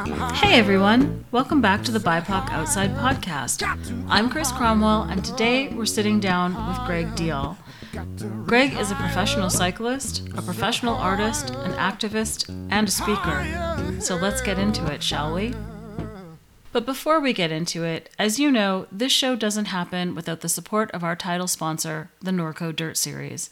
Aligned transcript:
Hey 0.00 0.58
everyone, 0.58 1.26
welcome 1.30 1.60
back 1.60 1.84
to 1.84 1.92
the 1.92 1.98
BIPOC 1.98 2.48
Outside 2.50 2.94
podcast. 2.94 3.62
I'm 4.08 4.30
Chris 4.30 4.50
Cromwell, 4.50 5.02
and 5.02 5.22
today 5.22 5.68
we're 5.68 5.84
sitting 5.84 6.20
down 6.20 6.54
with 6.68 6.78
Greg 6.86 7.14
Deal. 7.14 7.58
Greg 8.46 8.72
is 8.78 8.90
a 8.90 8.94
professional 8.94 9.50
cyclist, 9.50 10.26
a 10.38 10.40
professional 10.40 10.94
artist, 10.94 11.50
an 11.50 11.72
activist, 11.72 12.48
and 12.70 12.88
a 12.88 12.90
speaker. 12.90 14.00
So 14.00 14.16
let's 14.16 14.40
get 14.40 14.58
into 14.58 14.90
it, 14.90 15.02
shall 15.02 15.34
we? 15.34 15.52
But 16.72 16.86
before 16.86 17.20
we 17.20 17.34
get 17.34 17.52
into 17.52 17.84
it, 17.84 18.08
as 18.18 18.40
you 18.40 18.50
know, 18.50 18.86
this 18.90 19.12
show 19.12 19.36
doesn't 19.36 19.66
happen 19.66 20.14
without 20.14 20.40
the 20.40 20.48
support 20.48 20.90
of 20.92 21.04
our 21.04 21.16
title 21.16 21.48
sponsor, 21.48 22.10
the 22.22 22.30
Norco 22.30 22.74
Dirt 22.74 22.96
Series. 22.96 23.50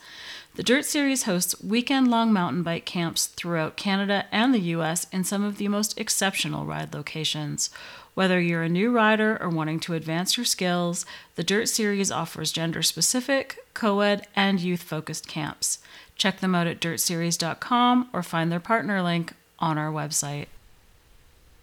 The 0.54 0.64
Dirt 0.64 0.84
Series 0.84 1.22
hosts 1.22 1.62
weekend 1.62 2.10
long 2.10 2.32
mountain 2.32 2.62
bike 2.62 2.84
camps 2.84 3.26
throughout 3.26 3.76
Canada 3.76 4.26
and 4.32 4.52
the 4.52 4.74
US 4.74 5.06
in 5.12 5.22
some 5.22 5.44
of 5.44 5.56
the 5.56 5.68
most 5.68 5.98
exceptional 5.98 6.66
ride 6.66 6.92
locations. 6.92 7.70
Whether 8.14 8.40
you're 8.40 8.64
a 8.64 8.68
new 8.68 8.90
rider 8.90 9.40
or 9.40 9.48
wanting 9.48 9.78
to 9.80 9.94
advance 9.94 10.36
your 10.36 10.44
skills, 10.44 11.06
the 11.36 11.44
Dirt 11.44 11.68
Series 11.68 12.10
offers 12.10 12.50
gender 12.50 12.82
specific, 12.82 13.58
co 13.74 14.00
ed, 14.00 14.26
and 14.34 14.58
youth 14.58 14.82
focused 14.82 15.28
camps. 15.28 15.78
Check 16.16 16.40
them 16.40 16.56
out 16.56 16.66
at 16.66 16.80
dirtseries.com 16.80 18.08
or 18.12 18.24
find 18.24 18.50
their 18.50 18.58
partner 18.58 19.00
link 19.00 19.34
on 19.60 19.78
our 19.78 19.92
website. 19.92 20.46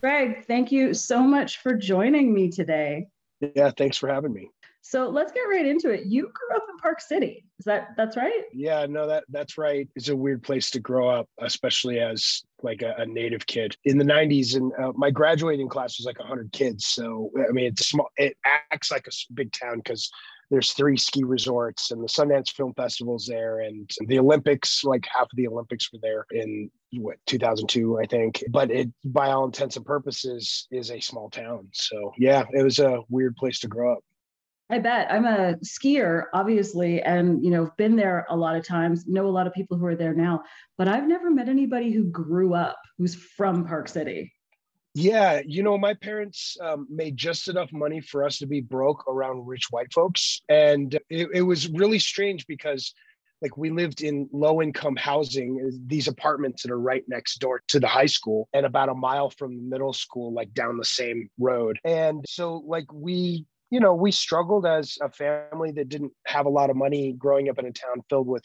Greg, 0.01 0.45
thank 0.45 0.71
you 0.71 0.93
so 0.93 1.21
much 1.21 1.57
for 1.57 1.73
joining 1.73 2.33
me 2.33 2.49
today. 2.49 3.07
Yeah, 3.41 3.71
thanks 3.75 3.97
for 3.97 4.07
having 4.07 4.31
me. 4.31 4.49
So 4.87 5.09
let's 5.09 5.31
get 5.31 5.41
right 5.41 5.65
into 5.65 5.89
it. 5.89 6.05
You 6.05 6.31
grew 6.31 6.55
up 6.55 6.67
in 6.69 6.77
Park 6.77 7.01
City. 7.01 7.43
Is 7.57 7.65
that 7.65 7.95
that's 7.97 8.15
right? 8.15 8.43
Yeah, 8.53 8.85
no, 8.87 9.07
that 9.07 9.23
that's 9.29 9.57
right. 9.57 9.89
It's 9.95 10.09
a 10.09 10.15
weird 10.15 10.43
place 10.43 10.69
to 10.71 10.79
grow 10.79 11.09
up, 11.09 11.27
especially 11.39 11.99
as 11.99 12.43
like 12.61 12.83
a, 12.83 12.93
a 12.99 13.05
native 13.07 13.47
kid 13.47 13.75
in 13.85 13.97
the 13.97 14.05
90s. 14.05 14.55
And 14.55 14.71
uh, 14.79 14.93
my 14.95 15.09
graduating 15.09 15.69
class 15.69 15.97
was 15.97 16.05
like 16.05 16.19
100 16.19 16.51
kids. 16.51 16.85
So 16.85 17.31
I 17.35 17.51
mean, 17.51 17.65
it's 17.65 17.89
small. 17.89 18.09
It 18.17 18.37
acts 18.45 18.91
like 18.91 19.07
a 19.07 19.33
big 19.33 19.51
town 19.53 19.77
because 19.77 20.11
there's 20.51 20.73
three 20.73 20.97
ski 20.97 21.23
resorts 21.23 21.89
and 21.89 22.03
the 22.03 22.07
Sundance 22.07 22.51
Film 22.51 22.71
Festival's 22.75 23.25
there 23.25 23.61
and 23.61 23.89
the 24.05 24.19
Olympics, 24.19 24.83
like 24.83 25.07
half 25.11 25.23
of 25.23 25.35
the 25.35 25.47
Olympics 25.47 25.91
were 25.91 25.99
there 26.03 26.27
in 26.29 26.69
what 26.93 27.17
2002, 27.25 27.97
I 27.97 28.05
think. 28.05 28.43
But 28.51 28.69
it, 28.69 28.91
by 29.03 29.31
all 29.31 29.45
intents 29.45 29.77
and 29.77 29.85
purposes, 29.85 30.67
is 30.69 30.91
a 30.91 30.99
small 30.99 31.31
town. 31.31 31.69
So 31.73 32.13
yeah, 32.19 32.43
it 32.53 32.61
was 32.61 32.77
a 32.77 33.01
weird 33.09 33.35
place 33.35 33.59
to 33.61 33.67
grow 33.67 33.93
up. 33.93 34.03
I 34.69 34.79
bet. 34.79 35.11
I'm 35.11 35.25
a 35.25 35.55
skier, 35.63 36.23
obviously, 36.33 37.01
and 37.01 37.43
you 37.43 37.51
know, 37.51 37.71
been 37.77 37.95
there 37.95 38.25
a 38.29 38.35
lot 38.35 38.55
of 38.55 38.65
times, 38.65 39.05
know 39.07 39.27
a 39.27 39.29
lot 39.29 39.45
of 39.45 39.53
people 39.53 39.77
who 39.77 39.85
are 39.85 39.95
there 39.95 40.13
now, 40.13 40.41
but 40.77 40.87
I've 40.87 41.07
never 41.07 41.29
met 41.29 41.49
anybody 41.49 41.91
who 41.91 42.05
grew 42.05 42.55
up 42.55 42.77
who's 42.97 43.13
from 43.13 43.65
Park 43.65 43.87
City. 43.87 44.33
Yeah, 44.95 45.41
you 45.45 45.61
know, 45.61 45.77
my 45.77 45.93
parents 45.93 46.55
um, 46.61 46.87
made 46.89 47.17
just 47.17 47.49
enough 47.49 47.71
money 47.73 47.99
for 47.99 48.23
us 48.23 48.39
to 48.39 48.47
be 48.47 48.61
broke 48.61 49.05
around 49.09 49.45
rich 49.45 49.67
white 49.69 49.91
folks. 49.93 50.41
And 50.47 50.97
it, 51.09 51.27
it 51.33 51.41
was 51.41 51.67
really 51.67 51.99
strange 51.99 52.47
because 52.47 52.93
like 53.41 53.57
we 53.57 53.69
lived 53.69 54.01
in 54.01 54.29
low 54.31 54.61
income 54.61 54.95
housing 54.95 55.79
these 55.85 56.07
apartments 56.07 56.63
that 56.63 56.71
are 56.71 56.79
right 56.79 57.03
next 57.09 57.39
door 57.39 57.61
to 57.67 57.79
the 57.81 57.87
high 57.87 58.05
school 58.05 58.47
and 58.53 58.65
about 58.65 58.87
a 58.87 58.95
mile 58.95 59.29
from 59.29 59.57
the 59.57 59.61
middle 59.61 59.91
school 59.91 60.33
like 60.33 60.53
down 60.53 60.77
the 60.77 60.85
same 60.85 61.29
road 61.37 61.77
and 61.83 62.23
so 62.25 62.63
like 62.65 62.91
we 62.93 63.45
you 63.69 63.79
know, 63.79 63.93
we 63.93 64.11
struggled 64.11 64.65
as 64.65 64.97
a 65.01 65.09
family 65.09 65.71
that 65.71 65.89
didn't 65.89 66.13
have 66.25 66.45
a 66.45 66.49
lot 66.49 66.69
of 66.69 66.75
money 66.75 67.13
growing 67.13 67.49
up 67.49 67.59
in 67.59 67.65
a 67.65 67.71
town 67.71 68.01
filled 68.09 68.27
with 68.27 68.43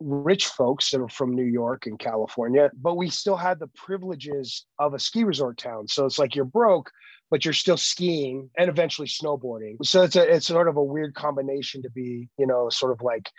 rich 0.00 0.46
folks 0.46 0.90
that 0.90 1.00
are 1.00 1.08
from 1.08 1.34
New 1.34 1.44
York 1.44 1.86
and 1.86 1.98
California, 1.98 2.70
but 2.80 2.96
we 2.96 3.10
still 3.10 3.36
had 3.36 3.58
the 3.58 3.66
privileges 3.68 4.66
of 4.78 4.94
a 4.94 4.98
ski 4.98 5.24
resort 5.24 5.58
town. 5.58 5.88
So 5.88 6.04
it's 6.04 6.18
like 6.18 6.36
you're 6.36 6.44
broke, 6.44 6.90
but 7.30 7.44
you're 7.44 7.54
still 7.54 7.76
skiing 7.76 8.50
and 8.56 8.68
eventually 8.68 9.08
snowboarding. 9.08 9.76
So 9.82 10.02
it's 10.02 10.16
a 10.16 10.34
it's 10.34 10.46
sort 10.46 10.68
of 10.68 10.76
a 10.76 10.82
weird 10.82 11.14
combination 11.14 11.82
to 11.82 11.90
be, 11.90 12.28
you 12.38 12.46
know, 12.46 12.68
sort 12.68 12.92
of 12.92 13.02
like 13.02 13.30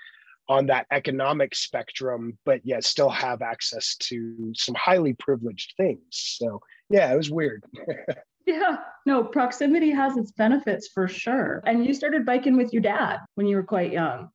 on 0.47 0.65
that 0.65 0.87
economic 0.91 1.55
spectrum, 1.55 2.37
but 2.43 2.65
yet 2.65 2.83
still 2.83 3.09
have 3.09 3.41
access 3.41 3.95
to 3.97 4.51
some 4.55 4.75
highly 4.75 5.13
privileged 5.13 5.75
things. 5.77 6.01
So 6.09 6.59
yeah, 6.89 7.13
it 7.13 7.17
was 7.17 7.29
weird. 7.29 7.63
Yeah, 8.49 8.77
no, 9.05 9.23
proximity 9.23 9.91
has 9.91 10.17
its 10.17 10.31
benefits 10.31 10.87
for 10.87 11.07
sure. 11.07 11.61
And 11.67 11.85
you 11.85 11.93
started 11.93 12.25
biking 12.25 12.57
with 12.57 12.73
your 12.73 12.81
dad 12.81 13.19
when 13.35 13.45
you 13.45 13.55
were 13.55 13.63
quite 13.63 13.91
young. 13.91 14.31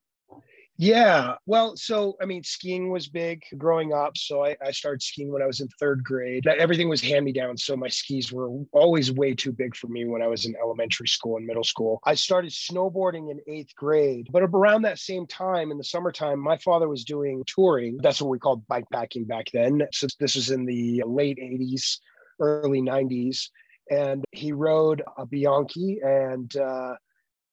Yeah, 0.77 1.35
well, 1.47 1.77
so 1.77 2.17
I 2.23 2.25
mean, 2.25 2.45
skiing 2.45 2.91
was 2.91 3.09
big 3.09 3.43
growing 3.59 3.93
up. 3.93 4.17
So 4.17 4.45
I, 4.45 4.57
I 4.65 4.71
started 4.71 5.03
skiing 5.03 5.33
when 5.33 5.43
I 5.43 5.47
was 5.47 5.61
in 5.61 5.69
third 5.81 6.05
grade. 6.05 6.47
Everything 6.47 6.89
was 6.89 7.01
hand 7.01 7.25
me 7.25 7.33
down. 7.33 7.57
So 7.57 7.77
my 7.77 7.89
skis 7.89 8.33
were 8.33 8.49
always 8.73 9.11
way 9.11 9.35
too 9.35 9.51
big 9.51 9.75
for 9.75 9.89
me 9.89 10.05
when 10.05 10.23
I 10.23 10.29
was 10.29 10.47
in 10.47 10.55
elementary 10.63 11.09
school 11.09 11.37
and 11.37 11.47
middle 11.47 11.65
school. 11.65 11.99
I 12.05 12.15
started 12.15 12.53
snowboarding 12.53 13.33
in 13.33 13.41
eighth 13.53 13.75
grade. 13.75 14.29
But 14.31 14.45
around 14.45 14.83
that 14.83 15.01
same 15.01 15.27
time 15.27 15.73
in 15.73 15.79
the 15.79 15.85
summertime, 15.85 16.39
my 16.39 16.59
father 16.59 16.89
was 16.89 17.05
doing 17.05 17.43
touring. 17.49 17.99
That's 18.01 18.21
what 18.21 18.31
we 18.31 18.39
called 18.39 18.67
bike 18.69 18.87
packing 18.93 19.25
back 19.25 19.47
then. 19.53 19.83
So 19.93 20.07
this 20.21 20.37
was 20.37 20.51
in 20.51 20.67
the 20.67 21.03
late 21.05 21.39
80s, 21.39 21.99
early 22.41 22.81
90s 22.81 23.49
and 23.91 24.25
he 24.33 24.53
rode 24.53 25.03
a 25.19 25.27
Bianchi 25.27 26.01
and 26.03 26.55
uh, 26.57 26.95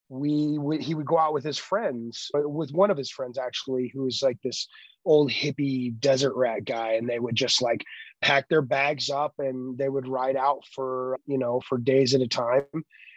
we 0.10 0.60
he 0.82 0.94
would 0.94 1.06
go 1.06 1.18
out 1.18 1.34
with 1.34 1.44
his 1.44 1.58
friends 1.58 2.30
uh, 2.36 2.48
with 2.48 2.72
one 2.72 2.92
of 2.92 2.98
his 2.98 3.10
friends 3.10 3.38
actually 3.38 3.92
who 3.94 4.04
was 4.04 4.22
like 4.22 4.38
this 4.44 4.68
old 5.06 5.32
hippie 5.32 5.98
desert 6.00 6.36
rat 6.36 6.66
guy 6.66 6.94
and 6.94 7.10
they 7.10 7.18
would 7.18 7.36
just 7.36 7.62
like 7.62 7.84
pack 8.22 8.48
their 8.50 8.62
bags 8.62 9.10
up 9.10 9.34
and 9.40 9.78
they 9.78 9.90
would 9.90 10.08
ride 10.08 10.36
out 10.36 10.64
for 10.76 11.18
you 11.26 11.38
know 11.38 11.62
for 11.62 11.78
days 11.78 12.14
at 12.14 12.22
a 12.22 12.28
time 12.28 12.66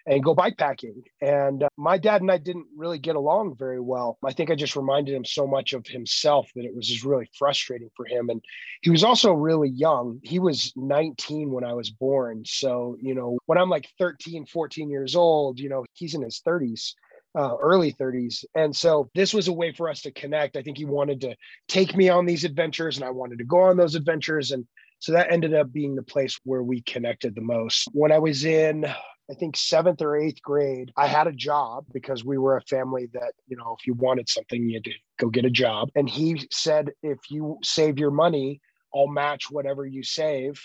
and 0.07 0.23
go 0.23 0.35
bikepacking. 0.35 1.03
And 1.21 1.63
uh, 1.63 1.69
my 1.77 1.99
dad 1.99 2.21
and 2.21 2.31
I 2.31 2.39
didn't 2.39 2.67
really 2.77 2.99
get 2.99 3.17
along 3.17 3.57
very 3.57 3.81
well. 3.81 4.19
I 4.25 4.33
think 4.33 4.51
I 4.51 4.55
just 4.55 4.77
reminded 4.77 5.15
him 5.15 5.25
so 5.25 5.47
much 5.47 5.73
of 5.73 5.87
himself 5.87 6.51
that 6.55 6.65
it 6.65 6.75
was 6.75 6.89
just 6.89 7.05
really 7.05 7.29
frustrating 7.39 7.91
for 7.97 8.07
him. 8.07 8.29
And 8.29 8.43
he 8.83 8.91
was 8.91 9.05
also 9.05 9.33
really 9.33 9.71
young. 9.71 10.21
He 10.23 10.39
was 10.39 10.73
19 10.77 11.51
when 11.51 11.65
I 11.65 11.73
was 11.73 11.91
born. 11.91 12.43
So, 12.45 12.97
you 13.01 13.15
know, 13.15 13.39
when 13.47 13.59
I'm 13.59 13.71
like 13.71 13.89
13, 13.99 14.47
14 14.47 14.91
years 14.91 15.17
old, 15.17 15.59
you 15.59 15.69
know, 15.69 15.85
he's 15.95 16.15
in 16.15 16.23
his 16.23 16.41
30s. 16.47 16.93
Uh, 17.37 17.57
early 17.61 17.93
30s. 17.93 18.45
And 18.55 18.77
so 18.77 19.11
this 19.17 19.35
was 19.35 19.49
a 19.49 19.53
way 19.53 19.73
for 19.73 19.89
us 19.89 20.03
to 20.03 20.13
connect. 20.13 20.57
I 20.57 20.63
think 20.63 20.79
he 20.79 20.85
wanted 20.85 21.21
to 21.23 21.35
take 21.67 21.97
me 21.97 22.09
on 22.09 22.27
these 22.27 22.45
adventures 22.45 22.97
and 22.97 23.05
I 23.05 23.11
wanted 23.11 23.39
to 23.39 23.45
go 23.45 23.63
on 23.63 23.77
those 23.77 23.97
adventures. 23.97 24.53
And 24.53 24.65
so 25.01 25.11
that 25.11 25.33
ended 25.33 25.53
up 25.53 25.73
being 25.73 25.97
the 25.97 26.05
place 26.05 26.39
where 26.45 26.63
we 26.63 26.83
connected 26.83 27.35
the 27.35 27.41
most. 27.41 27.89
When 27.93 28.13
I 28.13 28.21
was 28.21 28.45
in 28.45 28.87
I 29.31 29.35
think 29.35 29.57
seventh 29.57 30.03
or 30.03 30.17
eighth 30.17 30.43
grade, 30.43 30.93
I 30.97 31.07
had 31.07 31.27
a 31.27 31.33
job 31.33 31.87
because 31.93 32.25
we 32.25 32.37
were 32.37 32.57
a 32.57 32.63
family 32.63 33.09
that, 33.15 33.33
you 33.47 33.57
know, 33.57 33.77
if 33.79 33.87
you 33.87 33.95
wanted 33.95 34.29
something, 34.29 34.69
you 34.69 34.77
had 34.77 34.85
to 34.85 34.93
go 35.19 35.29
get 35.29 35.47
a 35.47 35.51
job. 35.51 35.89
And 35.95 36.09
he 36.09 36.47
said, 36.51 36.91
if 37.03 37.19
you 37.31 37.59
save 37.63 37.99
your 37.99 38.11
money, 38.11 38.61
I'll 38.95 39.09
match 39.09 39.51
whatever 39.51 39.87
you 39.87 40.03
save 40.03 40.61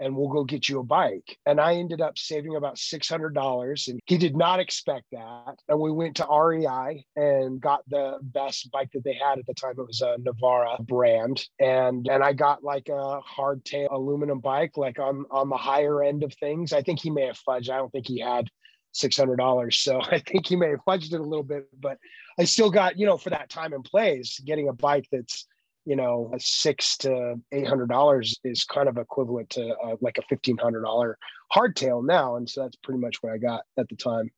and 0.00 0.16
we'll 0.16 0.28
go 0.28 0.44
get 0.44 0.68
you 0.68 0.80
a 0.80 0.84
bike. 0.84 1.38
And 1.46 1.60
I 1.60 1.74
ended 1.74 2.00
up 2.00 2.18
saving 2.18 2.56
about 2.56 2.76
$600 2.76 3.88
and 3.88 4.00
he 4.06 4.18
did 4.18 4.36
not 4.36 4.60
expect 4.60 5.06
that. 5.12 5.56
And 5.68 5.80
we 5.80 5.90
went 5.90 6.16
to 6.16 6.26
REI 6.26 7.04
and 7.16 7.60
got 7.60 7.88
the 7.88 8.18
best 8.22 8.70
bike 8.70 8.90
that 8.92 9.04
they 9.04 9.14
had 9.14 9.38
at 9.38 9.46
the 9.46 9.54
time. 9.54 9.74
It 9.78 9.86
was 9.86 10.00
a 10.00 10.16
Novara 10.18 10.76
brand. 10.80 11.44
And 11.60 12.06
and 12.08 12.22
I 12.22 12.32
got 12.32 12.62
like 12.62 12.88
a 12.88 13.20
hardtail 13.20 13.88
aluminum 13.90 14.40
bike, 14.40 14.76
like 14.76 14.98
on, 14.98 15.24
on 15.30 15.48
the 15.48 15.56
higher 15.56 16.02
end 16.02 16.22
of 16.22 16.32
things. 16.34 16.72
I 16.72 16.82
think 16.82 17.00
he 17.00 17.10
may 17.10 17.26
have 17.26 17.40
fudged. 17.46 17.70
I 17.70 17.76
don't 17.76 17.90
think 17.90 18.06
he 18.06 18.20
had 18.20 18.48
$600. 18.94 19.74
So 19.74 20.00
I 20.10 20.20
think 20.20 20.46
he 20.46 20.56
may 20.56 20.70
have 20.70 20.84
fudged 20.86 21.12
it 21.12 21.20
a 21.20 21.24
little 21.24 21.44
bit, 21.44 21.68
but 21.78 21.98
I 22.38 22.44
still 22.44 22.70
got, 22.70 22.98
you 22.98 23.06
know, 23.06 23.18
for 23.18 23.30
that 23.30 23.50
time 23.50 23.72
and 23.72 23.84
place, 23.84 24.38
getting 24.40 24.68
a 24.68 24.72
bike 24.72 25.06
that's 25.10 25.46
you 25.88 25.96
know, 25.96 26.30
six 26.36 26.98
to 26.98 27.36
eight 27.50 27.66
hundred 27.66 27.88
dollars 27.88 28.38
is 28.44 28.62
kind 28.64 28.90
of 28.90 28.98
equivalent 28.98 29.48
to 29.48 29.74
uh, 29.76 29.96
like 30.02 30.18
a 30.18 30.22
fifteen 30.28 30.58
hundred 30.58 30.82
dollar 30.82 31.16
hardtail 31.50 32.04
now, 32.04 32.36
and 32.36 32.46
so 32.46 32.60
that's 32.60 32.76
pretty 32.82 33.00
much 33.00 33.16
what 33.22 33.32
I 33.32 33.38
got 33.38 33.62
at 33.78 33.88
the 33.88 33.96
time. 33.96 34.30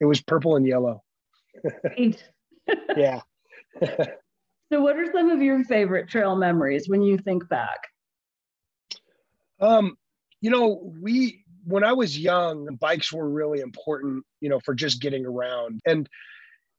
It 0.00 0.04
was 0.04 0.20
purple 0.20 0.56
and 0.56 0.66
yellow. 0.66 1.02
yeah. 2.98 3.22
so, 3.82 4.82
what 4.82 4.96
are 4.96 5.10
some 5.10 5.30
of 5.30 5.40
your 5.40 5.64
favorite 5.64 6.10
trail 6.10 6.36
memories 6.36 6.86
when 6.86 7.00
you 7.00 7.16
think 7.16 7.48
back? 7.48 7.80
Um, 9.58 9.96
you 10.42 10.50
know, 10.50 10.92
we 11.00 11.46
when 11.64 11.82
I 11.82 11.94
was 11.94 12.18
young, 12.18 12.76
bikes 12.78 13.10
were 13.10 13.26
really 13.26 13.60
important, 13.60 14.22
you 14.42 14.50
know, 14.50 14.60
for 14.60 14.74
just 14.74 15.00
getting 15.00 15.24
around, 15.24 15.80
and 15.86 16.06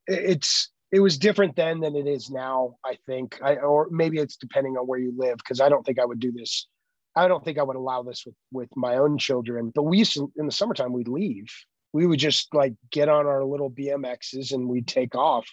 it's 0.06 0.70
it 0.96 1.02
was 1.02 1.18
different 1.18 1.58
then 1.58 1.82
than 1.82 1.94
it 1.98 2.08
is 2.08 2.30
now 2.30 2.78
i 2.86 2.98
think. 3.06 3.38
I, 3.44 3.56
or 3.58 3.90
maybe 3.92 4.18
it's 4.18 4.38
depending 4.38 4.78
on 4.78 4.88
where 4.88 4.98
you 4.98 5.14
live 5.18 5.38
because 5.38 5.60
i 5.60 5.68
don't 5.68 5.86
think 5.86 6.00
i 6.00 6.06
would 6.06 6.22
do 6.22 6.32
this. 6.32 6.68
I 7.18 7.28
don't 7.28 7.44
think 7.44 7.58
i 7.58 7.64
would 7.64 7.76
allow 7.76 8.02
this 8.02 8.24
with 8.26 8.36
with 8.54 8.70
my 8.78 8.96
own 8.96 9.18
children. 9.18 9.74
But 9.76 9.84
we 9.84 9.98
used 9.98 10.14
to 10.14 10.32
in 10.38 10.46
the 10.46 10.54
summertime 10.54 10.94
we'd 10.94 11.10
leave. 11.10 11.48
We 11.92 12.08
would 12.08 12.20
just 12.20 12.54
like 12.54 12.76
get 12.92 13.10
on 13.10 13.26
our 13.26 13.44
little 13.44 13.70
bmxs 13.70 14.54
and 14.54 14.70
we'd 14.70 14.88
take 14.88 15.16
off. 15.16 15.46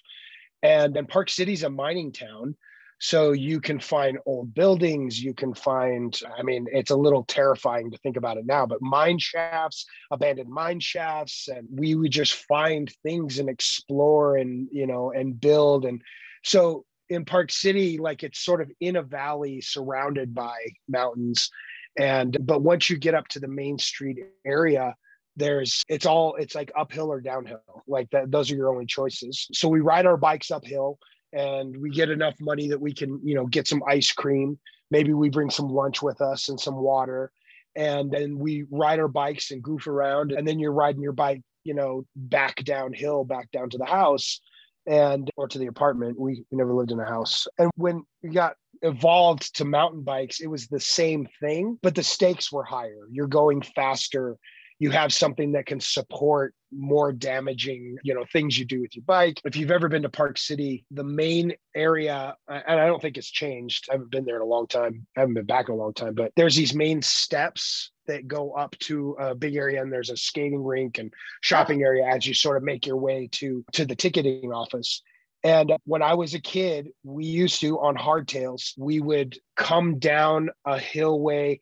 And 0.62 0.94
then 0.94 1.06
park 1.06 1.28
city's 1.28 1.64
a 1.64 1.70
mining 1.70 2.12
town 2.12 2.56
So 3.04 3.32
you 3.32 3.60
can 3.60 3.80
find 3.80 4.18
old 4.26 4.54
buildings, 4.54 5.20
you 5.20 5.34
can 5.34 5.54
find, 5.54 6.16
I 6.38 6.44
mean, 6.44 6.68
it's 6.70 6.92
a 6.92 6.96
little 6.96 7.24
terrifying 7.24 7.90
to 7.90 7.98
think 7.98 8.16
about 8.16 8.36
it 8.36 8.46
now, 8.46 8.64
but 8.64 8.80
mine 8.80 9.18
shafts, 9.18 9.86
abandoned 10.12 10.48
mine 10.48 10.78
shafts, 10.78 11.48
and 11.48 11.66
we 11.68 11.96
would 11.96 12.12
just 12.12 12.34
find 12.34 12.88
things 13.02 13.40
and 13.40 13.48
explore 13.48 14.36
and, 14.36 14.68
you 14.70 14.86
know, 14.86 15.10
and 15.10 15.40
build. 15.40 15.84
And 15.84 16.00
so 16.44 16.84
in 17.08 17.24
Park 17.24 17.50
City, 17.50 17.98
like 17.98 18.22
it's 18.22 18.38
sort 18.38 18.60
of 18.60 18.70
in 18.78 18.94
a 18.94 19.02
valley 19.02 19.60
surrounded 19.60 20.32
by 20.32 20.56
mountains. 20.88 21.50
And, 21.98 22.36
but 22.40 22.62
once 22.62 22.88
you 22.88 22.98
get 22.98 23.16
up 23.16 23.26
to 23.30 23.40
the 23.40 23.48
main 23.48 23.80
street 23.80 24.20
area, 24.46 24.94
there's 25.34 25.82
it's 25.88 26.06
all 26.06 26.36
it's 26.36 26.54
like 26.54 26.70
uphill 26.78 27.10
or 27.10 27.18
downhill 27.18 27.82
like 27.86 28.10
that 28.10 28.30
those 28.30 28.52
are 28.52 28.54
your 28.54 28.68
only 28.68 28.84
choices 28.84 29.48
so 29.50 29.66
we 29.66 29.80
ride 29.80 30.04
our 30.04 30.18
bikes 30.18 30.50
uphill 30.50 30.98
and 31.32 31.76
we 31.76 31.90
get 31.90 32.10
enough 32.10 32.34
money 32.40 32.68
that 32.68 32.80
we 32.80 32.92
can 32.92 33.20
you 33.22 33.34
know 33.34 33.46
get 33.46 33.66
some 33.66 33.82
ice 33.88 34.12
cream. 34.12 34.58
Maybe 34.90 35.12
we 35.12 35.30
bring 35.30 35.50
some 35.50 35.68
lunch 35.68 36.02
with 36.02 36.20
us 36.20 36.48
and 36.48 36.60
some 36.60 36.76
water 36.76 37.32
and 37.74 38.10
then 38.10 38.38
we 38.38 38.64
ride 38.70 39.00
our 39.00 39.08
bikes 39.08 39.50
and 39.50 39.62
goof 39.62 39.86
around 39.86 40.32
and 40.32 40.46
then 40.46 40.58
you're 40.58 40.72
riding 40.72 41.02
your 41.02 41.12
bike 41.12 41.42
you 41.64 41.74
know 41.74 42.04
back 42.14 42.56
downhill 42.64 43.24
back 43.24 43.50
down 43.50 43.70
to 43.70 43.78
the 43.78 43.84
house 43.84 44.40
and 44.86 45.30
or 45.36 45.46
to 45.46 45.58
the 45.58 45.66
apartment. 45.66 46.18
We, 46.18 46.44
we 46.50 46.58
never 46.58 46.74
lived 46.74 46.90
in 46.90 46.98
a 46.98 47.04
house. 47.04 47.46
And 47.56 47.70
when 47.76 48.02
we 48.20 48.30
got 48.30 48.56
evolved 48.82 49.54
to 49.56 49.64
mountain 49.64 50.02
bikes 50.02 50.40
it 50.40 50.48
was 50.48 50.66
the 50.66 50.80
same 50.80 51.28
thing 51.38 51.78
but 51.82 51.94
the 51.94 52.02
stakes 52.02 52.50
were 52.50 52.64
higher. 52.64 53.06
You're 53.10 53.28
going 53.28 53.62
faster. 53.62 54.36
You 54.80 54.90
have 54.90 55.12
something 55.12 55.52
that 55.52 55.66
can 55.66 55.78
support 55.78 56.54
more 56.72 57.12
damaging 57.12 57.96
you 58.02 58.14
know 58.14 58.24
things 58.32 58.58
you 58.58 58.64
do 58.64 58.80
with 58.80 58.96
your 58.96 59.04
bike. 59.04 59.40
If 59.44 59.56
you've 59.56 59.70
ever 59.70 59.88
been 59.88 60.02
to 60.02 60.08
park 60.08 60.38
city 60.38 60.84
the 60.90 61.04
main 61.04 61.54
area 61.74 62.36
and 62.48 62.80
i 62.80 62.86
don't 62.86 63.00
think 63.00 63.16
it's 63.16 63.30
changed. 63.30 63.86
I 63.90 63.94
haven't 63.94 64.10
been 64.10 64.24
there 64.24 64.36
in 64.36 64.42
a 64.42 64.46
long 64.46 64.66
time. 64.66 65.06
I 65.16 65.20
haven't 65.20 65.34
been 65.34 65.46
back 65.46 65.68
in 65.68 65.74
a 65.74 65.78
long 65.78 65.94
time 65.94 66.14
but 66.14 66.32
there's 66.36 66.56
these 66.56 66.74
main 66.74 67.02
steps 67.02 67.90
that 68.06 68.26
go 68.26 68.52
up 68.52 68.76
to 68.80 69.16
a 69.18 69.34
big 69.34 69.54
area 69.54 69.80
and 69.80 69.92
there's 69.92 70.10
a 70.10 70.16
skating 70.16 70.62
rink 70.62 70.98
and 70.98 71.12
shopping 71.40 71.82
area 71.82 72.04
as 72.06 72.26
you 72.26 72.34
sort 72.34 72.56
of 72.56 72.62
make 72.62 72.86
your 72.86 72.96
way 72.96 73.28
to 73.32 73.64
to 73.72 73.84
the 73.84 73.96
ticketing 73.96 74.52
office. 74.52 75.02
And 75.44 75.72
when 75.84 76.02
I 76.02 76.14
was 76.14 76.34
a 76.34 76.40
kid, 76.40 76.90
we 77.02 77.24
used 77.24 77.60
to 77.62 77.80
on 77.80 77.96
hardtails, 77.96 78.72
we 78.78 79.00
would 79.00 79.36
come 79.56 79.98
down 79.98 80.50
a 80.64 80.78
hillway 80.78 81.60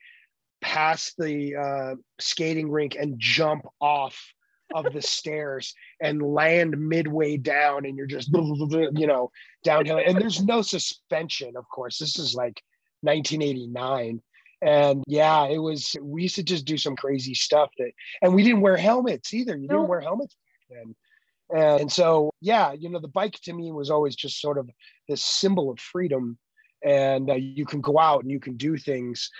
past 0.60 1.14
the 1.16 1.56
uh, 1.56 1.94
skating 2.18 2.70
rink 2.70 2.94
and 2.94 3.18
jump 3.18 3.66
off 3.80 4.34
of 4.74 4.92
the 4.92 5.02
stairs 5.02 5.74
and 6.00 6.22
land 6.22 6.78
midway 6.78 7.36
down 7.36 7.84
and 7.84 7.96
you're 7.96 8.06
just 8.06 8.30
you 8.32 9.06
know 9.06 9.30
downhill. 9.64 10.00
And 10.04 10.20
there's 10.20 10.42
no 10.42 10.62
suspension 10.62 11.56
of 11.56 11.68
course. 11.68 11.98
This 11.98 12.18
is 12.18 12.34
like 12.34 12.62
1989 13.02 14.20
and 14.62 15.02
yeah 15.06 15.46
it 15.46 15.56
was 15.58 15.96
we 16.02 16.24
used 16.24 16.34
to 16.34 16.42
just 16.42 16.66
do 16.66 16.76
some 16.76 16.94
crazy 16.94 17.32
stuff 17.32 17.70
that 17.78 17.92
and 18.20 18.34
we 18.34 18.42
didn't 18.42 18.60
wear 18.60 18.76
helmets 18.76 19.32
either. 19.34 19.56
You 19.56 19.68
didn't 19.68 19.88
wear 19.88 20.00
helmets 20.00 20.36
then. 20.68 20.94
And 21.54 21.90
so 21.90 22.30
yeah 22.40 22.72
you 22.72 22.88
know 22.88 23.00
the 23.00 23.08
bike 23.08 23.38
to 23.44 23.52
me 23.52 23.72
was 23.72 23.90
always 23.90 24.14
just 24.16 24.40
sort 24.40 24.58
of 24.58 24.68
this 25.08 25.22
symbol 25.22 25.70
of 25.70 25.80
freedom. 25.80 26.38
And 26.82 27.28
uh, 27.28 27.34
you 27.34 27.66
can 27.66 27.82
go 27.82 27.98
out 27.98 28.22
and 28.22 28.30
you 28.30 28.40
can 28.40 28.56
do 28.56 28.78
things. 28.78 29.30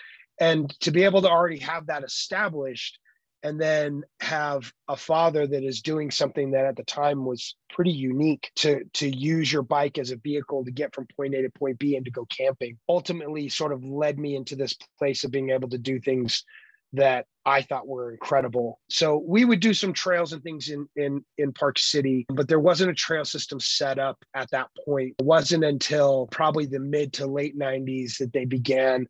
And 0.41 0.69
to 0.81 0.91
be 0.91 1.05
able 1.05 1.23
to 1.23 1.29
already 1.29 1.59
have 1.59 1.87
that 1.87 2.05
established 2.05 2.99
and 3.42 3.60
then 3.60 4.02
have 4.20 4.72
a 4.88 4.96
father 4.96 5.46
that 5.46 5.64
is 5.64 5.82
doing 5.82 6.10
something 6.10 6.50
that 6.50 6.66
at 6.66 6.76
the 6.76 6.84
time 6.84 7.25
was 7.25 7.56
pretty 7.70 7.92
unique 7.92 8.50
to 8.56 8.84
to 8.94 9.08
use 9.08 9.52
your 9.52 9.62
bike 9.62 9.98
as 9.98 10.10
a 10.10 10.16
vehicle 10.16 10.64
to 10.64 10.70
get 10.70 10.94
from 10.94 11.06
point 11.16 11.34
A 11.34 11.42
to 11.42 11.50
point 11.50 11.78
B 11.78 11.96
and 11.96 12.04
to 12.04 12.10
go 12.10 12.26
camping 12.26 12.78
ultimately 12.88 13.48
sort 13.48 13.72
of 13.72 13.84
led 13.84 14.19
me 14.19 14.37
into 14.37 14.56
this 14.56 14.75
place 14.98 15.25
of 15.25 15.31
being 15.31 15.50
able 15.50 15.69
to 15.70 15.78
do 15.78 16.00
things 16.00 16.44
that 16.92 17.26
I 17.46 17.62
thought 17.62 17.87
were 17.87 18.10
incredible. 18.10 18.81
So 18.90 19.22
we 19.25 19.44
would 19.44 19.60
do 19.60 19.72
some 19.72 19.93
trails 19.93 20.32
and 20.32 20.43
things 20.43 20.69
in 20.69 20.88
in 20.96 21.25
in 21.38 21.52
Park 21.52 21.78
City, 21.78 22.26
but 22.28 22.48
there 22.48 22.60
wasn't 22.60 22.90
a 22.90 22.94
trail 22.94 23.25
system 23.25 23.60
set 23.60 23.98
up 23.98 24.19
at 24.34 24.50
that 24.50 24.69
point. 24.84 25.14
It 25.19 25.25
wasn't 25.25 25.64
until 25.64 26.26
probably 26.31 26.66
the 26.66 26.81
mid 26.81 27.12
to 27.14 27.26
late 27.26 27.58
90s 27.58 28.19
that 28.19 28.32
they 28.32 28.44
began 28.44 29.06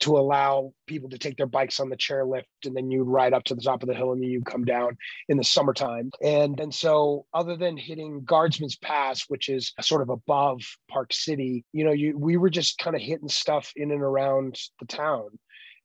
to 0.00 0.16
allow 0.16 0.72
people 0.86 1.10
to 1.10 1.18
take 1.18 1.36
their 1.36 1.46
bikes 1.46 1.80
on 1.80 1.88
the 1.88 1.96
chairlift 1.96 2.44
and 2.64 2.76
then 2.76 2.90
you 2.90 3.02
ride 3.02 3.32
up 3.32 3.44
to 3.44 3.54
the 3.54 3.60
top 3.60 3.82
of 3.82 3.88
the 3.88 3.94
hill 3.94 4.12
and 4.12 4.22
then 4.22 4.30
you 4.30 4.42
come 4.42 4.64
down 4.64 4.96
in 5.28 5.36
the 5.36 5.44
summertime. 5.44 6.10
And 6.22 6.58
and 6.60 6.74
so 6.74 7.26
other 7.34 7.56
than 7.56 7.76
hitting 7.76 8.22
Guardsman's 8.24 8.76
Pass, 8.76 9.24
which 9.28 9.48
is 9.48 9.72
sort 9.80 10.02
of 10.02 10.08
above 10.08 10.60
Park 10.88 11.12
City, 11.12 11.64
you 11.72 11.84
know, 11.84 11.92
you 11.92 12.16
we 12.16 12.36
were 12.36 12.50
just 12.50 12.78
kind 12.78 12.94
of 12.94 13.02
hitting 13.02 13.28
stuff 13.28 13.72
in 13.76 13.90
and 13.90 14.02
around 14.02 14.58
the 14.80 14.86
town. 14.86 15.28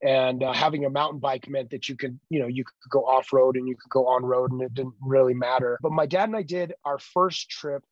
And 0.03 0.43
uh, 0.43 0.51
having 0.51 0.83
a 0.83 0.89
mountain 0.89 1.19
bike 1.19 1.47
meant 1.47 1.69
that 1.69 1.87
you 1.87 1.95
could, 1.95 2.19
you 2.29 2.41
know, 2.41 2.47
you 2.47 2.65
could 2.65 2.89
go 2.91 3.05
off 3.05 3.31
road 3.31 3.55
and 3.55 3.69
you 3.69 3.75
could 3.75 3.89
go 3.89 4.07
on 4.07 4.25
road, 4.25 4.51
and 4.51 4.61
it 4.61 4.73
didn't 4.73 4.95
really 5.01 5.33
matter. 5.33 5.79
But 5.81 5.93
my 5.93 6.05
dad 6.05 6.27
and 6.27 6.35
I 6.35 6.43
did 6.43 6.73
our 6.83 6.99
first 6.99 7.49
trip 7.49 7.83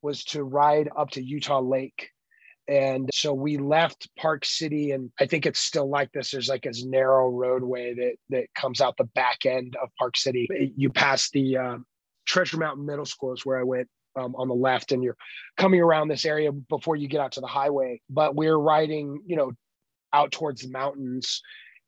was 0.00 0.22
to 0.22 0.44
ride 0.44 0.88
up 0.96 1.10
to 1.10 1.22
Utah 1.22 1.60
Lake 1.60 2.10
and 2.68 3.08
so 3.12 3.32
we 3.32 3.58
left 3.58 4.08
Park 4.18 4.44
City, 4.44 4.90
and 4.90 5.10
I 5.20 5.26
think 5.26 5.46
it's 5.46 5.60
still 5.60 5.88
like 5.88 6.10
this. 6.12 6.30
There's 6.30 6.48
like 6.48 6.62
this 6.62 6.84
narrow 6.84 7.28
roadway 7.28 7.94
that 7.94 8.16
that 8.30 8.46
comes 8.54 8.80
out 8.80 8.96
the 8.96 9.04
back 9.04 9.46
end 9.46 9.76
of 9.82 9.90
Park 9.98 10.16
City. 10.16 10.48
You 10.76 10.90
pass 10.90 11.30
the 11.30 11.56
uh, 11.56 11.76
Treasure 12.26 12.56
Mountain 12.56 12.86
Middle 12.86 13.06
School 13.06 13.32
is 13.32 13.46
where 13.46 13.58
I 13.58 13.62
went 13.62 13.88
um, 14.16 14.34
on 14.36 14.48
the 14.48 14.54
left, 14.54 14.92
and 14.92 15.02
you're 15.02 15.16
coming 15.56 15.80
around 15.80 16.08
this 16.08 16.24
area 16.24 16.50
before 16.50 16.96
you 16.96 17.08
get 17.08 17.20
out 17.20 17.32
to 17.32 17.40
the 17.40 17.46
highway. 17.46 18.00
But 18.10 18.34
we're 18.34 18.56
riding, 18.56 19.22
you 19.26 19.36
know, 19.36 19.52
out 20.12 20.32
towards 20.32 20.62
the 20.62 20.70
mountains, 20.70 21.42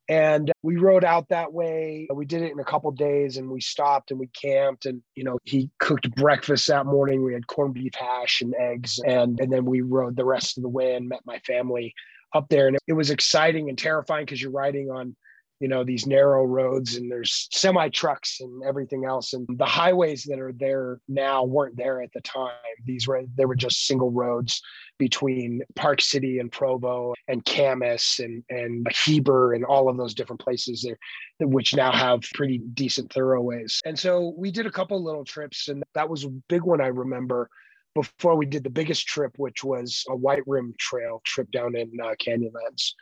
and 0.09 0.51
we 0.63 0.77
rode 0.77 1.05
out 1.05 1.29
that 1.29 1.53
way. 1.53 2.09
We 2.13 2.25
did 2.25 2.43
it 2.43 2.53
in 2.53 2.59
a 2.59 2.65
couple 2.65 2.91
days 2.93 3.37
and 3.37 3.51
we 3.51 3.61
stopped 3.61 4.11
and 4.11 4.19
we 4.19 4.29
camped 4.29 4.87
and 4.87 5.03
you 5.15 5.25
know 5.25 5.39
he 5.45 5.71
cooked 5.79 6.11
breakfast 6.15 6.67
that 6.69 6.87
morning. 6.87 7.23
We 7.23 7.35
had 7.35 7.47
corned 7.47 7.75
beef 7.75 7.95
hash 7.95 8.41
and 8.41 8.55
eggs. 8.59 8.99
And 9.05 9.39
and 9.39 9.53
then 9.53 9.67
we 9.67 9.83
rode 9.83 10.17
the 10.17 10.25
rest 10.25 10.57
of 10.57 10.63
the 10.63 10.69
way 10.69 10.95
and 10.95 11.09
met 11.09 11.21
my 11.27 11.39
family 11.41 11.95
up 12.35 12.49
there. 12.49 12.69
And 12.69 12.79
it, 12.87 12.93
was 12.95 13.11
exciting 13.11 13.69
and 13.69 13.79
terrifying 13.79 14.25
because 14.25 14.41
you're 14.41 14.51
riding 14.51 14.91
on 14.91 15.15
you 15.61 15.69
know 15.69 15.85
these 15.85 16.07
narrow 16.07 16.45
roads 16.45 16.97
and 16.97 17.11
there's 17.11 17.49
semi 17.51 17.89
trucks 17.89 18.41
and 18.41 18.63
everything 18.65 19.05
else. 19.05 19.33
And 19.33 19.47
the 19.59 19.65
highways 19.65 20.25
that 20.25 20.39
are 20.39 20.53
there 20.53 21.01
now 21.09 21.45
weren't 21.45 21.77
there 21.77 22.03
at 22.03 22.13
the 22.13 22.21
time. 22.21 22.51
These 22.85 23.09
were 23.09 23.23
there 23.37 23.49
were 23.49 23.57
just 23.57 23.87
single 23.87 24.11
roads 24.11 24.63
between 24.99 25.63
park 25.77 26.01
city 26.01 26.39
and 26.39 26.51
provo 26.51 27.15
and 27.27 27.45
Kamas 27.45 28.21
and 28.23 28.45
and 28.49 28.87
heber 28.91 29.55
and 29.55 29.65
all 29.65 29.89
of 29.89 29.97
those 29.97 30.15
different 30.15 30.41
places 30.41 30.83
there 30.83 31.49
which 31.49 31.75
now 31.75 31.93
have 31.93 32.23
pretty 32.35 32.59
decent 32.59 33.13
thoroughways. 33.13 33.81
And 33.85 33.99
so 33.99 34.35
we 34.37 34.51
did 34.51 34.67
a 34.67 34.73
couple 34.73 35.03
little 35.03 35.25
trips 35.25 35.69
and 35.69 35.83
that 35.95 36.09
was 36.09 36.25
a 36.25 36.29
big 36.49 36.63
one 36.63 36.81
i 36.81 36.87
remember 36.87 37.49
before 37.95 38.37
we 38.37 38.47
did 38.47 38.65
the 38.65 38.71
biggest 38.71 39.07
trip 39.07 39.33
which 39.37 39.65
was 39.65 40.05
a 40.09 40.17
white 40.17 40.43
rim 40.47 40.75
trail 40.79 41.21
trip 41.25 41.51
down 41.51 41.75
in 41.77 41.91
uh, 42.03 42.15
canyonlands 42.21 42.93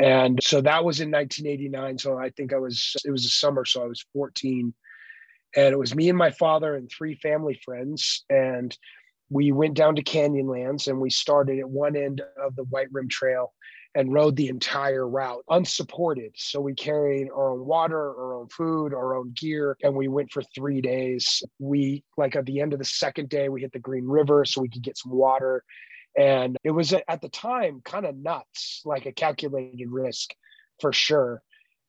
and 0.00 0.42
so 0.42 0.60
that 0.62 0.84
was 0.84 1.00
in 1.00 1.10
1989. 1.10 1.98
So 1.98 2.18
I 2.18 2.30
think 2.30 2.54
I 2.54 2.58
was, 2.58 2.96
it 3.04 3.10
was 3.10 3.26
a 3.26 3.30
summer. 3.30 3.64
So 3.64 3.82
I 3.82 3.86
was 3.86 4.04
14. 4.14 4.72
And 5.56 5.72
it 5.72 5.78
was 5.78 5.94
me 5.94 6.08
and 6.08 6.16
my 6.16 6.30
father 6.30 6.74
and 6.76 6.90
three 6.90 7.16
family 7.16 7.60
friends. 7.64 8.24
And 8.30 8.76
we 9.28 9.52
went 9.52 9.74
down 9.74 9.96
to 9.96 10.02
Canyonlands 10.02 10.88
and 10.88 11.00
we 11.00 11.10
started 11.10 11.58
at 11.58 11.68
one 11.68 11.96
end 11.96 12.22
of 12.42 12.56
the 12.56 12.64
White 12.64 12.88
Rim 12.92 13.08
Trail 13.08 13.52
and 13.94 14.12
rode 14.12 14.36
the 14.36 14.48
entire 14.48 15.06
route 15.08 15.44
unsupported. 15.50 16.32
So 16.36 16.60
we 16.60 16.74
carried 16.74 17.28
our 17.28 17.50
own 17.50 17.66
water, 17.66 17.98
our 17.98 18.34
own 18.34 18.48
food, 18.48 18.94
our 18.94 19.16
own 19.16 19.32
gear, 19.36 19.76
and 19.82 19.96
we 19.96 20.08
went 20.08 20.30
for 20.30 20.42
three 20.54 20.80
days. 20.80 21.42
We, 21.58 22.04
like 22.16 22.36
at 22.36 22.46
the 22.46 22.60
end 22.60 22.72
of 22.72 22.78
the 22.78 22.84
second 22.84 23.28
day, 23.28 23.48
we 23.48 23.62
hit 23.62 23.72
the 23.72 23.80
Green 23.80 24.06
River 24.06 24.44
so 24.44 24.60
we 24.60 24.68
could 24.68 24.82
get 24.82 24.96
some 24.96 25.12
water. 25.12 25.64
And 26.16 26.56
it 26.64 26.70
was 26.70 26.92
at 26.92 27.20
the 27.20 27.28
time 27.28 27.82
kind 27.84 28.04
of 28.04 28.16
nuts, 28.16 28.82
like 28.84 29.06
a 29.06 29.12
calculated 29.12 29.90
risk 29.90 30.34
for 30.80 30.92
sure. 30.92 31.42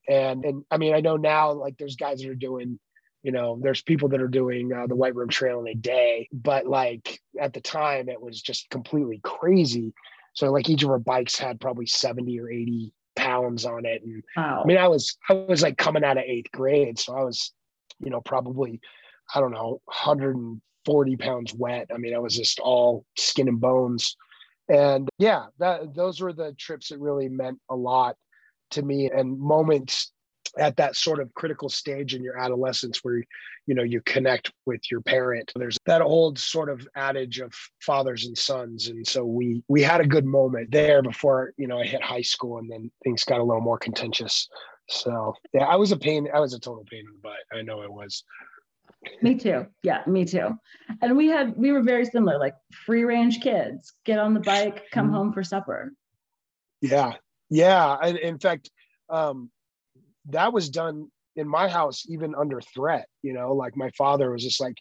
And 0.08 0.46
and 0.46 0.66
I 0.72 0.78
mean, 0.78 0.94
I 0.94 1.02
know 1.02 1.18
now 1.18 1.52
like 1.52 1.78
there's 1.78 1.96
guys 1.96 2.22
that 2.22 2.30
are 2.30 2.36
doing, 2.36 2.80
you 3.24 3.32
know, 3.32 3.60
there's 3.62 3.82
people 3.82 4.10
that 4.10 4.22
are 4.22 4.28
doing 4.28 4.74
uh, 4.74 4.88
the 4.88 4.96
White 4.96 5.16
Rim 5.16 5.30
Trail 5.30 5.62
in 5.62 5.68
a 5.68 5.76
day, 5.76 6.28
but 6.32 6.66
like 6.66 7.20
at 7.40 7.54
the 7.54 7.62
time 7.62 8.10
it 8.10 8.22
was 8.22 8.42
just 8.42 8.70
completely 8.70 9.20
crazy. 9.24 9.94
So 10.34 10.52
like 10.52 10.70
each 10.70 10.84
of 10.84 10.90
our 10.90 11.00
bikes 11.00 11.38
had 11.38 11.60
probably 11.60 11.86
70 11.86 12.40
or 12.40 12.50
80 12.50 12.94
pounds 13.16 13.66
on 13.66 13.86
it. 13.86 14.04
And 14.04 14.24
wow. 14.36 14.62
I 14.64 14.68
mean, 14.68 14.78
I 14.78 14.88
was 14.88 15.18
I 15.30 15.34
was 15.34 15.62
like 15.62 15.78
coming 15.78 16.04
out 16.04 16.18
of 16.18 16.24
eighth 16.24 16.52
grade, 16.52 17.00
so 17.00 17.16
I 17.16 17.24
was, 17.24 17.52
you 18.00 18.10
know, 18.10 18.22
probably 18.22 18.80
I 19.34 19.40
don't 19.40 19.52
know, 19.52 19.82
100 19.86 20.62
40 20.86 21.18
pounds 21.18 21.54
wet. 21.54 21.88
I 21.94 21.98
mean, 21.98 22.16
I 22.16 22.20
was 22.20 22.36
just 22.36 22.60
all 22.60 23.06
skin 23.18 23.48
and 23.48 23.60
bones. 23.60 24.16
And 24.70 25.10
yeah, 25.18 25.48
that 25.60 25.94
those 25.96 26.22
were 26.22 26.34
the 26.34 26.54
trips 26.54 26.90
that 26.90 27.00
really 27.00 27.30
meant 27.30 27.60
a 27.70 27.76
lot 27.76 28.16
to 28.72 28.82
me 28.82 29.10
and 29.10 29.38
moments 29.40 30.12
at 30.58 30.78
that 30.78 30.96
sort 30.96 31.20
of 31.20 31.34
critical 31.34 31.70
stage 31.70 32.14
in 32.14 32.24
your 32.24 32.38
adolescence 32.38 33.04
where 33.04 33.24
you 33.68 33.76
know 33.76 33.84
you 33.84 34.02
connect 34.02 34.52
with 34.66 34.82
your 34.92 35.02
parent 35.02 35.52
there's 35.56 35.78
that 35.86 36.02
old 36.02 36.38
sort 36.38 36.70
of 36.70 36.86
adage 36.96 37.40
of 37.40 37.54
fathers 37.80 38.26
and 38.26 38.38
sons 38.38 38.88
and 38.88 39.06
so 39.08 39.24
we 39.24 39.64
we 39.70 39.82
had 39.82 40.02
a 40.02 40.08
good 40.08 40.26
moment 40.26 40.70
there 40.72 41.02
before 41.02 41.54
you 41.58 41.68
know 41.68 41.80
i 41.80 41.86
hit 41.86 42.02
high 42.02 42.22
school 42.22 42.58
and 42.58 42.70
then 42.70 42.92
things 43.04 43.24
got 43.24 43.40
a 43.40 43.44
little 43.44 43.62
more 43.62 43.78
contentious 43.78 44.50
so 44.90 45.34
yeah 45.54 45.66
i 45.66 45.76
was 45.76 45.92
a 45.92 45.98
pain 45.98 46.28
i 46.34 46.40
was 46.40 46.54
a 46.54 46.60
total 46.60 46.84
pain 46.90 47.02
in 47.02 47.14
the 47.14 47.20
butt 47.22 47.58
i 47.58 47.62
know 47.62 47.82
it 47.82 47.92
was 47.92 48.24
me 49.22 49.36
too. 49.36 49.66
Yeah 49.84 50.04
me 50.08 50.26
too. 50.26 50.58
And 51.02 51.18
we 51.18 51.28
had 51.28 51.56
we 51.56 51.72
were 51.72 51.82
very 51.82 52.06
similar 52.06 52.38
like 52.38 52.56
free 52.86 53.04
range 53.04 53.42
kids 53.42 53.94
get 54.06 54.20
on 54.20 54.34
the 54.34 54.40
bike 54.40 54.90
come 54.92 55.08
mm-hmm. 55.08 55.16
home 55.16 55.34
for 55.34 55.44
supper. 55.44 55.94
Yeah. 56.82 57.14
Yeah. 57.50 57.98
And 58.02 58.18
in 58.18 58.40
fact 58.40 58.70
um 59.10 59.50
that 60.30 60.54
was 60.54 60.70
done 60.70 61.08
in 61.36 61.48
my 61.48 61.68
house 61.68 62.06
even 62.08 62.36
under 62.36 62.62
threat 62.62 63.08
you 63.24 63.34
know 63.34 63.54
like 63.54 63.76
my 63.76 63.90
father 63.98 64.32
was 64.32 64.44
just 64.44 64.62
like 64.62 64.78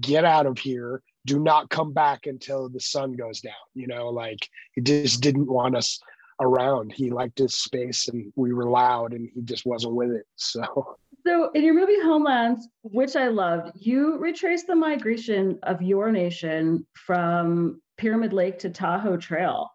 get 0.00 0.24
out 0.24 0.46
of 0.46 0.58
here. 0.58 1.02
Do 1.26 1.38
not 1.38 1.68
come 1.68 1.92
back 1.92 2.26
until 2.26 2.68
the 2.68 2.80
sun 2.80 3.12
goes 3.12 3.40
down. 3.40 3.52
You 3.74 3.86
know 3.86 4.08
like 4.08 4.48
he 4.72 4.80
just 4.80 5.20
didn't 5.20 5.50
want 5.50 5.76
us 5.76 6.00
around. 6.40 6.92
He 6.92 7.10
liked 7.10 7.38
his 7.38 7.54
space 7.54 8.08
and 8.08 8.32
we 8.36 8.52
were 8.52 8.68
loud 8.68 9.12
and 9.12 9.28
he 9.34 9.42
just 9.42 9.66
wasn't 9.66 9.94
with 9.94 10.10
it. 10.10 10.26
So 10.36 10.96
so 11.26 11.50
in 11.52 11.62
your 11.62 11.74
movie 11.74 12.00
homelands 12.00 12.66
which 12.80 13.14
i 13.14 13.28
loved 13.28 13.72
you 13.74 14.16
retrace 14.16 14.62
the 14.62 14.74
migration 14.74 15.58
of 15.64 15.82
your 15.82 16.10
nation 16.10 16.86
from 16.94 17.82
pyramid 17.98 18.32
lake 18.32 18.58
to 18.58 18.70
tahoe 18.70 19.18
trail 19.18 19.70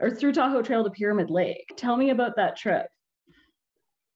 or 0.00 0.10
through 0.10 0.32
tahoe 0.32 0.62
trail 0.62 0.84
to 0.84 0.90
pyramid 0.90 1.30
lake. 1.30 1.72
Tell 1.76 1.96
me 1.96 2.10
about 2.10 2.36
that 2.36 2.56
trip. 2.56 2.86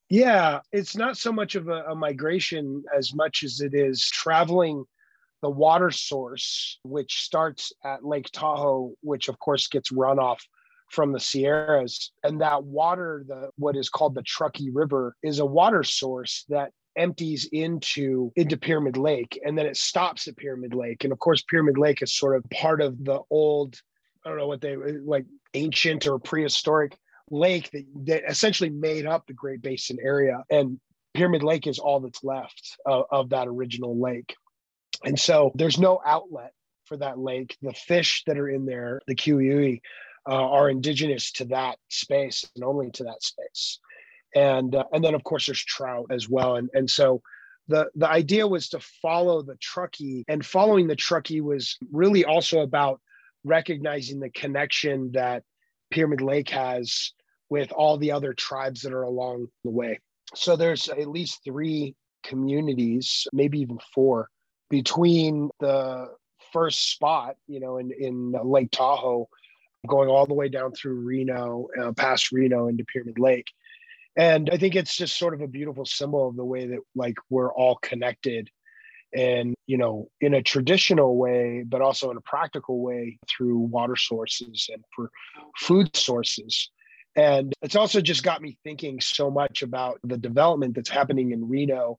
Yeah, 0.08 0.60
it's 0.72 0.96
not 0.96 1.16
so 1.16 1.32
much 1.32 1.54
of 1.54 1.68
a, 1.68 1.84
a 1.84 1.94
migration 1.94 2.82
as 2.96 3.14
much 3.14 3.44
as 3.44 3.60
it 3.60 3.74
is 3.74 4.04
traveling 4.04 4.84
the 5.42 5.50
water 5.50 5.90
source, 5.90 6.78
which 6.82 7.22
starts 7.22 7.72
at 7.84 8.04
Lake 8.04 8.28
Tahoe, 8.32 8.92
which 9.02 9.28
of 9.28 9.38
course 9.38 9.68
gets 9.68 9.90
runoff 9.90 10.40
from 10.90 11.12
the 11.12 11.20
Sierras. 11.20 12.12
And 12.22 12.40
that 12.40 12.64
water, 12.64 13.24
the 13.26 13.50
what 13.56 13.76
is 13.76 13.88
called 13.88 14.14
the 14.14 14.22
Truckee 14.22 14.70
River, 14.70 15.16
is 15.22 15.38
a 15.38 15.46
water 15.46 15.82
source 15.82 16.44
that 16.48 16.72
empties 16.96 17.48
into 17.52 18.32
into 18.34 18.56
Pyramid 18.56 18.96
Lake 18.96 19.40
and 19.44 19.56
then 19.56 19.64
it 19.64 19.76
stops 19.76 20.26
at 20.26 20.36
Pyramid 20.36 20.74
Lake. 20.74 21.04
And 21.04 21.12
of 21.12 21.18
course, 21.18 21.42
Pyramid 21.42 21.78
Lake 21.78 22.02
is 22.02 22.16
sort 22.16 22.36
of 22.36 22.44
part 22.50 22.82
of 22.82 23.02
the 23.04 23.20
old, 23.30 23.80
I 24.24 24.28
don't 24.28 24.38
know 24.38 24.48
what 24.48 24.60
they 24.60 24.76
like 24.76 25.24
ancient 25.54 26.06
or 26.06 26.18
prehistoric 26.18 26.96
lake 27.30 27.70
that, 27.70 27.84
that 28.06 28.22
essentially 28.28 28.70
made 28.70 29.06
up 29.06 29.26
the 29.26 29.32
Great 29.32 29.62
Basin 29.62 29.98
area. 30.02 30.42
And 30.50 30.80
Pyramid 31.14 31.42
Lake 31.42 31.66
is 31.66 31.78
all 31.78 32.00
that's 32.00 32.24
left 32.24 32.76
of, 32.84 33.04
of 33.10 33.28
that 33.30 33.48
original 33.48 34.00
lake. 34.00 34.34
And 35.04 35.18
so 35.18 35.52
there's 35.54 35.78
no 35.78 36.00
outlet 36.04 36.52
for 36.84 36.96
that 36.96 37.18
lake. 37.18 37.56
The 37.62 37.72
fish 37.72 38.24
that 38.26 38.36
are 38.36 38.48
in 38.48 38.66
there, 38.66 39.00
the 39.06 39.14
cui-ui, 39.14 39.80
uh, 40.28 40.34
are 40.34 40.70
indigenous 40.70 41.32
to 41.32 41.44
that 41.46 41.78
space 41.88 42.48
and 42.54 42.64
only 42.64 42.90
to 42.92 43.04
that 43.04 43.22
space. 43.22 43.78
And 44.34 44.74
uh, 44.74 44.84
and 44.92 45.02
then 45.02 45.14
of 45.14 45.24
course 45.24 45.46
there's 45.46 45.64
trout 45.64 46.06
as 46.10 46.28
well. 46.28 46.56
And 46.56 46.70
and 46.72 46.88
so 46.88 47.22
the 47.68 47.90
the 47.94 48.08
idea 48.08 48.46
was 48.46 48.68
to 48.70 48.80
follow 49.02 49.42
the 49.42 49.56
Truckee, 49.56 50.24
and 50.28 50.44
following 50.44 50.86
the 50.86 50.96
Truckee 50.96 51.40
was 51.40 51.76
really 51.92 52.24
also 52.24 52.60
about 52.60 53.00
recognizing 53.44 54.20
the 54.20 54.30
connection 54.30 55.12
that 55.12 55.42
Pyramid 55.90 56.20
Lake 56.20 56.50
has 56.50 57.12
with 57.48 57.72
all 57.72 57.96
the 57.96 58.12
other 58.12 58.32
tribes 58.32 58.82
that 58.82 58.92
are 58.92 59.02
along 59.02 59.48
the 59.64 59.70
way. 59.70 59.98
So 60.34 60.56
there's 60.56 60.88
at 60.88 61.08
least 61.08 61.40
three 61.44 61.96
communities, 62.22 63.26
maybe 63.32 63.60
even 63.60 63.78
four, 63.92 64.28
between 64.68 65.50
the 65.58 66.08
first 66.52 66.92
spot, 66.92 67.36
you 67.48 67.60
know, 67.60 67.78
in, 67.78 67.90
in 67.98 68.32
Lake 68.44 68.70
Tahoe, 68.70 69.28
going 69.86 70.08
all 70.08 70.26
the 70.26 70.34
way 70.34 70.48
down 70.48 70.72
through 70.72 71.00
Reno, 71.00 71.68
uh, 71.80 71.92
past 71.92 72.32
Reno 72.32 72.68
into 72.68 72.84
Pyramid 72.84 73.18
Lake. 73.18 73.48
And 74.16 74.50
I 74.50 74.56
think 74.56 74.76
it's 74.76 74.96
just 74.96 75.18
sort 75.18 75.34
of 75.34 75.40
a 75.40 75.46
beautiful 75.46 75.84
symbol 75.84 76.28
of 76.28 76.36
the 76.36 76.44
way 76.44 76.66
that 76.66 76.80
like 76.94 77.16
we're 77.30 77.52
all 77.52 77.76
connected 77.76 78.50
and 79.12 79.54
you 79.66 79.76
know 79.76 80.08
in 80.20 80.34
a 80.34 80.42
traditional 80.42 81.16
way 81.16 81.64
but 81.66 81.80
also 81.80 82.12
in 82.12 82.16
a 82.16 82.20
practical 82.20 82.80
way 82.80 83.18
through 83.28 83.58
water 83.58 83.96
sources 83.96 84.70
and 84.72 84.84
for 84.94 85.10
food 85.58 85.96
sources 85.96 86.70
and 87.16 87.52
it's 87.62 87.76
also 87.76 88.00
just 88.00 88.22
got 88.22 88.40
me 88.40 88.56
thinking 88.62 89.00
so 89.00 89.30
much 89.30 89.62
about 89.62 89.98
the 90.04 90.16
development 90.16 90.74
that's 90.74 90.88
happening 90.88 91.32
in 91.32 91.48
Reno 91.48 91.98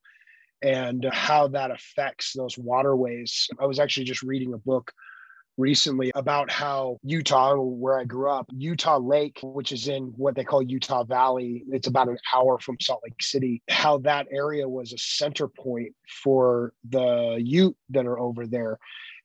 and 0.62 1.06
how 1.12 1.48
that 1.50 1.72
affects 1.72 2.34
those 2.34 2.58
waterways. 2.58 3.50
I 3.60 3.66
was 3.66 3.80
actually 3.80 4.06
just 4.06 4.24
reading 4.24 4.54
a 4.54 4.58
book 4.58 4.92
recently 5.62 6.12
about 6.15 6.50
how 6.51 6.98
Utah, 7.03 7.56
where 7.56 8.00
I 8.00 8.03
grew 8.03 8.30
up, 8.30 8.48
Utah 8.51 8.98
Lake, 8.98 9.39
which 9.44 9.72
is 9.72 9.88
in 9.88 10.13
what 10.18 10.36
they 10.36 10.44
call 10.44 10.62
Utah 10.62 11.03
Valley, 11.03 11.63
it's 11.70 11.88
about 11.88 12.10
an 12.10 12.18
hour 12.34 12.60
from 12.60 12.77
Salt 12.82 13.01
Lake 13.03 13.22
City, 13.22 13.62
how 13.70 14.00
that 14.00 14.27
area 14.32 14.68
was 14.68 14.91
a 14.91 14.98
center 14.98 15.48
point 15.48 15.94
for 16.24 16.74
the 16.89 17.39
Ute 17.39 17.77
that 17.91 18.06
are 18.06 18.20
over 18.20 18.48
there 18.48 18.80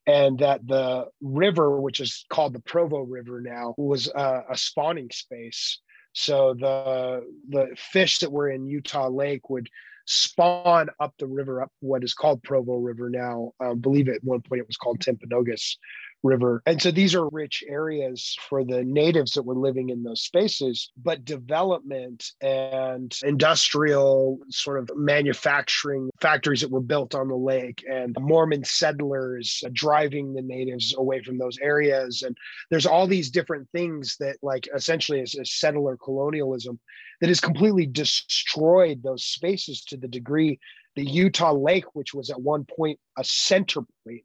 and 0.07 0.39
that 0.39 0.67
the 0.67 1.07
river, 1.21 1.81
which 1.81 2.01
is 2.01 2.25
called 2.31 2.53
the 2.53 2.61
Provo 2.61 3.01
River 3.01 3.41
now, 3.41 3.75
was 3.77 4.07
a, 4.09 4.43
a 4.51 4.57
spawning 4.57 5.11
space. 5.11 5.81
So 6.13 6.55
the 6.55 7.23
the 7.49 7.77
fish 7.77 8.21
that 8.21 8.33
were 8.33 8.49
in 8.49 8.67
Utah 8.67 9.09
Lake 9.09 9.51
would 9.51 9.69
spawn 10.07 10.89
up 11.01 11.13
the 11.19 11.27
river, 11.27 11.63
up 11.63 11.73
what 11.81 12.05
is 12.05 12.15
called 12.15 12.43
Provo 12.43 12.77
River 12.77 13.11
now. 13.11 13.53
I 13.61 13.75
believe 13.75 14.09
at 14.09 14.23
one 14.23 14.41
point 14.41 14.61
it 14.61 14.67
was 14.67 14.77
called 14.77 15.01
Timpanogos 15.01 15.77
river. 16.23 16.63
And 16.67 16.81
so 16.81 16.91
these 16.91 17.15
are 17.15 17.29
rich 17.29 17.63
areas 17.69 18.37
for 18.49 18.65
the 18.65 18.83
natives 18.83 19.33
that 19.33 19.45
were 19.45 19.55
living 19.55 19.91
in 19.91 20.03
those 20.03 20.23
spaces, 20.23 20.91
but 20.97 21.25
development 21.25 22.25
and 22.41 23.17
industrial 23.23 24.39
sort 24.49 24.79
of 24.79 24.91
manufacturing 24.97 26.11
factories 26.21 26.61
that 26.61 26.71
were 26.71 26.81
built 26.81 27.15
on 27.15 27.29
the 27.29 27.37
lake 27.37 27.85
and 27.89 28.17
Mormon 28.19 28.65
settlers 28.65 29.63
driving 29.73 30.35
the 30.35 30.43
natives 30.43 30.95
away 30.97 31.23
from 31.23 31.39
those 31.39 31.59
areas. 31.59 32.23
And 32.23 32.37
there's 32.71 32.87
all 32.87 33.07
these 33.07 33.31
different 33.31 33.69
things 33.71 34.17
that, 34.21 34.37
like, 34.43 34.69
essentially 34.75 35.21
is, 35.21 35.35
is 35.35 35.55
settler 35.55 35.97
colonialism 35.97 36.79
that 37.21 37.29
has 37.29 37.41
completely 37.41 37.87
destroyed 37.87 39.03
those 39.03 39.25
spaces 39.25 39.83
to 39.85 39.97
the 39.97 40.09
degree 40.09 40.59
the 40.97 41.05
Utah 41.05 41.53
Lake, 41.53 41.85
which 41.95 42.15
was 42.15 42.31
at 42.31 42.41
one 42.41 42.65
point 42.65 42.99
a 43.19 43.25
center 43.25 43.83
point 44.05 44.25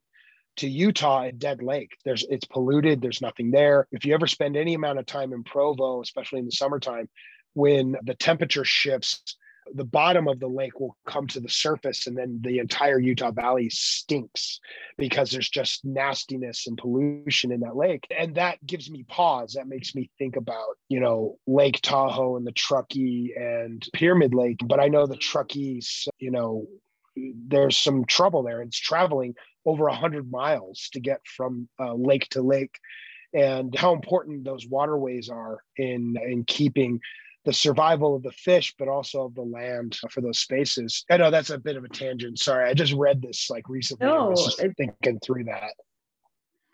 to 0.61 0.69
Utah 0.69 1.23
at 1.23 1.39
Dead 1.39 1.63
Lake. 1.63 1.97
There's 2.05 2.23
it's 2.29 2.45
polluted. 2.45 3.01
There's 3.01 3.21
nothing 3.21 3.49
there. 3.49 3.87
If 3.91 4.05
you 4.05 4.13
ever 4.13 4.27
spend 4.27 4.55
any 4.55 4.75
amount 4.75 4.99
of 4.99 5.07
time 5.07 5.33
in 5.33 5.43
Provo, 5.43 6.01
especially 6.01 6.37
in 6.37 6.45
the 6.45 6.51
summertime, 6.51 7.09
when 7.53 7.95
the 8.03 8.13
temperature 8.13 8.63
shifts, 8.63 9.37
the 9.73 9.83
bottom 9.85 10.27
of 10.27 10.39
the 10.39 10.47
lake 10.47 10.79
will 10.79 10.95
come 11.07 11.25
to 11.27 11.39
the 11.39 11.49
surface 11.49 12.05
and 12.05 12.15
then 12.15 12.39
the 12.43 12.59
entire 12.59 12.99
Utah 12.99 13.31
Valley 13.31 13.69
stinks 13.71 14.59
because 14.99 15.31
there's 15.31 15.49
just 15.49 15.83
nastiness 15.83 16.67
and 16.67 16.77
pollution 16.77 17.51
in 17.51 17.61
that 17.61 17.75
lake. 17.75 18.05
And 18.15 18.35
that 18.35 18.63
gives 18.63 18.89
me 18.91 19.03
pause. 19.07 19.53
That 19.53 19.67
makes 19.67 19.95
me 19.95 20.11
think 20.19 20.35
about, 20.35 20.77
you 20.89 20.99
know, 20.99 21.37
Lake 21.47 21.79
Tahoe 21.81 22.37
and 22.37 22.45
the 22.45 22.51
Truckee 22.51 23.33
and 23.35 23.83
Pyramid 23.93 24.35
Lake. 24.35 24.59
But 24.63 24.79
I 24.79 24.89
know 24.89 25.07
the 25.07 25.17
Truckees, 25.17 26.07
you 26.19 26.29
know, 26.29 26.67
there's 27.15 27.77
some 27.77 28.05
trouble 28.05 28.43
there. 28.43 28.61
It's 28.61 28.79
traveling 28.79 29.35
over 29.65 29.85
100 29.85 30.31
miles 30.31 30.89
to 30.93 30.99
get 30.99 31.21
from 31.25 31.67
uh, 31.79 31.93
lake 31.93 32.27
to 32.29 32.41
lake. 32.41 32.77
And 33.33 33.73
how 33.77 33.93
important 33.93 34.43
those 34.43 34.67
waterways 34.67 35.29
are 35.29 35.59
in 35.77 36.17
in 36.21 36.43
keeping 36.43 36.99
the 37.45 37.53
survival 37.53 38.15
of 38.15 38.23
the 38.23 38.31
fish 38.31 38.75
but 38.77 38.87
also 38.87 39.25
of 39.25 39.35
the 39.35 39.41
land 39.41 39.97
for 40.09 40.21
those 40.21 40.39
spaces. 40.39 41.05
I 41.09 41.17
know 41.17 41.31
that's 41.31 41.49
a 41.49 41.57
bit 41.57 41.77
of 41.77 41.83
a 41.83 41.89
tangent. 41.89 42.39
Sorry 42.39 42.69
i 42.69 42.73
just 42.73 42.93
read 42.93 43.21
this 43.21 43.49
like 43.49 43.69
recently. 43.69 44.07
No, 44.07 44.25
I 44.25 44.29
was 44.29 44.59
thinking 44.77 45.19
through 45.23 45.45
that 45.45 45.71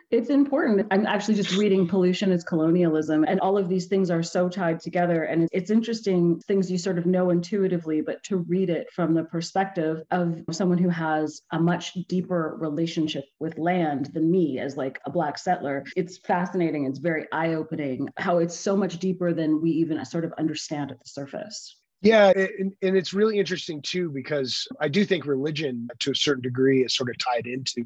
it's 0.09 0.29
important. 0.29 0.87
I'm 0.89 1.05
actually 1.05 1.35
just 1.35 1.57
reading 1.57 1.85
Pollution 1.85 2.31
is 2.31 2.43
Colonialism, 2.43 3.25
and 3.25 3.41
all 3.41 3.57
of 3.57 3.67
these 3.67 3.87
things 3.87 4.09
are 4.09 4.23
so 4.23 4.47
tied 4.47 4.79
together. 4.79 5.23
And 5.23 5.49
it's 5.51 5.69
interesting 5.69 6.39
things 6.47 6.71
you 6.71 6.77
sort 6.77 6.97
of 6.97 7.05
know 7.05 7.29
intuitively, 7.29 7.99
but 8.01 8.23
to 8.23 8.37
read 8.37 8.69
it 8.69 8.87
from 8.93 9.13
the 9.13 9.25
perspective 9.25 10.03
of 10.11 10.41
someone 10.51 10.77
who 10.77 10.89
has 10.89 11.41
a 11.51 11.59
much 11.59 11.93
deeper 12.07 12.55
relationship 12.59 13.25
with 13.39 13.57
land 13.57 14.11
than 14.13 14.31
me 14.31 14.59
as 14.59 14.77
like 14.77 14.97
a 15.05 15.11
Black 15.11 15.37
settler, 15.37 15.83
it's 15.97 16.17
fascinating. 16.19 16.85
It's 16.85 16.99
very 16.99 17.25
eye 17.33 17.55
opening 17.55 18.07
how 18.17 18.37
it's 18.37 18.57
so 18.57 18.77
much 18.77 18.99
deeper 18.99 19.33
than 19.33 19.61
we 19.61 19.71
even 19.71 20.03
sort 20.05 20.23
of 20.23 20.33
understand 20.37 20.91
at 20.91 20.99
the 20.99 21.09
surface. 21.09 21.75
Yeah, 22.01 22.31
and, 22.35 22.73
and, 22.83 22.95
it's 22.95 23.13
really 23.13 23.39
interesting 23.39 23.81
too 23.81 24.11
because 24.11 24.67
I 24.79 24.87
do 24.87 25.03
think 25.03 25.25
religion, 25.25 25.87
to 25.99 26.11
a 26.11 26.15
certain 26.15 26.43
degree, 26.43 26.83
is 26.83 26.95
sort 26.95 27.09
of 27.09 27.17
tied 27.17 27.47
into 27.47 27.85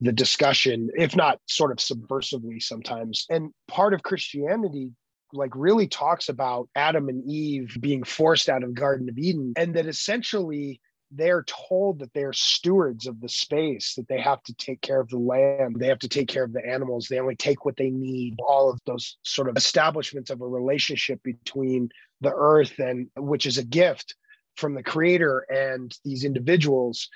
the 0.00 0.12
discussion, 0.12 0.90
if 0.94 1.16
not 1.16 1.40
sort 1.46 1.72
of 1.72 1.78
subversively 1.78 2.62
sometimes. 2.62 3.26
And 3.30 3.52
part 3.66 3.94
of 3.94 4.02
Christianity 4.02 4.92
like 5.32 5.54
really 5.54 5.86
talks 5.86 6.28
about 6.28 6.68
Adam 6.74 7.08
and 7.08 7.22
Eve 7.28 7.76
being 7.80 8.02
forced 8.02 8.48
out 8.48 8.62
of 8.62 8.74
Garden 8.74 9.08
of 9.08 9.18
Eden 9.18 9.52
and 9.56 9.74
that 9.74 9.86
essentially 9.86 10.80
they're 11.10 11.44
told 11.44 12.00
that 12.00 12.12
they're 12.12 12.34
stewards 12.34 13.06
of 13.06 13.20
the 13.20 13.28
space, 13.28 13.94
that 13.94 14.08
they 14.08 14.20
have 14.20 14.42
to 14.42 14.54
take 14.54 14.80
care 14.82 15.00
of 15.00 15.08
the 15.08 15.18
land, 15.18 15.76
they 15.78 15.86
have 15.86 15.98
to 16.00 16.08
take 16.08 16.28
care 16.28 16.44
of 16.44 16.52
the 16.52 16.64
animals, 16.66 17.08
they 17.08 17.18
only 17.18 17.36
take 17.36 17.64
what 17.64 17.76
they 17.76 17.90
need. 17.90 18.36
All 18.46 18.70
of 18.70 18.78
those 18.84 19.16
sort 19.22 19.48
of 19.48 19.56
establishments 19.56 20.30
of 20.30 20.40
a 20.40 20.46
relationship 20.46 21.22
between 21.22 21.88
the 22.20 22.32
earth 22.34 22.78
and 22.78 23.08
which 23.16 23.46
is 23.46 23.58
a 23.58 23.64
gift 23.64 24.14
from 24.56 24.74
the 24.74 24.82
creator 24.82 25.46
and 25.48 25.96
these 26.04 26.24
individuals 26.24 27.08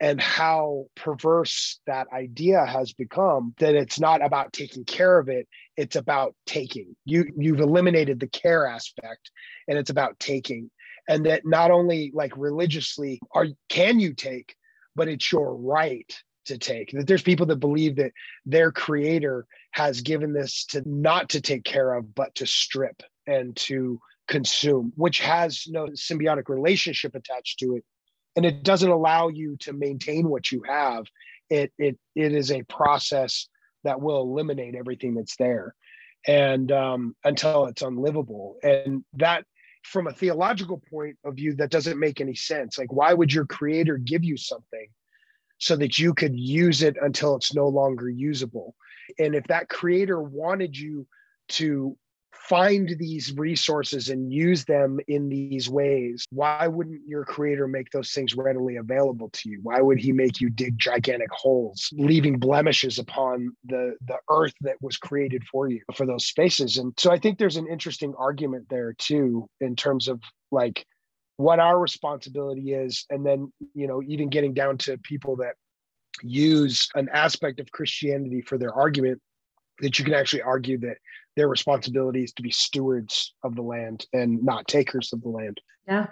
and 0.00 0.20
how 0.20 0.86
perverse 0.96 1.78
that 1.86 2.06
idea 2.12 2.64
has 2.64 2.92
become 2.92 3.54
that 3.58 3.74
it's 3.74 4.00
not 4.00 4.24
about 4.24 4.52
taking 4.52 4.84
care 4.84 5.18
of 5.18 5.28
it 5.28 5.46
it's 5.80 5.96
about 5.96 6.34
taking. 6.44 6.94
You 7.06 7.32
you've 7.38 7.60
eliminated 7.60 8.20
the 8.20 8.26
care 8.28 8.66
aspect 8.66 9.30
and 9.66 9.78
it's 9.78 9.88
about 9.88 10.18
taking. 10.20 10.70
And 11.08 11.24
that 11.24 11.46
not 11.46 11.70
only 11.70 12.10
like 12.12 12.36
religiously 12.36 13.18
are 13.34 13.46
can 13.70 13.98
you 13.98 14.12
take 14.12 14.54
but 14.94 15.08
it's 15.08 15.32
your 15.32 15.54
right 15.56 16.12
to 16.46 16.58
take. 16.58 16.90
That 16.92 17.06
there's 17.06 17.22
people 17.22 17.46
that 17.46 17.56
believe 17.56 17.96
that 17.96 18.12
their 18.44 18.72
creator 18.72 19.46
has 19.70 20.02
given 20.02 20.34
this 20.34 20.66
to 20.66 20.82
not 20.84 21.30
to 21.30 21.40
take 21.40 21.64
care 21.64 21.94
of 21.94 22.14
but 22.14 22.34
to 22.34 22.46
strip 22.46 23.02
and 23.26 23.56
to 23.56 23.98
consume 24.28 24.92
which 24.96 25.20
has 25.20 25.64
no 25.66 25.86
symbiotic 25.86 26.48
relationship 26.48 27.14
attached 27.14 27.58
to 27.58 27.76
it 27.76 27.84
and 28.36 28.44
it 28.44 28.62
doesn't 28.62 28.90
allow 28.90 29.28
you 29.28 29.56
to 29.60 29.72
maintain 29.72 30.28
what 30.28 30.50
you 30.50 30.62
have. 30.66 31.06
It 31.48 31.72
it 31.78 31.98
it 32.14 32.32
is 32.32 32.50
a 32.50 32.62
process 32.64 33.48
that 33.84 34.00
will 34.00 34.20
eliminate 34.20 34.74
everything 34.74 35.14
that's 35.14 35.36
there 35.36 35.74
and 36.26 36.70
um, 36.70 37.16
until 37.24 37.66
it's 37.66 37.82
unlivable. 37.82 38.56
And 38.62 39.04
that 39.14 39.44
from 39.82 40.06
a 40.06 40.12
theological 40.12 40.82
point 40.90 41.16
of 41.24 41.36
view 41.36 41.54
that 41.56 41.70
doesn't 41.70 41.98
make 41.98 42.20
any 42.20 42.34
sense. 42.34 42.78
Like 42.78 42.92
why 42.92 43.14
would 43.14 43.32
your 43.32 43.46
creator 43.46 43.96
give 43.96 44.22
you 44.22 44.36
something 44.36 44.88
so 45.58 45.76
that 45.76 45.98
you 45.98 46.14
could 46.14 46.38
use 46.38 46.82
it 46.82 46.96
until 47.00 47.36
it's 47.36 47.54
no 47.54 47.68
longer 47.68 48.08
usable? 48.08 48.74
And 49.18 49.34
if 49.34 49.44
that 49.44 49.68
creator 49.68 50.22
wanted 50.22 50.76
you 50.76 51.06
to 51.50 51.96
find 52.32 52.96
these 52.98 53.32
resources 53.36 54.08
and 54.08 54.32
use 54.32 54.64
them 54.64 54.98
in 55.08 55.28
these 55.28 55.68
ways 55.68 56.24
why 56.30 56.66
wouldn't 56.66 57.00
your 57.06 57.24
creator 57.24 57.66
make 57.66 57.90
those 57.90 58.12
things 58.12 58.34
readily 58.34 58.76
available 58.76 59.30
to 59.30 59.50
you? 59.50 59.60
Why 59.62 59.80
would 59.80 59.98
he 59.98 60.12
make 60.12 60.40
you 60.40 60.50
dig 60.50 60.78
gigantic 60.78 61.30
holes 61.30 61.88
leaving 61.92 62.38
blemishes 62.38 62.98
upon 62.98 63.56
the 63.64 63.96
the 64.06 64.18
earth 64.30 64.54
that 64.62 64.76
was 64.80 64.96
created 64.96 65.42
for 65.50 65.68
you 65.68 65.80
for 65.94 66.06
those 66.06 66.26
spaces? 66.26 66.76
And 66.76 66.92
so 66.98 67.10
i 67.10 67.18
think 67.18 67.38
there's 67.38 67.56
an 67.56 67.68
interesting 67.68 68.14
argument 68.18 68.66
there 68.68 68.94
too 68.94 69.48
in 69.60 69.76
terms 69.76 70.08
of 70.08 70.20
like 70.50 70.84
what 71.36 71.58
our 71.58 71.78
responsibility 71.78 72.72
is 72.72 73.06
and 73.10 73.24
then 73.24 73.52
you 73.74 73.86
know 73.86 74.02
even 74.06 74.28
getting 74.28 74.52
down 74.52 74.76
to 74.78 74.98
people 74.98 75.36
that 75.36 75.54
use 76.22 76.88
an 76.94 77.08
aspect 77.12 77.60
of 77.60 77.70
christianity 77.72 78.42
for 78.42 78.58
their 78.58 78.74
argument 78.74 79.20
that 79.80 79.98
you 79.98 80.04
can 80.04 80.14
actually 80.14 80.42
argue 80.42 80.78
that 80.78 80.96
their 81.36 81.48
responsibility 81.48 82.24
is 82.24 82.32
to 82.34 82.42
be 82.42 82.50
stewards 82.50 83.34
of 83.42 83.54
the 83.54 83.62
land 83.62 84.06
and 84.12 84.42
not 84.42 84.66
takers 84.66 85.12
of 85.12 85.22
the 85.22 85.28
land. 85.28 85.60
Yeah. 85.86 86.08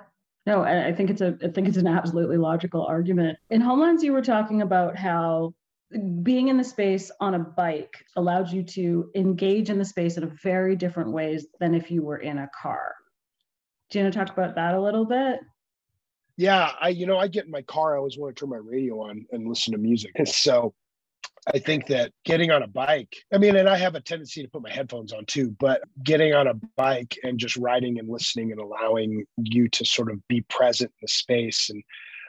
No, 0.46 0.62
I 0.62 0.94
think 0.94 1.10
it's 1.10 1.20
a 1.20 1.36
I 1.44 1.48
think 1.48 1.68
it's 1.68 1.76
an 1.76 1.86
absolutely 1.86 2.38
logical 2.38 2.86
argument. 2.86 3.36
In 3.50 3.60
Homelands, 3.60 4.02
you 4.02 4.14
were 4.14 4.22
talking 4.22 4.62
about 4.62 4.96
how 4.96 5.52
being 6.22 6.48
in 6.48 6.56
the 6.56 6.64
space 6.64 7.10
on 7.20 7.34
a 7.34 7.38
bike 7.38 8.04
allowed 8.16 8.50
you 8.50 8.62
to 8.62 9.10
engage 9.14 9.68
in 9.68 9.78
the 9.78 9.84
space 9.84 10.16
in 10.16 10.24
a 10.24 10.32
very 10.42 10.74
different 10.74 11.12
ways 11.12 11.46
than 11.60 11.74
if 11.74 11.90
you 11.90 12.02
were 12.02 12.18
in 12.18 12.38
a 12.38 12.48
car. 12.60 12.94
Do 13.90 13.98
you 13.98 14.04
want 14.04 14.14
to 14.14 14.18
talk 14.18 14.32
about 14.32 14.54
that 14.54 14.74
a 14.74 14.80
little 14.80 15.04
bit? 15.04 15.40
Yeah, 16.38 16.72
I 16.80 16.90
you 16.90 17.06
know 17.06 17.18
I 17.18 17.28
get 17.28 17.44
in 17.44 17.50
my 17.50 17.62
car. 17.62 17.94
I 17.94 17.98
always 17.98 18.16
want 18.16 18.34
to 18.34 18.40
turn 18.40 18.48
my 18.50 18.56
radio 18.56 19.02
on 19.02 19.26
and 19.32 19.48
listen 19.48 19.72
to 19.72 19.78
music. 19.78 20.12
So 20.26 20.72
I 21.46 21.58
think 21.58 21.86
that 21.86 22.12
getting 22.24 22.50
on 22.50 22.62
a 22.62 22.66
bike, 22.66 23.14
I 23.32 23.38
mean, 23.38 23.56
and 23.56 23.68
I 23.68 23.76
have 23.78 23.94
a 23.94 24.00
tendency 24.00 24.42
to 24.42 24.48
put 24.48 24.62
my 24.62 24.70
headphones 24.70 25.12
on 25.12 25.24
too, 25.26 25.54
but 25.58 25.82
getting 26.02 26.34
on 26.34 26.46
a 26.46 26.54
bike 26.76 27.16
and 27.22 27.38
just 27.38 27.56
riding 27.56 27.98
and 27.98 28.08
listening 28.08 28.52
and 28.52 28.60
allowing 28.60 29.24
you 29.36 29.68
to 29.70 29.84
sort 29.84 30.10
of 30.10 30.26
be 30.28 30.42
present 30.42 30.90
in 30.90 30.98
the 31.02 31.08
space 31.08 31.70
and 31.70 31.82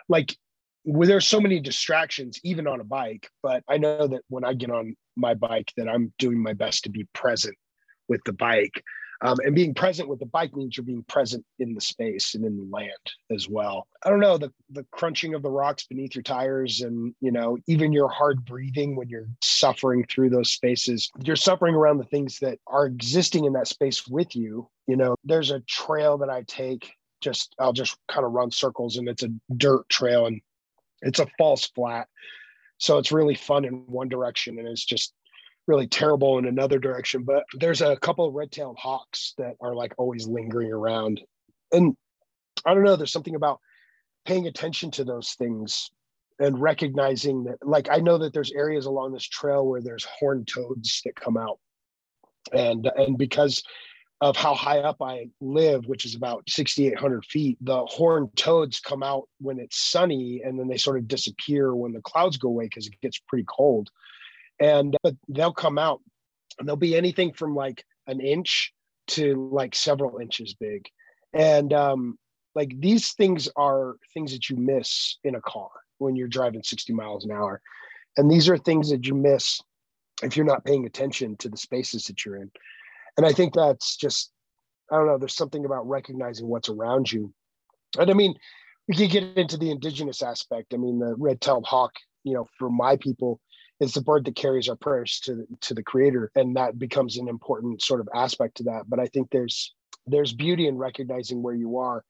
like 0.08 0.36
where 0.84 1.08
there's 1.08 1.28
so 1.28 1.40
many 1.40 1.60
distractions 1.60 2.40
even 2.44 2.68
on 2.68 2.80
a 2.80 2.84
bike 2.84 3.30
but 3.44 3.64
i 3.70 3.78
know 3.78 4.08
that 4.08 4.22
when 4.30 4.44
i 4.44 4.54
get 4.54 4.72
on 4.72 4.96
my 5.16 5.34
bike 5.34 5.72
that 5.78 5.88
i'm 5.88 6.12
doing 6.18 6.42
my 6.42 6.54
best 6.54 6.84
to 6.84 6.90
be 6.90 7.06
present 7.14 7.56
with 8.08 8.22
the 8.26 8.34
bike 8.34 8.84
um, 9.22 9.38
and 9.44 9.54
being 9.54 9.74
present 9.74 10.08
with 10.08 10.20
the 10.20 10.26
bike 10.26 10.56
means 10.56 10.78
you're 10.78 10.86
being 10.86 11.04
present 11.04 11.46
in 11.60 11.74
the 11.74 11.82
space 11.82 12.36
and 12.36 12.46
in 12.46 12.56
the 12.56 12.68
land 12.72 12.92
as 13.32 13.50
well. 13.50 13.88
I 14.04 14.10
don't 14.10 14.22
know 14.22 14.38
the 14.38 14.52
the 14.70 14.86
crunching 14.92 15.34
of 15.34 15.42
the 15.42 15.50
rocks 15.50 15.86
beneath 15.86 16.16
your 16.16 16.24
tires, 16.24 16.82
and 16.82 17.14
you 17.20 17.32
know 17.32 17.58
even 17.68 17.92
your 17.92 18.08
hard 18.08 18.46
breathing 18.46 18.96
when 18.96 19.10
you're 19.10 19.28
suffering 19.44 20.06
through 20.10 20.30
those 20.30 20.52
spaces. 20.52 21.10
You're 21.22 21.36
suffering 21.36 21.76
around 21.76 21.98
the 21.98 22.06
things 22.06 22.40
that 22.40 22.60
are 22.68 22.86
existing 22.86 23.46
in 23.46 23.54
that 23.54 23.68
space 23.68 24.08
with 24.08 24.36
you. 24.36 24.70
You 24.88 24.96
know, 24.96 25.16
there's 25.24 25.52
a 25.52 25.60
trail 25.62 26.18
that 26.20 26.30
I 26.30 26.44
take. 26.44 26.94
Just 27.22 27.56
I'll 27.60 27.74
just 27.74 27.98
kind 28.08 28.26
of 28.26 28.32
run 28.32 28.52
circles, 28.52 28.96
and 28.96 29.10
it's 29.10 29.24
a 29.24 29.30
dirt 29.58 29.90
trail, 29.90 30.28
and 30.28 30.40
it's 31.02 31.20
a 31.20 31.28
false 31.38 31.66
flat. 31.68 32.08
So 32.78 32.98
it's 32.98 33.12
really 33.12 33.36
fun 33.36 33.66
in 33.66 33.84
one 33.88 34.08
direction, 34.08 34.58
and 34.58 34.68
it's 34.68 34.86
just 34.86 35.14
really 35.70 35.88
terrible 35.88 36.40
in 36.40 36.46
another 36.46 36.80
direction. 36.80 37.24
But 37.24 37.44
there's 37.54 37.82
a 37.82 37.96
couple 37.98 38.28
of 38.28 38.34
red-tailed 38.34 38.78
hawks 38.78 39.36
that 39.38 39.56
are 39.62 39.76
like 39.76 39.94
always 39.98 40.28
lingering 40.28 40.74
around, 40.74 41.22
and 41.72 41.96
I 42.66 42.74
don't 42.74 42.84
know. 42.84 42.98
There's 42.98 43.14
something 43.14 43.36
about 43.36 43.60
paying 44.26 44.48
attention 44.48 44.92
to 44.92 45.06
those 45.06 45.34
things 45.34 45.92
and 46.40 46.60
recognizing 46.60 47.44
that. 47.46 47.58
Like 47.62 47.88
I 47.90 47.98
know 47.98 48.18
that 48.18 48.34
there's 48.34 48.52
areas 48.52 48.88
along 48.88 49.14
this 49.14 49.28
trail 49.28 49.66
where 49.66 49.82
there's 49.82 50.06
horned 50.20 50.48
toads 50.48 51.02
that 51.06 51.16
come 51.16 51.38
out, 51.38 51.60
and 52.52 52.90
and 52.98 53.18
because 53.18 53.64
of 54.22 54.36
how 54.36 54.54
high 54.54 54.80
up 54.80 54.98
I 55.02 55.28
live, 55.40 55.86
which 55.86 56.04
is 56.04 56.14
about 56.14 56.44
6,800 56.50 57.24
feet, 57.24 57.58
the 57.62 57.86
horned 57.86 58.36
toads 58.36 58.82
come 58.82 59.02
out 59.02 59.30
when 59.40 59.60
it's 59.60 59.78
sunny 59.78 60.42
and 60.44 60.60
then 60.60 60.68
they 60.68 60.76
sort 60.76 60.98
of 60.98 61.08
disappear 61.08 61.74
when 61.74 61.94
the 61.94 62.02
clouds 62.02 62.36
go 62.36 62.50
away 62.50 62.66
because 62.66 62.88
it 62.88 63.00
gets 63.02 63.18
pretty 63.30 63.46
cold 63.48 63.90
and 64.60 64.96
but 65.04 65.16
they'll 65.28 65.54
come 65.54 65.78
out 65.78 66.02
and 66.58 66.68
they'll 66.68 66.76
be 66.76 66.96
anything 66.96 67.34
from 67.34 67.56
like 67.56 67.84
an 68.08 68.20
inch 68.20 68.74
to 69.08 69.50
like 69.52 69.74
several 69.76 70.20
inches 70.20 70.56
big. 70.60 70.88
And 71.34 71.74
um 71.74 72.18
like 72.56 72.72
these 72.80 73.14
things 73.14 73.50
are 73.56 73.96
things 74.14 74.32
that 74.34 74.50
you 74.50 74.58
miss 74.58 75.18
in 75.24 75.36
a 75.36 75.42
car 75.42 75.70
when 76.00 76.16
you're 76.16 76.28
driving 76.28 76.64
60 76.64 76.94
miles 76.94 77.26
an 77.26 77.32
hour. 77.32 77.62
And 78.18 78.30
these 78.30 78.50
are 78.50 78.58
things 78.58 78.90
that 78.90 79.06
you 79.06 79.14
miss 79.14 79.62
if 80.24 80.36
you're 80.36 80.46
not 80.46 80.66
paying 80.66 80.86
attention 80.86 81.38
to 81.38 81.50
the 81.50 81.58
spaces 81.58 82.06
that 82.06 82.26
you're 82.26 82.38
in. 82.38 82.52
And 83.18 83.26
i 83.26 83.32
think 83.32 83.54
that's 83.54 83.96
just 83.96 84.32
i 84.92 84.96
don't 84.96 85.08
know 85.08 85.18
there's 85.18 85.36
something 85.36 85.66
about 85.66 85.88
recognizing 85.88 86.48
what's 86.48 86.70
around 86.70 87.12
you. 87.12 87.34
And 87.98 88.10
i 88.10 88.14
mean 88.14 88.36
we 88.88 88.96
can 88.96 89.10
get 89.10 89.38
into 89.38 89.56
the 89.56 89.70
indigenous 89.70 90.24
aspect. 90.24 90.74
I 90.74 90.78
mean 90.78 91.00
the 91.00 91.16
red-tailed 91.16 91.66
hawk 91.66 91.94
you 92.24 92.34
know 92.34 92.48
for 92.58 92.70
my 92.70 92.98
people 92.98 93.40
it's 93.80 93.94
the 93.94 94.02
bird 94.02 94.26
that 94.26 94.36
carries 94.36 94.70
our 94.70 94.76
prayers 94.76 95.20
to 95.22 95.46
to 95.62 95.74
the 95.74 95.84
creator 95.84 96.32
and 96.36 96.56
that 96.56 96.78
becomes 96.78 97.18
an 97.18 97.28
important 97.28 97.82
sort 97.82 98.00
of 98.00 98.10
aspect 98.14 98.58
to 98.58 98.64
that 98.64 98.84
but 98.88 99.00
i 99.00 99.06
think 99.08 99.30
there's 99.32 99.74
there's 100.08 100.34
beauty 100.34 100.68
in 100.68 100.78
recognizing 100.78 101.42
where 101.42 101.56
you 101.56 101.78
are 101.78 102.04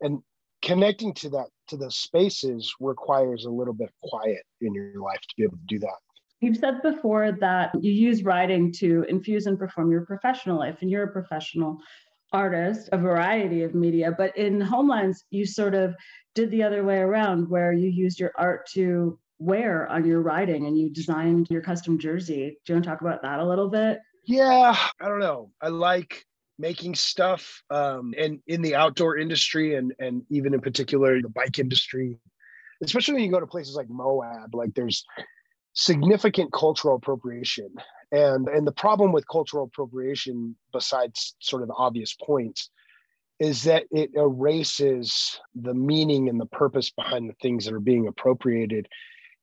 and 0.00 0.20
connecting 0.62 1.12
to 1.12 1.28
that 1.30 1.46
to 1.68 1.76
those 1.76 1.96
spaces 1.96 2.72
requires 2.80 3.44
a 3.44 3.50
little 3.50 3.74
bit 3.74 3.88
of 3.88 4.08
quiet 4.08 4.42
in 4.60 4.72
your 4.74 5.00
life 5.02 5.20
to 5.20 5.34
be 5.36 5.42
able 5.42 5.56
to 5.56 5.66
do 5.66 5.78
that 5.78 5.98
You've 6.42 6.56
said 6.56 6.82
before 6.82 7.30
that 7.30 7.70
you 7.80 7.92
use 7.92 8.24
writing 8.24 8.72
to 8.72 9.06
infuse 9.08 9.46
and 9.46 9.56
perform 9.56 9.92
your 9.92 10.04
professional 10.04 10.58
life, 10.58 10.78
and 10.80 10.90
you're 10.90 11.04
a 11.04 11.12
professional 11.12 11.78
artist, 12.32 12.88
a 12.90 12.98
variety 12.98 13.62
of 13.62 13.76
media. 13.76 14.10
But 14.10 14.36
in 14.36 14.60
Homelands, 14.60 15.24
you 15.30 15.46
sort 15.46 15.76
of 15.76 15.94
did 16.34 16.50
the 16.50 16.64
other 16.64 16.82
way 16.82 16.96
around, 16.96 17.48
where 17.48 17.72
you 17.72 17.88
used 17.88 18.18
your 18.18 18.32
art 18.36 18.66
to 18.72 19.20
wear 19.42 19.88
on 19.88 20.04
your 20.04 20.20
riding 20.20 20.66
and 20.66 20.78
you 20.78 20.88
designed 20.90 21.48
your 21.50 21.62
custom 21.62 21.98
jersey. 21.98 22.58
Do 22.64 22.72
you 22.72 22.74
want 22.76 22.84
to 22.84 22.90
talk 22.90 23.00
about 23.00 23.22
that 23.22 23.40
a 23.40 23.46
little 23.46 23.68
bit? 23.68 23.98
Yeah, 24.24 24.76
I 25.00 25.08
don't 25.08 25.18
know. 25.18 25.50
I 25.60 25.68
like 25.68 26.24
making 26.58 26.94
stuff 26.94 27.62
um, 27.70 28.14
and 28.16 28.38
in 28.46 28.62
the 28.62 28.76
outdoor 28.76 29.16
industry 29.16 29.74
and 29.74 29.92
and 29.98 30.22
even 30.30 30.54
in 30.54 30.60
particular 30.60 31.20
the 31.20 31.28
bike 31.28 31.58
industry, 31.58 32.18
especially 32.82 33.14
when 33.14 33.24
you 33.24 33.32
go 33.32 33.40
to 33.40 33.46
places 33.46 33.74
like 33.74 33.90
Moab, 33.90 34.54
like 34.54 34.74
there's 34.74 35.04
significant 35.74 36.52
cultural 36.52 36.96
appropriation. 36.96 37.68
And 38.12 38.48
and 38.48 38.66
the 38.66 38.72
problem 38.72 39.10
with 39.12 39.26
cultural 39.26 39.64
appropriation, 39.64 40.56
besides 40.72 41.34
sort 41.40 41.62
of 41.62 41.68
the 41.68 41.74
obvious 41.74 42.14
points, 42.14 42.70
is 43.40 43.64
that 43.64 43.84
it 43.90 44.10
erases 44.14 45.40
the 45.54 45.74
meaning 45.74 46.28
and 46.28 46.40
the 46.40 46.46
purpose 46.46 46.90
behind 46.90 47.28
the 47.28 47.34
things 47.42 47.64
that 47.64 47.74
are 47.74 47.80
being 47.80 48.06
appropriated 48.06 48.86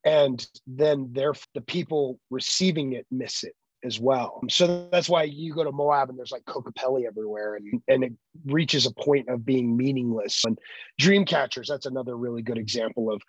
and 0.03 0.45
then 0.67 1.09
they're 1.11 1.33
the 1.53 1.61
people 1.61 2.19
receiving 2.29 2.93
it 2.93 3.05
miss 3.11 3.43
it 3.43 3.55
as 3.83 3.99
well. 3.99 4.41
So 4.49 4.87
that's 4.91 5.09
why 5.09 5.23
you 5.23 5.53
go 5.53 5.63
to 5.63 5.71
Moab 5.71 6.09
and 6.09 6.17
there's 6.17 6.31
like 6.31 6.43
Kokopelli 6.45 7.05
everywhere 7.05 7.55
and, 7.55 7.81
and 7.87 8.03
it 8.03 8.13
reaches 8.45 8.85
a 8.85 8.91
point 8.91 9.29
of 9.29 9.45
being 9.45 9.75
meaningless. 9.75 10.43
And 10.45 10.57
dream 10.97 11.25
catchers, 11.25 11.67
that's 11.69 11.85
another 11.85 12.17
really 12.17 12.41
good 12.41 12.57
example 12.57 13.11
of 13.11 13.21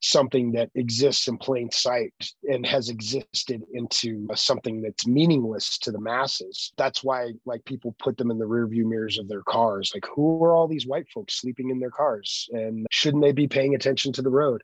something 0.00 0.52
that 0.52 0.70
exists 0.74 1.28
in 1.28 1.38
plain 1.38 1.70
sight 1.70 2.12
and 2.42 2.66
has 2.66 2.90
existed 2.90 3.62
into 3.72 4.28
something 4.34 4.82
that's 4.82 5.06
meaningless 5.06 5.78
to 5.78 5.90
the 5.90 6.00
masses. 6.00 6.72
That's 6.76 7.02
why 7.02 7.32
like 7.46 7.64
people 7.64 7.96
put 7.98 8.18
them 8.18 8.30
in 8.30 8.38
the 8.38 8.44
rearview 8.44 8.84
mirrors 8.84 9.18
of 9.18 9.28
their 9.28 9.42
cars. 9.42 9.92
Like 9.94 10.04
who 10.14 10.44
are 10.44 10.54
all 10.54 10.68
these 10.68 10.86
white 10.86 11.08
folks 11.08 11.40
sleeping 11.40 11.70
in 11.70 11.80
their 11.80 11.90
cars 11.90 12.48
and 12.52 12.86
shouldn't 12.90 13.22
they 13.22 13.32
be 13.32 13.48
paying 13.48 13.74
attention 13.74 14.12
to 14.12 14.22
the 14.22 14.30
road? 14.30 14.62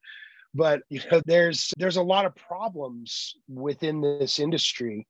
But 0.55 0.83
you 0.89 1.01
know 1.11 1.23
there's 1.25 1.73
there's 1.77 1.97
a 1.97 2.03
lot 2.03 2.27
of 2.27 2.35
problems 2.35 3.35
within 3.49 4.01
this 4.01 4.39
industry 4.39 5.07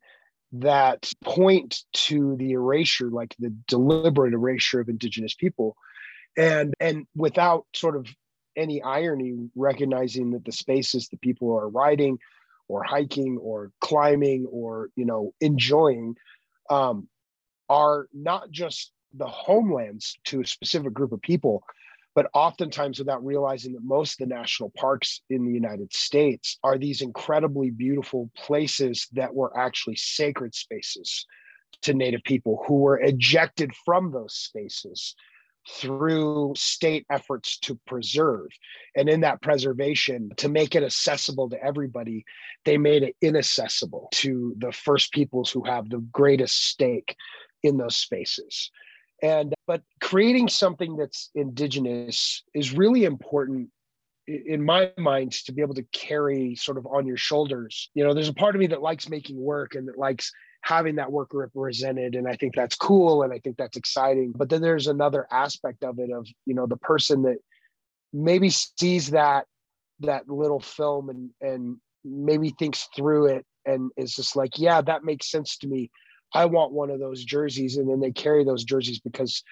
that 0.53 1.11
point 1.22 1.85
to 1.92 2.37
the 2.37 2.53
erasure 2.53 3.09
like 3.09 3.35
the 3.38 3.55
deliberate 3.68 4.35
erasure 4.35 4.81
of 4.81 4.88
indigenous 4.88 5.35
people. 5.35 5.76
And 6.37 6.74
and 6.81 7.07
without 7.14 7.66
sort 7.74 7.96
of 7.96 8.07
any 8.57 8.83
irony 8.83 9.48
recognizing 9.55 10.33
that 10.33 10.44
the 10.44 10.53
spaces 10.53 11.09
that 11.09 11.20
people 11.20 11.57
are 11.57 11.68
riding 11.68 12.18
or 12.68 12.85
hiking 12.85 13.38
or 13.38 13.72
climbing 13.81 14.46
or 14.50 14.90
you 14.96 15.05
know 15.05 15.33
enjoying 15.40 16.16
um, 16.68 17.09
are 17.68 18.07
not 18.12 18.50
just 18.50 18.92
the 19.14 19.26
homelands 19.26 20.18
to 20.24 20.40
a 20.40 20.46
specific 20.46 20.92
group 20.92 21.12
of 21.12 21.20
people 21.20 21.64
but 22.14 22.31
oftentimes 22.35 22.99
without 22.99 23.25
realizing 23.25 23.73
that 23.73 23.85
most 23.85 24.20
of 24.20 24.29
the 24.29 24.35
national 24.35 24.70
parks 24.77 25.20
in 25.31 25.44
the 25.44 25.53
United 25.53 25.92
States 25.92 26.59
are 26.62 26.79
these 26.79 27.03
incredibly 27.03 27.70
beautiful 27.70 28.31
places 28.37 29.07
that 29.12 29.35
were 29.35 29.57
actually 29.57 29.96
sacred 29.96 30.55
spaces 30.55 31.27
to 31.83 31.94
Native 31.94 32.23
people 32.25 32.62
who 32.66 32.77
were 32.77 32.99
ejected 33.01 33.73
from 33.85 34.12
those 34.12 34.35
spaces 34.35 35.14
through 35.68 36.55
state 36.57 37.07
efforts 37.11 37.59
to 37.59 37.79
preserve. 37.87 38.49
And 38.96 39.09
in 39.09 39.20
that 39.20 39.42
preservation, 39.42 40.31
to 40.38 40.49
make 40.49 40.75
it 40.75 40.83
accessible 40.83 41.49
to 41.51 41.62
everybody, 41.62 42.25
they 42.64 42.79
made 42.79 43.03
it 43.03 43.16
inaccessible 43.20 44.09
to 44.12 44.55
the 44.59 44.73
first 44.73 45.12
peoples 45.12 45.51
who 45.51 45.62
have 45.64 45.88
the 45.88 45.99
greatest 46.12 46.68
stake 46.68 47.14
in 47.62 47.77
those 47.77 47.96
spaces. 47.96 48.70
And 49.23 49.55
but 49.67 49.83
creating 50.01 50.49
something 50.49 50.97
that's 50.97 51.31
indigenous 51.35 52.43
is 52.55 52.73
really 52.73 53.05
important 53.05 53.69
in 54.27 54.65
my 54.65 54.93
mind 54.97 55.33
to 55.33 55.53
be 55.53 55.61
able 55.61 55.75
to 55.75 55.85
carry 55.93 56.55
sort 56.55 56.79
of 56.79 56.87
on 56.87 57.07
your 57.07 57.17
shoulders. 57.17 57.91
You 57.95 58.05
know, 58.05 58.15
there's 58.15 58.29
a 58.29 58.35
part 58.35 58.55
of 58.55 58.61
me 58.61 58.69
that 58.69 58.83
likes 58.83 59.09
making 59.09 59.41
work 59.41 59.75
and 59.75 59.89
that 59.89 59.99
likes 59.99 60.33
having 60.63 60.97
that 60.97 61.11
work 61.11 61.31
represented 61.33 62.15
and 62.15 62.29
i 62.29 62.37
think 62.37 62.55
that's 62.55 62.77
cool 62.77 63.23
and 63.23 63.33
i 63.33 63.39
think 63.39 63.57
that's 63.57 63.77
exciting 63.77 64.33
but 64.37 64.49
then 64.49 64.61
there's 64.61 64.87
another 64.87 65.27
aspect 65.31 65.83
of 65.83 65.99
it 65.99 66.11
of 66.11 66.27
you 66.47 66.55
know 66.55 66.67
the 66.67 66.77
person 66.77 67.23
that 67.23 67.39
maybe 68.13 68.51
sees 68.51 69.11
that 69.11 69.47
that 70.01 70.29
little 70.29 70.61
film 70.61 71.09
and 71.09 71.31
and 71.41 71.77
maybe 72.05 72.51
thinks 72.59 72.89
through 72.95 73.27
it 73.27 73.45
and 73.65 73.91
is 73.97 74.15
just 74.15 74.37
like 74.37 74.59
yeah 74.59 74.81
that 74.81 75.05
makes 75.05 75.31
sense 75.31 75.57
to 75.57 75.67
me 75.67 75.91
i 76.35 76.45
want 76.45 76.73
one 76.73 76.90
of 76.90 76.99
those 76.99 77.25
jerseys 77.25 77.77
and 77.77 77.88
then 77.88 78.01
they 78.01 78.12
carry 78.12 78.45
those 78.45 78.64
jerseys 78.64 79.01
because 79.01 79.43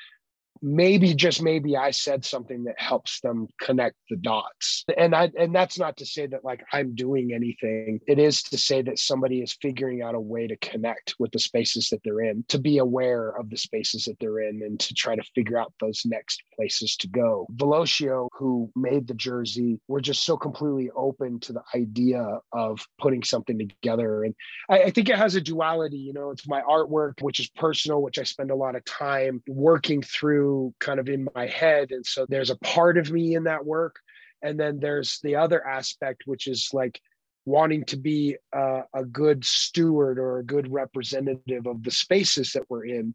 maybe 0.62 1.14
just 1.14 1.42
maybe 1.42 1.76
I 1.76 1.90
said 1.90 2.24
something 2.24 2.64
that 2.64 2.80
helps 2.80 3.20
them 3.20 3.48
connect 3.60 3.96
the 4.10 4.16
dots. 4.16 4.84
And 4.96 5.14
I 5.14 5.30
and 5.38 5.54
that's 5.54 5.78
not 5.78 5.96
to 5.98 6.06
say 6.06 6.26
that 6.26 6.44
like 6.44 6.62
I'm 6.72 6.94
doing 6.94 7.32
anything. 7.34 8.00
It 8.06 8.18
is 8.18 8.42
to 8.44 8.58
say 8.58 8.82
that 8.82 8.98
somebody 8.98 9.40
is 9.42 9.56
figuring 9.60 10.02
out 10.02 10.14
a 10.14 10.20
way 10.20 10.46
to 10.46 10.56
connect 10.56 11.14
with 11.18 11.32
the 11.32 11.38
spaces 11.38 11.88
that 11.90 12.00
they're 12.04 12.20
in, 12.20 12.44
to 12.48 12.58
be 12.58 12.78
aware 12.78 13.30
of 13.38 13.50
the 13.50 13.56
spaces 13.56 14.04
that 14.04 14.18
they're 14.20 14.40
in 14.40 14.62
and 14.62 14.78
to 14.80 14.94
try 14.94 15.16
to 15.16 15.22
figure 15.34 15.58
out 15.58 15.72
those 15.80 16.02
next 16.04 16.42
places 16.54 16.96
to 16.96 17.08
go. 17.08 17.46
Velocio, 17.54 18.28
who 18.32 18.70
made 18.74 19.06
the 19.06 19.14
jersey, 19.14 19.80
were 19.88 20.00
just 20.00 20.24
so 20.24 20.36
completely 20.36 20.90
open 20.96 21.40
to 21.40 21.52
the 21.52 21.62
idea 21.74 22.38
of 22.52 22.80
putting 22.98 23.22
something 23.22 23.58
together. 23.58 24.24
And 24.24 24.34
I, 24.68 24.84
I 24.84 24.90
think 24.90 25.08
it 25.08 25.16
has 25.16 25.34
a 25.34 25.40
duality, 25.40 25.98
you 25.98 26.12
know, 26.12 26.30
it's 26.30 26.48
my 26.48 26.62
artwork, 26.62 27.22
which 27.22 27.40
is 27.40 27.48
personal, 27.50 28.02
which 28.02 28.18
I 28.18 28.24
spend 28.24 28.50
a 28.50 28.56
lot 28.56 28.76
of 28.76 28.84
time 28.84 29.42
working 29.46 30.02
through 30.02 30.47
kind 30.80 31.00
of 31.00 31.08
in 31.08 31.28
my 31.34 31.46
head. 31.46 31.90
And 31.90 32.04
so 32.04 32.26
there's 32.28 32.50
a 32.50 32.58
part 32.58 32.98
of 32.98 33.10
me 33.10 33.34
in 33.34 33.44
that 33.44 33.64
work. 33.64 33.96
And 34.42 34.58
then 34.58 34.78
there's 34.78 35.18
the 35.22 35.36
other 35.36 35.66
aspect, 35.66 36.22
which 36.26 36.46
is 36.46 36.70
like 36.72 37.00
wanting 37.44 37.84
to 37.86 37.96
be 37.96 38.36
a, 38.52 38.82
a 38.94 39.04
good 39.04 39.44
steward 39.44 40.18
or 40.18 40.38
a 40.38 40.44
good 40.44 40.70
representative 40.70 41.66
of 41.66 41.82
the 41.82 41.90
spaces 41.90 42.52
that 42.52 42.64
we're 42.68 42.84
in 42.84 43.14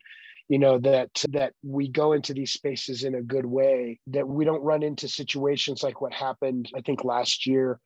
you 0.50 0.60
know 0.60 0.78
that 0.78 1.10
that 1.30 1.54
we 1.63 1.88
go 1.88 2.13
into 2.13 2.34
these 2.34 2.52
spaces 2.52 3.04
in 3.04 3.15
a 3.15 3.22
good 3.22 3.46
way 3.46 4.00
that 4.08 4.28
we 4.28 4.43
don't 4.43 4.62
run 4.62 4.84
into 4.84 5.08
situations 5.08 5.84
like 5.84 6.02
what 6.02 6.13
happened 6.13 6.69
i 6.76 6.82
think 6.82 7.04
last 7.04 7.48
year 7.48 7.80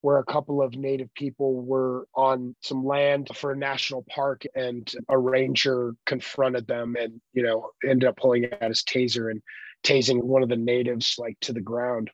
where 0.00 0.18
a 0.18 0.24
couple 0.24 0.62
of 0.62 0.74
native 0.74 1.12
people 1.14 1.60
were 1.60 2.06
on 2.14 2.54
some 2.60 2.84
land 2.84 3.28
for 3.34 3.52
a 3.52 3.56
national 3.56 4.04
park 4.08 4.42
and 4.54 4.92
a 5.08 5.18
ranger 5.18 5.94
confronted 6.06 6.66
them 6.66 6.96
and 6.98 7.20
you 7.32 7.42
know 7.42 7.70
ended 7.84 8.08
up 8.08 8.16
pulling 8.16 8.46
out 8.46 8.68
his 8.68 8.82
taser 8.82 9.30
and 9.30 9.42
tasing 9.84 10.22
one 10.22 10.42
of 10.42 10.48
the 10.48 10.56
natives 10.56 11.16
like 11.18 11.36
to 11.40 11.52
the 11.52 11.60
ground. 11.60 12.10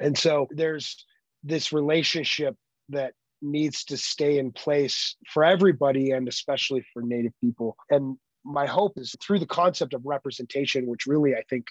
And 0.00 0.16
so 0.16 0.48
there's 0.50 1.04
this 1.42 1.72
relationship 1.72 2.56
that 2.90 3.14
needs 3.42 3.84
to 3.84 3.96
stay 3.96 4.38
in 4.38 4.52
place 4.52 5.16
for 5.32 5.44
everybody 5.44 6.10
and 6.10 6.28
especially 6.28 6.84
for 6.92 7.02
native 7.02 7.32
people. 7.40 7.76
And 7.90 8.18
my 8.44 8.66
hope 8.66 8.92
is 8.96 9.14
through 9.22 9.38
the 9.38 9.46
concept 9.46 9.94
of 9.94 10.02
representation 10.04 10.86
which 10.86 11.06
really 11.06 11.34
i 11.34 11.42
think 11.48 11.66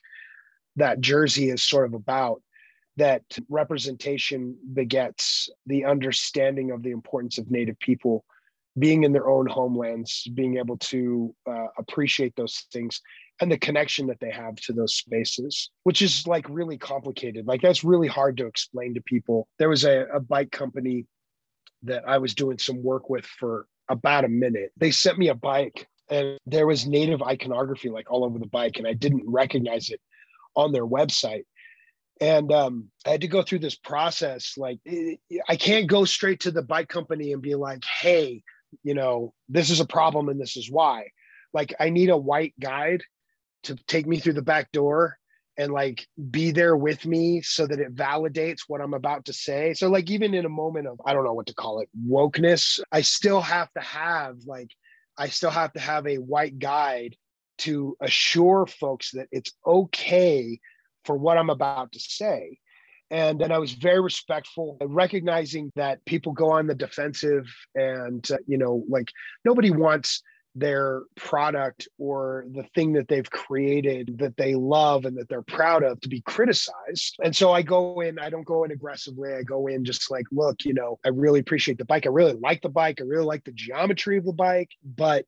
that 0.76 1.02
jersey 1.02 1.50
is 1.50 1.62
sort 1.62 1.86
of 1.86 1.94
about 1.94 2.42
that 3.00 3.24
representation 3.48 4.58
begets 4.74 5.50
the 5.66 5.86
understanding 5.86 6.72
of 6.72 6.84
the 6.84 6.92
importance 6.92 7.38
of 7.38 7.50
Native 7.50 7.80
people 7.80 8.26
being 8.78 9.04
in 9.04 9.14
their 9.14 9.30
own 9.30 9.48
homelands, 9.48 10.28
being 10.34 10.58
able 10.58 10.78
to 10.78 11.34
uh, 11.50 11.68
appreciate 11.78 12.36
those 12.36 12.66
things 12.72 13.02
and 13.42 13.52
the 13.52 13.58
connection 13.58 14.08
that 14.08 14.20
they 14.20 14.32
have 14.32 14.56
to 14.58 14.74
those 14.74 14.96
spaces, 14.96 15.70
which 15.84 16.02
is 16.02 16.28
like 16.28 16.46
really 16.50 16.78
complicated. 16.78 17.48
Like 17.48 17.62
that's 17.62 17.84
really 17.84 18.08
hard 18.08 18.36
to 18.38 18.46
explain 18.46 18.94
to 18.94 19.02
people. 19.02 19.48
There 19.60 19.70
was 19.70 19.86
a, 19.86 20.06
a 20.14 20.20
bike 20.20 20.52
company 20.52 21.06
that 21.84 22.08
I 22.08 22.18
was 22.18 22.36
doing 22.36 22.60
some 22.60 22.84
work 22.84 23.10
with 23.10 23.26
for 23.26 23.66
about 23.88 24.26
a 24.26 24.30
minute. 24.30 24.72
They 24.78 24.92
sent 24.92 25.18
me 25.18 25.30
a 25.30 25.36
bike 25.36 25.88
and 26.10 26.38
there 26.46 26.68
was 26.68 26.86
native 26.86 27.22
iconography 27.22 27.90
like 27.90 28.12
all 28.12 28.26
over 28.26 28.40
the 28.40 28.48
bike, 28.48 28.78
and 28.78 28.88
I 28.88 28.94
didn't 28.94 29.24
recognize 29.26 29.90
it 29.90 30.02
on 30.56 30.72
their 30.72 30.86
website 30.86 31.44
and 32.22 32.52
um, 32.52 32.90
i 33.06 33.10
had 33.12 33.22
to 33.22 33.28
go 33.28 33.42
through 33.42 33.60
this 33.60 33.76
process 33.76 34.54
like 34.58 34.80
i 35.48 35.56
can't 35.56 35.88
go 35.88 36.06
straight 36.06 36.42
to 36.42 36.52
the 36.52 36.62
bike 36.62 36.90
company 36.90 37.34
and 37.34 37.42
be 37.42 37.56
like 37.56 37.84
hey 38.02 38.44
you 38.84 38.94
know 38.94 39.34
this 39.48 39.70
is 39.70 39.80
a 39.80 39.86
problem 39.86 40.30
and 40.30 40.40
this 40.40 40.58
is 40.58 40.70
why. 40.70 41.10
Like 41.54 41.74
i 41.80 41.90
need 41.90 42.10
a 42.10 42.18
white 42.18 42.54
guide 42.60 43.04
to 43.64 43.76
take 43.88 44.08
me 44.08 44.20
through 44.20 44.34
the 44.34 44.42
back 44.42 44.72
door 44.72 45.18
and 45.58 45.74
like 45.74 46.08
be 46.30 46.52
there 46.52 46.78
with 46.78 47.06
me 47.06 47.42
so 47.42 47.68
that 47.68 47.80
it 47.80 47.96
validates 47.96 48.62
what 48.68 48.82
i'm 48.82 48.94
about 48.94 49.26
to 49.26 49.34
say. 49.34 49.74
So 49.74 49.90
like 49.90 50.10
even 50.10 50.34
in 50.34 50.46
a 50.46 50.50
moment 50.50 50.88
of 50.88 51.02
i 51.06 51.14
don't 51.14 51.26
know 51.26 51.34
what 51.34 51.48
to 51.48 51.56
call 51.56 51.80
it 51.80 51.90
wokeness 52.08 52.80
i 52.92 53.02
still 53.02 53.42
have 53.42 53.72
to 53.74 53.82
have 53.82 54.38
like 54.46 54.70
i 55.18 55.28
still 55.28 55.50
have 55.50 55.74
to 55.74 55.80
have 55.80 56.06
a 56.06 56.18
white 56.18 56.60
guide 56.60 57.16
to 57.60 57.98
assure 58.00 58.68
folks 58.68 59.12
that 59.12 59.28
it's 59.32 59.52
okay 59.66 60.60
for 61.06 61.18
what 61.18 61.38
I'm 61.38 61.50
about 61.50 61.92
to 61.94 62.00
say. 62.00 62.60
And 63.12 63.40
then 63.40 63.52
I 63.52 63.58
was 63.58 63.74
very 63.74 64.00
respectful, 64.00 64.78
recognizing 64.82 65.72
that 65.76 66.06
people 66.06 66.32
go 66.32 66.52
on 66.52 66.68
the 66.68 66.76
defensive 66.76 67.48
and, 67.74 68.30
uh, 68.32 68.38
you 68.46 68.58
know, 68.58 68.84
like 68.88 69.12
nobody 69.44 69.72
wants 69.72 70.22
their 70.56 71.04
product 71.16 71.88
or 71.98 72.46
the 72.52 72.64
thing 72.76 72.94
that 72.94 73.08
they've 73.08 73.30
created 73.30 74.18
that 74.20 74.36
they 74.38 74.56
love 74.56 75.06
and 75.06 75.18
that 75.18 75.30
they're 75.30 75.42
proud 75.42 75.84
of 75.84 76.00
to 76.02 76.10
be 76.10 76.22
criticized. 76.22 77.16
And 77.24 77.36
so 77.36 77.52
I 77.52 77.62
go 77.62 78.02
in, 78.02 78.20
I 78.20 78.30
don't 78.30 78.46
go 78.46 78.64
in 78.64 78.72
aggressively. 78.72 79.34
I 79.34 79.44
go 79.44 79.68
in 79.68 79.86
just 79.86 80.12
like, 80.12 80.26
look, 80.32 80.66
you 80.66 80.74
know, 80.74 81.00
I 81.06 81.10
really 81.10 81.40
appreciate 81.40 81.78
the 81.78 81.86
bike. 81.86 82.06
I 82.06 82.10
really 82.10 82.34
like 82.34 82.62
the 82.62 82.70
bike. 82.70 83.00
I 83.00 83.06
really 83.06 83.26
like 83.26 83.44
the 83.44 83.52
geometry 83.52 84.18
of 84.18 84.26
the 84.26 84.34
bike, 84.34 84.70
but 84.84 85.26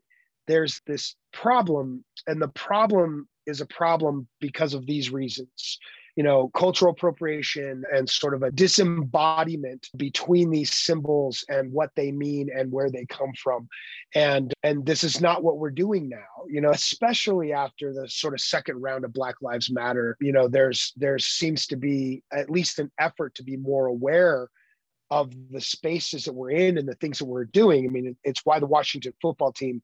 there's 0.47 0.81
this 0.85 1.15
problem. 1.31 2.03
And 2.27 2.41
the 2.41 2.49
problem 2.49 3.27
is 3.45 3.61
a 3.61 3.65
problem 3.65 4.27
because 4.39 4.73
of 4.73 4.85
these 4.85 5.09
reasons. 5.09 5.79
You 6.17 6.23
know 6.23 6.49
cultural 6.49 6.91
appropriation 6.91 7.83
and 7.93 8.09
sort 8.09 8.33
of 8.33 8.43
a 8.43 8.51
disembodiment 8.51 9.87
between 9.95 10.49
these 10.49 10.73
symbols 10.73 11.45
and 11.47 11.71
what 11.71 11.91
they 11.95 12.11
mean 12.11 12.49
and 12.53 12.69
where 12.69 12.89
they 12.91 13.05
come 13.05 13.31
from. 13.41 13.69
And 14.13 14.53
and 14.61 14.85
this 14.85 15.05
is 15.05 15.21
not 15.21 15.41
what 15.41 15.57
we're 15.57 15.71
doing 15.71 16.09
now 16.09 16.31
you 16.49 16.59
know 16.59 16.71
especially 16.71 17.53
after 17.53 17.93
the 17.93 18.07
sort 18.09 18.33
of 18.33 18.41
second 18.41 18.81
round 18.81 19.05
of 19.05 19.13
black 19.13 19.35
lives 19.41 19.71
matter. 19.71 20.17
You 20.19 20.33
know 20.33 20.47
there's 20.47 20.91
there 20.97 21.17
seems 21.17 21.65
to 21.67 21.77
be 21.77 22.23
at 22.31 22.49
least 22.49 22.79
an 22.79 22.91
effort 22.99 23.35
to 23.35 23.43
be 23.43 23.55
more 23.55 23.87
aware 23.87 24.49
of 25.09 25.31
the 25.51 25.61
spaces 25.61 26.23
that 26.25 26.33
we're 26.33 26.51
in 26.51 26.77
and 26.77 26.87
the 26.87 26.95
things 26.95 27.19
that 27.19 27.25
we're 27.25 27.43
doing. 27.45 27.85
I 27.85 27.89
mean, 27.89 28.15
it's 28.23 28.45
why 28.45 28.59
the 28.59 28.65
Washington 28.65 29.13
football 29.21 29.51
team 29.51 29.81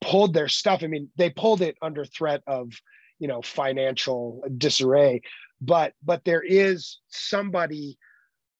pulled 0.00 0.34
their 0.34 0.48
stuff. 0.48 0.82
I 0.82 0.86
mean, 0.86 1.10
they 1.16 1.30
pulled 1.30 1.62
it 1.62 1.76
under 1.82 2.04
threat 2.04 2.42
of, 2.46 2.72
you 3.18 3.28
know, 3.28 3.42
financial 3.42 4.42
disarray, 4.56 5.22
but 5.60 5.94
but 6.02 6.24
there 6.24 6.42
is 6.42 6.98
somebody 7.08 7.98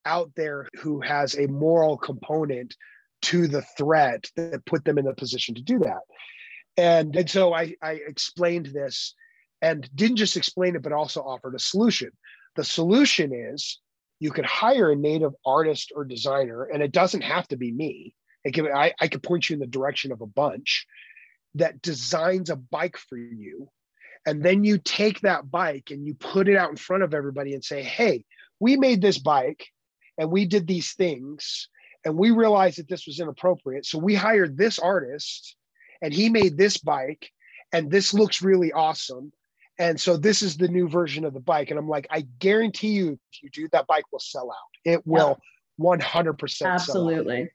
out 0.05 0.31
there 0.37 0.69
who 0.81 1.01
has 1.01 1.37
a 1.37 1.47
moral 1.47 1.97
component 1.97 2.75
to 3.23 3.47
the 3.47 3.63
threat 3.77 4.31
that 4.37 4.65
put 4.65 4.85
them 4.85 4.99
in 4.99 5.07
a 5.07 5.15
position 5.15 5.55
to 5.55 5.63
do 5.63 5.79
that. 5.81 6.01
And, 6.77 7.15
and 7.17 7.29
so 7.29 7.53
I, 7.53 7.75
I 7.83 7.93
explained 8.07 8.67
this 8.67 9.15
and 9.61 9.89
didn't 9.95 10.17
just 10.17 10.37
explain 10.37 10.77
it, 10.77 10.83
but 10.83 10.93
also 10.93 11.21
offered 11.21 11.55
a 11.55 11.59
solution. 11.59 12.11
The 12.57 12.65
solution 12.65 13.33
is 13.35 13.79
you 14.19 14.31
could 14.31 14.47
hire 14.47 14.91
a 14.91 14.97
native 14.97 15.33
artist 15.45 15.93
or 15.95 16.05
designer, 16.05 16.65
and 16.65 16.83
it 16.83 16.93
doesn't 16.93 17.23
have 17.23 17.47
to 17.49 17.57
be 17.57 17.73
me. 17.73 18.15
It 18.45 18.55
can, 18.55 18.67
I, 18.69 18.95
I 19.01 19.09
could 19.09 19.23
point 19.23 19.51
you 19.51 19.55
in 19.55 19.61
the 19.61 19.67
direction 19.67 20.13
of 20.13 20.23
a 20.23 20.27
bunch 20.27 20.87
that 21.55 21.83
designs 21.83 22.51
a 22.51 22.57
bike 22.57 22.97
for 22.97 23.17
you. 23.19 23.69
And 24.27 24.43
then 24.43 24.65
you 24.65 24.79
take 24.79 25.21
that 25.21 25.51
bike 25.51 25.91
and 25.91 26.07
you 26.07 26.15
put 26.15 26.49
it 26.49 26.57
out 26.57 26.71
in 26.71 26.77
front 26.77 27.03
of 27.03 27.15
everybody 27.15 27.55
and 27.55 27.65
say, 27.65 27.83
hey, 27.83 28.25
we 28.59 28.77
made 28.77 29.01
this 29.01 29.19
bike 29.19 29.67
and 30.19 30.31
we 30.31 30.45
did 30.45 30.67
these 30.67 30.93
things 30.93 31.69
and 32.05 32.17
we 32.17 32.31
realized 32.31 32.79
that 32.79 32.89
this 32.89 33.07
was 33.07 33.21
inappropriate. 33.21 33.87
So 33.87 33.99
we 33.99 34.15
hired 34.15 34.57
this 34.57 34.79
artist 34.79 35.57
and 36.03 36.13
he 36.13 36.29
made 36.29 36.57
this 36.57 36.77
bike 36.77 37.31
and 37.73 37.91
this 37.91 38.13
looks 38.13 38.43
really 38.43 38.73
awesome. 38.73 39.33
And 39.79 39.99
so 39.99 40.19
this 40.19 40.43
is 40.43 40.59
the 40.59 40.69
new 40.69 40.89
version 40.89 41.25
of 41.25 41.33
the 41.33 41.41
bike. 41.41 41.71
And 41.71 41.79
I'm 41.79 41.89
like, 41.89 42.07
I 42.11 42.27
guarantee 42.39 42.91
you, 42.91 43.19
if 43.33 43.43
you 43.43 43.51
do, 43.51 43.69
that 43.73 43.87
bike 43.87 44.05
will 44.13 44.19
sell 44.19 44.51
out. 44.51 44.57
It 44.85 45.07
will 45.07 45.39
yeah. 45.79 45.97
100% 45.97 46.67
Absolutely. 46.67 47.49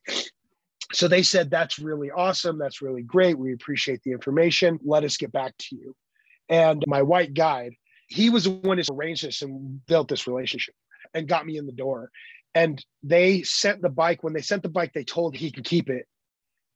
So 0.93 1.07
they 1.07 1.23
said, 1.23 1.49
that's 1.49 1.79
really 1.79 2.11
awesome. 2.11 2.57
That's 2.57 2.81
really 2.81 3.01
great. 3.01 3.37
We 3.37 3.53
appreciate 3.53 4.01
the 4.03 4.11
information. 4.11 4.79
Let 4.83 5.03
us 5.03 5.17
get 5.17 5.31
back 5.31 5.53
to 5.57 5.75
you. 5.75 5.95
And 6.47 6.83
my 6.87 7.01
white 7.01 7.33
guide, 7.33 7.73
he 8.07 8.29
was 8.29 8.43
the 8.43 8.51
one 8.51 8.77
who 8.77 8.83
arranged 8.93 9.23
this 9.23 9.41
and 9.41 9.83
built 9.87 10.07
this 10.07 10.27
relationship 10.27 10.75
and 11.13 11.27
got 11.27 11.45
me 11.45 11.57
in 11.57 11.65
the 11.65 11.71
door 11.71 12.11
and 12.55 12.83
they 13.03 13.43
sent 13.43 13.81
the 13.81 13.89
bike 13.89 14.23
when 14.23 14.33
they 14.33 14.41
sent 14.41 14.63
the 14.63 14.69
bike 14.69 14.93
they 14.93 15.03
told 15.03 15.35
he 15.35 15.51
could 15.51 15.65
keep 15.65 15.89
it 15.89 16.07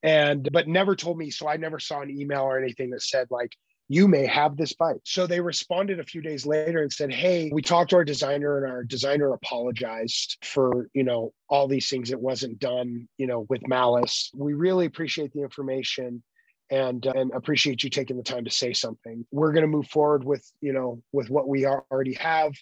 and 0.03 0.47
but 0.51 0.67
never 0.67 0.95
told 0.95 1.17
me 1.17 1.31
so 1.31 1.47
i 1.47 1.57
never 1.57 1.79
saw 1.79 2.01
an 2.01 2.11
email 2.11 2.41
or 2.41 2.59
anything 2.59 2.91
that 2.91 3.01
said 3.01 3.27
like 3.31 3.55
you 3.89 4.07
may 4.07 4.25
have 4.25 4.55
this 4.55 4.73
bike 4.73 5.01
so 5.03 5.27
they 5.27 5.41
responded 5.41 5.99
a 5.99 6.03
few 6.03 6.21
days 6.21 6.45
later 6.45 6.81
and 6.81 6.93
said 6.93 7.11
hey 7.11 7.49
we 7.51 7.61
talked 7.61 7.89
to 7.89 7.95
our 7.97 8.05
designer 8.05 8.63
and 8.63 8.71
our 8.71 8.83
designer 8.83 9.33
apologized 9.33 10.37
for 10.43 10.87
you 10.93 11.03
know 11.03 11.33
all 11.49 11.67
these 11.67 11.89
things. 11.89 12.11
It 12.11 12.19
wasn't 12.19 12.59
done 12.59 13.07
you 13.17 13.27
know 13.27 13.45
with 13.49 13.67
malice. 13.67 14.31
We 14.35 14.53
really 14.53 14.85
appreciate 14.85 15.33
the 15.33 15.41
information 15.41 16.23
and 16.69 17.05
uh, 17.05 17.13
and 17.15 17.31
appreciate 17.33 17.83
you 17.83 17.89
taking 17.89 18.17
the 18.17 18.23
time 18.23 18.45
to 18.45 18.51
say 18.51 18.73
something. 18.73 19.25
We're 19.31 19.51
going 19.51 19.63
to 19.63 19.67
move 19.67 19.87
forward 19.87 20.23
with 20.23 20.45
you 20.61 20.73
know 20.73 21.01
with 21.11 21.29
what 21.29 21.47
we 21.47 21.65
already 21.65 22.13
have 22.15 22.53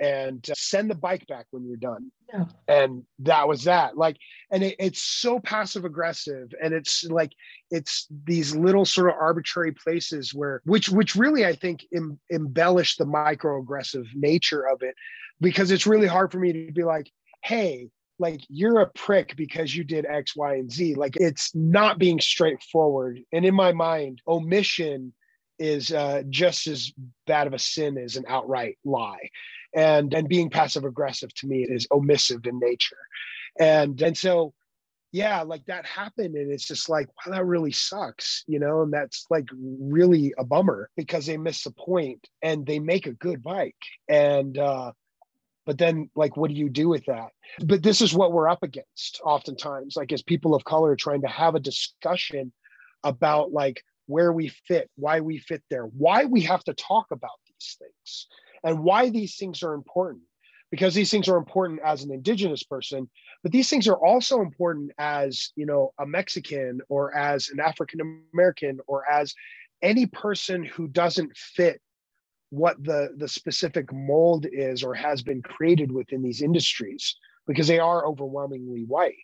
and 0.00 0.48
uh, 0.50 0.54
send 0.56 0.90
the 0.90 0.94
bike 0.94 1.26
back 1.26 1.46
when 1.50 1.64
you're 1.64 1.76
done. 1.76 2.10
Yeah. 2.32 2.44
And 2.68 3.04
that 3.20 3.48
was 3.48 3.64
that. 3.64 3.96
Like, 3.96 4.16
and 4.50 4.62
it, 4.62 4.76
it's 4.78 5.02
so 5.02 5.40
passive 5.40 5.84
aggressive, 5.84 6.52
and 6.62 6.74
it's 6.74 7.04
like 7.04 7.32
it's 7.70 8.06
these 8.24 8.54
little 8.54 8.84
sort 8.84 9.10
of 9.10 9.16
arbitrary 9.20 9.72
places 9.72 10.32
where, 10.34 10.62
which, 10.64 10.88
which 10.88 11.16
really 11.16 11.44
I 11.44 11.54
think 11.54 11.84
Im- 11.92 12.20
embellish 12.30 12.96
the 12.96 13.06
microaggressive 13.06 14.06
nature 14.14 14.68
of 14.68 14.82
it, 14.82 14.94
because 15.40 15.70
it's 15.70 15.86
really 15.86 16.06
hard 16.06 16.32
for 16.32 16.38
me 16.38 16.66
to 16.66 16.72
be 16.72 16.84
like, 16.84 17.10
hey, 17.42 17.88
like 18.18 18.40
you're 18.48 18.80
a 18.80 18.90
prick 18.90 19.36
because 19.36 19.74
you 19.74 19.84
did 19.84 20.04
X, 20.04 20.34
Y, 20.34 20.54
and 20.54 20.72
Z. 20.72 20.94
Like 20.96 21.16
it's 21.16 21.54
not 21.54 21.98
being 21.98 22.20
straightforward. 22.20 23.20
And 23.32 23.44
in 23.44 23.54
my 23.54 23.72
mind, 23.72 24.20
omission 24.26 25.12
is 25.58 25.92
uh, 25.92 26.22
just 26.28 26.66
as 26.66 26.92
bad 27.26 27.46
of 27.46 27.54
a 27.54 27.58
sin 27.58 27.98
as 27.98 28.16
an 28.16 28.24
outright 28.28 28.78
lie. 28.84 29.30
And 29.74 30.14
and 30.14 30.28
being 30.28 30.50
passive 30.50 30.84
aggressive 30.84 31.32
to 31.34 31.46
me 31.46 31.66
is 31.68 31.86
omissive 31.88 32.46
in 32.46 32.58
nature. 32.58 32.96
And 33.58 34.00
and 34.00 34.16
so 34.16 34.54
yeah 35.12 35.42
like 35.42 35.64
that 35.66 35.86
happened 35.86 36.34
and 36.34 36.52
it's 36.52 36.66
just 36.66 36.88
like 36.88 37.08
wow 37.08 37.32
that 37.32 37.46
really 37.46 37.72
sucks 37.72 38.44
you 38.46 38.58
know 38.58 38.82
and 38.82 38.92
that's 38.92 39.24
like 39.30 39.46
really 39.54 40.34
a 40.36 40.44
bummer 40.44 40.90
because 40.98 41.24
they 41.24 41.38
miss 41.38 41.64
the 41.64 41.70
point 41.70 42.28
and 42.42 42.66
they 42.66 42.78
make 42.78 43.06
a 43.06 43.12
good 43.12 43.42
bike. 43.42 43.76
And 44.08 44.56
uh 44.58 44.92
but 45.66 45.76
then 45.76 46.08
like 46.14 46.36
what 46.36 46.48
do 46.48 46.56
you 46.56 46.70
do 46.70 46.88
with 46.88 47.04
that? 47.06 47.28
But 47.62 47.82
this 47.82 48.00
is 48.00 48.14
what 48.14 48.32
we're 48.32 48.48
up 48.48 48.62
against 48.62 49.20
oftentimes 49.22 49.96
like 49.96 50.12
as 50.12 50.22
people 50.22 50.54
of 50.54 50.64
color 50.64 50.96
trying 50.96 51.22
to 51.22 51.28
have 51.28 51.54
a 51.54 51.60
discussion 51.60 52.52
about 53.04 53.52
like 53.52 53.82
where 54.08 54.32
we 54.32 54.48
fit 54.48 54.90
why 54.96 55.20
we 55.20 55.38
fit 55.38 55.62
there 55.70 55.84
why 55.84 56.24
we 56.24 56.40
have 56.40 56.64
to 56.64 56.74
talk 56.74 57.06
about 57.10 57.30
these 57.46 57.76
things 57.78 58.26
and 58.64 58.82
why 58.82 59.08
these 59.08 59.36
things 59.36 59.62
are 59.62 59.74
important. 59.74 60.24
Because 60.70 60.94
these 60.94 61.10
things 61.10 61.28
are 61.28 61.38
important 61.38 61.80
as 61.82 62.04
an 62.04 62.12
indigenous 62.12 62.62
person 62.62 63.08
but 63.42 63.52
these 63.52 63.70
things 63.70 63.88
are 63.88 63.96
also 63.96 64.42
important 64.42 64.90
as 64.98 65.50
you 65.56 65.64
know 65.64 65.94
a 65.98 66.04
mexican 66.04 66.80
or 66.90 67.16
as 67.16 67.48
an 67.48 67.58
african 67.58 68.22
american 68.34 68.78
or 68.86 69.10
as 69.10 69.34
any 69.80 70.04
person 70.04 70.64
who 70.64 70.86
doesn't 70.88 71.34
fit 71.36 71.80
what 72.50 72.82
the 72.82 73.14
the 73.16 73.28
specific 73.28 73.92
mold 73.92 74.46
is 74.50 74.82
or 74.82 74.94
has 74.94 75.22
been 75.22 75.42
created 75.42 75.92
within 75.92 76.22
these 76.22 76.42
industries 76.42 77.16
because 77.46 77.66
they 77.66 77.78
are 77.78 78.06
overwhelmingly 78.06 78.84
white. 78.84 79.14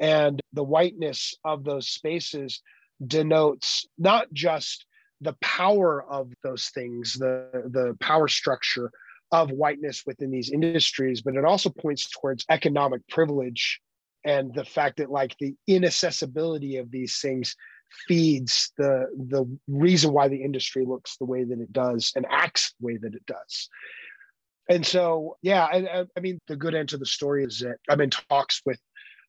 And 0.00 0.40
the 0.52 0.62
whiteness 0.62 1.34
of 1.44 1.64
those 1.64 1.88
spaces 1.88 2.62
denotes 3.06 3.86
not 3.96 4.32
just 4.32 4.84
the 5.20 5.36
power 5.40 6.04
of 6.08 6.32
those 6.42 6.70
things, 6.74 7.14
the, 7.14 7.50
the 7.70 7.96
power 8.00 8.28
structure 8.28 8.90
of 9.32 9.50
whiteness 9.50 10.04
within 10.06 10.30
these 10.30 10.50
industries, 10.50 11.22
but 11.22 11.34
it 11.34 11.44
also 11.44 11.70
points 11.70 12.08
towards 12.10 12.44
economic 12.50 13.06
privilege 13.08 13.80
and 14.24 14.52
the 14.54 14.64
fact 14.64 14.98
that 14.98 15.10
like 15.10 15.36
the 15.38 15.54
inaccessibility 15.66 16.76
of 16.76 16.90
these 16.90 17.18
things 17.20 17.54
feeds 18.06 18.72
the 18.76 19.06
the 19.28 19.46
reason 19.66 20.12
why 20.12 20.28
the 20.28 20.42
industry 20.42 20.84
looks 20.84 21.16
the 21.16 21.24
way 21.24 21.44
that 21.44 21.58
it 21.58 21.72
does 21.72 22.12
and 22.16 22.26
acts 22.28 22.74
the 22.78 22.86
way 22.86 22.96
that 22.98 23.14
it 23.14 23.24
does. 23.26 23.68
And 24.68 24.84
so, 24.84 25.38
yeah, 25.40 25.64
I, 25.64 26.04
I 26.14 26.20
mean, 26.20 26.38
the 26.46 26.56
good 26.56 26.74
end 26.74 26.90
to 26.90 26.98
the 26.98 27.06
story 27.06 27.44
is 27.44 27.60
that 27.60 27.76
I'm 27.88 28.02
in 28.02 28.10
talks 28.10 28.60
with 28.66 28.78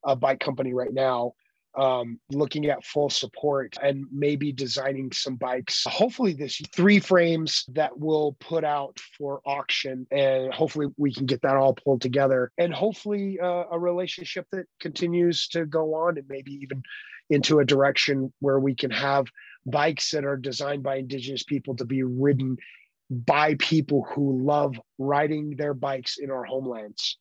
a 0.03 0.15
bike 0.15 0.41
company 0.41 0.73
right 0.73 0.93
now 0.93 1.33
um, 1.75 2.19
looking 2.31 2.65
at 2.65 2.83
full 2.83 3.09
support 3.09 3.75
and 3.81 4.05
maybe 4.11 4.51
designing 4.51 5.11
some 5.11 5.35
bikes. 5.35 5.83
Hopefully, 5.87 6.33
this 6.33 6.61
three 6.73 6.99
frames 6.99 7.63
that 7.69 7.97
we'll 7.97 8.35
put 8.39 8.63
out 8.63 8.97
for 9.17 9.41
auction, 9.45 10.07
and 10.11 10.53
hopefully, 10.53 10.87
we 10.97 11.13
can 11.13 11.25
get 11.25 11.41
that 11.41 11.55
all 11.55 11.73
pulled 11.73 12.01
together. 12.01 12.51
And 12.57 12.73
hopefully, 12.73 13.39
uh, 13.41 13.65
a 13.71 13.79
relationship 13.79 14.47
that 14.51 14.65
continues 14.79 15.47
to 15.49 15.65
go 15.65 15.95
on 15.95 16.17
and 16.17 16.27
maybe 16.27 16.53
even 16.53 16.81
into 17.29 17.59
a 17.59 17.65
direction 17.65 18.33
where 18.39 18.59
we 18.59 18.73
can 18.73 18.91
have 18.91 19.27
bikes 19.65 20.11
that 20.11 20.25
are 20.25 20.37
designed 20.37 20.83
by 20.83 20.95
Indigenous 20.95 21.43
people 21.43 21.75
to 21.75 21.85
be 21.85 22.03
ridden 22.03 22.57
by 23.11 23.55
people 23.55 24.07
who 24.13 24.43
love 24.43 24.79
riding 24.97 25.55
their 25.55 25.73
bikes 25.73 26.17
in 26.17 26.31
our 26.31 26.43
homelands. 26.43 27.17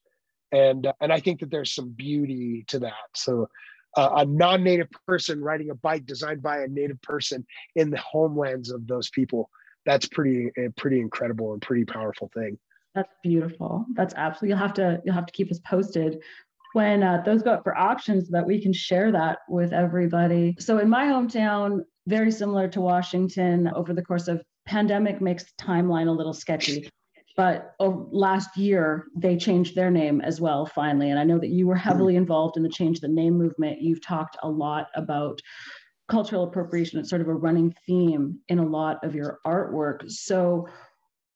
And, 0.53 0.87
uh, 0.87 0.93
and 1.01 1.13
I 1.13 1.21
think 1.21 1.41
that 1.41 1.51
there's 1.51 1.75
some 1.75 1.91
beauty 1.91 2.65
to 2.69 2.79
that. 2.81 2.93
So 3.15 3.49
uh, 3.97 4.11
a 4.17 4.25
non-native 4.25 4.89
person 5.07 5.43
riding 5.43 5.71
a 5.71 5.75
bike 5.75 6.07
designed 6.07 6.43
by 6.43 6.63
a 6.63 6.69
native 6.69 7.01
person 7.03 7.47
in 7.77 7.91
the 7.91 7.99
homelands 7.99 8.71
of 8.71 8.87
those 8.87 9.11
people. 9.11 9.51
That's 9.87 10.07
pretty 10.07 10.51
a 10.59 10.71
pretty 10.77 11.01
incredible 11.01 11.53
and 11.53 11.63
pretty 11.63 11.85
powerful 11.85 12.31
thing. 12.35 12.59
That's 12.95 13.13
beautiful. 13.23 13.87
That's 13.95 14.15
absolutely 14.15 14.51
you'll 14.51 14.59
have 14.59 14.75
to 14.75 15.01
you'll 15.05 15.15
have 15.15 15.27
to 15.27 15.33
keep 15.33 15.51
us 15.51 15.61
posted 15.61 16.21
when 16.75 17.03
uh, 17.03 17.23
those 17.25 17.43
go 17.43 17.53
up 17.53 17.65
for 17.65 17.77
auctions 17.77 18.27
so 18.27 18.33
that 18.33 18.47
we 18.47 18.61
can 18.61 18.73
share 18.73 19.11
that 19.13 19.39
with 19.49 19.73
everybody. 19.73 20.57
So 20.59 20.79
in 20.79 20.89
my 20.89 21.07
hometown 21.07 21.81
very 22.09 22.31
similar 22.31 22.67
to 22.67 22.81
washington 22.81 23.69
over 23.77 23.93
the 23.93 24.03
course 24.03 24.29
of 24.29 24.43
pandemic 24.67 25.21
makes 25.21 25.45
timeline 25.61 26.09
a 26.09 26.11
little 26.11 26.33
sketchy 26.33 26.89
but 27.39 27.75
oh, 27.79 28.09
last 28.11 28.57
year 28.59 29.07
they 29.17 29.37
changed 29.37 29.75
their 29.75 29.91
name 29.91 30.21
as 30.21 30.41
well 30.41 30.67
finally 30.67 31.09
and 31.11 31.19
i 31.19 31.25
know 31.25 31.39
that 31.39 31.49
you 31.49 31.67
were 31.67 31.77
heavily 31.77 32.15
hmm. 32.15 32.19
involved 32.19 32.57
in 32.59 32.63
the 32.63 32.69
change 32.69 33.01
the 33.01 33.09
name 33.09 33.39
movement. 33.39 33.81
You've 33.81 34.05
talked 34.05 34.37
a 34.43 34.49
lot 34.49 34.89
about 34.95 35.41
cultural 36.09 36.45
appropriation. 36.45 36.99
It's 36.99 37.11
sort 37.11 37.23
of 37.23 37.29
a 37.29 37.35
running 37.35 37.75
theme 37.87 38.39
in 38.49 38.59
a 38.59 38.67
lot 38.67 39.05
of 39.05 39.15
your 39.15 39.39
artwork. 39.47 40.11
So 40.11 40.69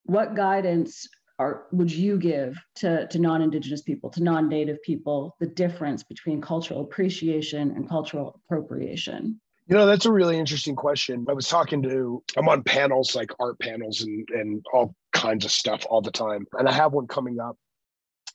what 0.05 0.35
guidance 0.35 1.07
are, 1.39 1.65
would 1.73 1.93
you 1.93 2.19
give 2.19 2.57
to, 2.77 3.07
to 3.09 3.19
non-indigenous 3.19 3.83
people 3.83 4.11
to 4.11 4.23
non-native 4.23 4.83
people 4.83 5.37
the 5.41 5.47
difference 5.47 6.03
between 6.03 6.41
cultural 6.41 6.81
appreciation 6.81 7.73
and 7.73 7.89
cultural 7.89 8.41
appropriation? 8.45 9.41
You 9.69 9.77
know, 9.77 9.87
that's 9.87 10.07
a 10.07 10.13
really 10.13 10.39
interesting 10.39 10.75
question. 10.75 11.25
I 11.29 11.33
was 11.35 11.49
talking 11.49 11.83
to, 11.83 12.23
I'm 12.37 12.49
on 12.49 12.63
panels 12.63 13.15
like 13.15 13.31
art 13.39 13.59
panels 13.61 14.03
and, 14.03 14.29
and 14.31 14.65
all 14.73 14.95
kinds 15.23 15.45
of 15.47 15.53
stuff 15.53 15.87
all 15.91 16.03
the 16.03 16.11
time. 16.13 16.47
And 16.59 16.69
I 16.69 16.73
have 16.73 16.93
one 16.95 17.07
coming 17.07 17.39
up 17.41 17.57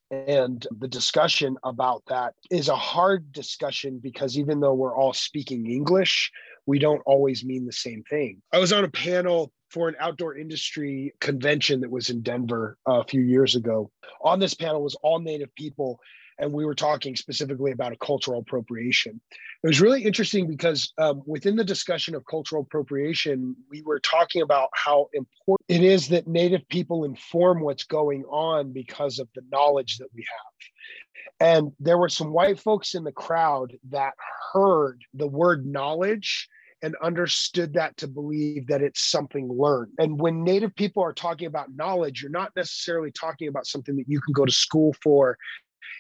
And 0.10 0.66
the 0.80 0.88
discussion 0.88 1.58
about 1.64 2.04
that 2.08 2.34
is 2.50 2.70
a 2.70 2.76
hard 2.76 3.34
discussion 3.34 4.00
because 4.02 4.38
even 4.38 4.62
though 4.62 4.74
we're 4.74 4.96
all 4.96 5.14
speaking 5.14 5.70
English, 5.70 6.32
we 6.66 6.80
don't 6.80 7.02
always 7.06 7.44
mean 7.44 7.66
the 7.66 7.74
same 7.74 8.04
thing. 8.10 8.42
I 8.54 8.60
was 8.60 8.72
on 8.72 8.86
a 8.86 8.90
panel 8.90 9.52
for 9.70 9.90
an 9.90 9.96
outdoor 10.00 10.38
industry 10.38 11.14
convention 11.20 11.82
that 11.82 11.92
was 11.92 12.10
in 12.10 12.22
Denver 12.22 12.78
uh, 12.90 13.02
a 13.02 13.04
few 13.06 13.22
years 13.22 13.56
ago. 13.56 13.92
On 14.22 14.40
this 14.40 14.54
panel 14.54 14.82
was 14.82 14.96
all 15.04 15.20
Native 15.20 15.54
people, 15.56 16.00
and 16.40 16.52
we 16.52 16.66
were 16.66 16.76
talking 16.76 17.16
specifically 17.16 17.72
about 17.72 17.94
a 17.94 17.98
cultural 17.98 18.40
appropriation. 18.40 19.20
It 19.64 19.68
was 19.68 19.82
really 19.82 20.04
interesting 20.04 20.48
because 20.48 20.94
um, 20.98 21.24
within 21.26 21.56
the 21.56 21.64
discussion 21.64 22.16
of 22.16 22.26
cultural 22.26 22.62
appropriation, 22.62 23.56
we 23.70 23.82
were 23.82 24.00
talking 24.00 24.42
about 24.42 24.70
how 24.74 25.10
important 25.14 25.66
it 25.68 25.84
is 25.84 26.08
that 26.10 26.28
Native 26.28 26.68
people 26.70 27.04
inform 27.04 27.62
what's 27.62 27.84
going 27.84 28.24
on 28.26 28.72
because 28.72 29.20
of 29.20 29.28
the 29.36 29.42
knowledge 29.52 29.98
that 29.98 30.10
we 30.14 30.22
have. 30.22 31.50
And 31.50 31.72
there 31.80 31.98
were 31.98 32.10
some 32.10 32.32
white 32.32 32.60
folks 32.60 32.96
in 32.96 33.04
the 33.04 33.12
crowd 33.12 33.74
that 33.90 34.14
heard 34.54 35.04
the 35.14 35.28
word 35.28 35.66
knowledge 35.66 36.50
and 36.84 36.96
understood 37.02 37.74
that 37.74 37.98
to 37.98 38.08
believe 38.08 38.68
that 38.68 38.82
it's 38.82 39.10
something 39.10 39.50
learned. 39.50 39.92
And 39.98 40.20
when 40.20 40.44
Native 40.44 40.76
people 40.76 41.04
are 41.04 41.14
talking 41.14 41.48
about 41.48 41.76
knowledge, 41.76 42.22
you're 42.22 42.32
not 42.32 42.56
necessarily 42.56 43.12
talking 43.12 43.48
about 43.48 43.66
something 43.66 43.96
that 43.96 44.08
you 44.08 44.22
can 44.22 44.34
go 44.34 44.46
to 44.46 44.52
school 44.52 44.96
for 45.02 45.38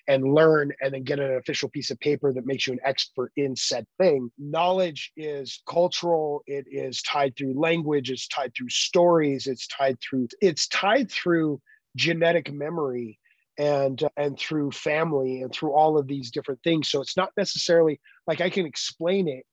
and 0.07 0.33
learn 0.33 0.71
and 0.81 0.93
then 0.93 1.03
get 1.03 1.19
an 1.19 1.35
official 1.35 1.69
piece 1.69 1.91
of 1.91 1.99
paper 1.99 2.33
that 2.33 2.45
makes 2.45 2.67
you 2.67 2.73
an 2.73 2.79
expert 2.83 3.31
in 3.35 3.55
said 3.55 3.85
thing. 3.97 4.31
Knowledge 4.37 5.11
is 5.17 5.61
cultural, 5.67 6.43
it 6.47 6.65
is 6.69 7.01
tied 7.01 7.35
through 7.35 7.59
language, 7.59 8.09
it's 8.09 8.27
tied 8.27 8.53
through 8.55 8.69
stories, 8.69 9.47
it's 9.47 9.67
tied 9.67 9.97
through 10.01 10.27
it's 10.41 10.67
tied 10.67 11.11
through 11.11 11.61
genetic 11.95 12.51
memory 12.51 13.19
and 13.57 14.03
uh, 14.03 14.09
and 14.17 14.37
through 14.37 14.71
family 14.71 15.41
and 15.41 15.51
through 15.51 15.73
all 15.73 15.97
of 15.97 16.07
these 16.07 16.31
different 16.31 16.61
things. 16.63 16.89
So 16.89 17.01
it's 17.01 17.17
not 17.17 17.31
necessarily 17.37 17.99
like 18.25 18.41
I 18.41 18.49
can 18.49 18.65
explain 18.65 19.27
it, 19.27 19.45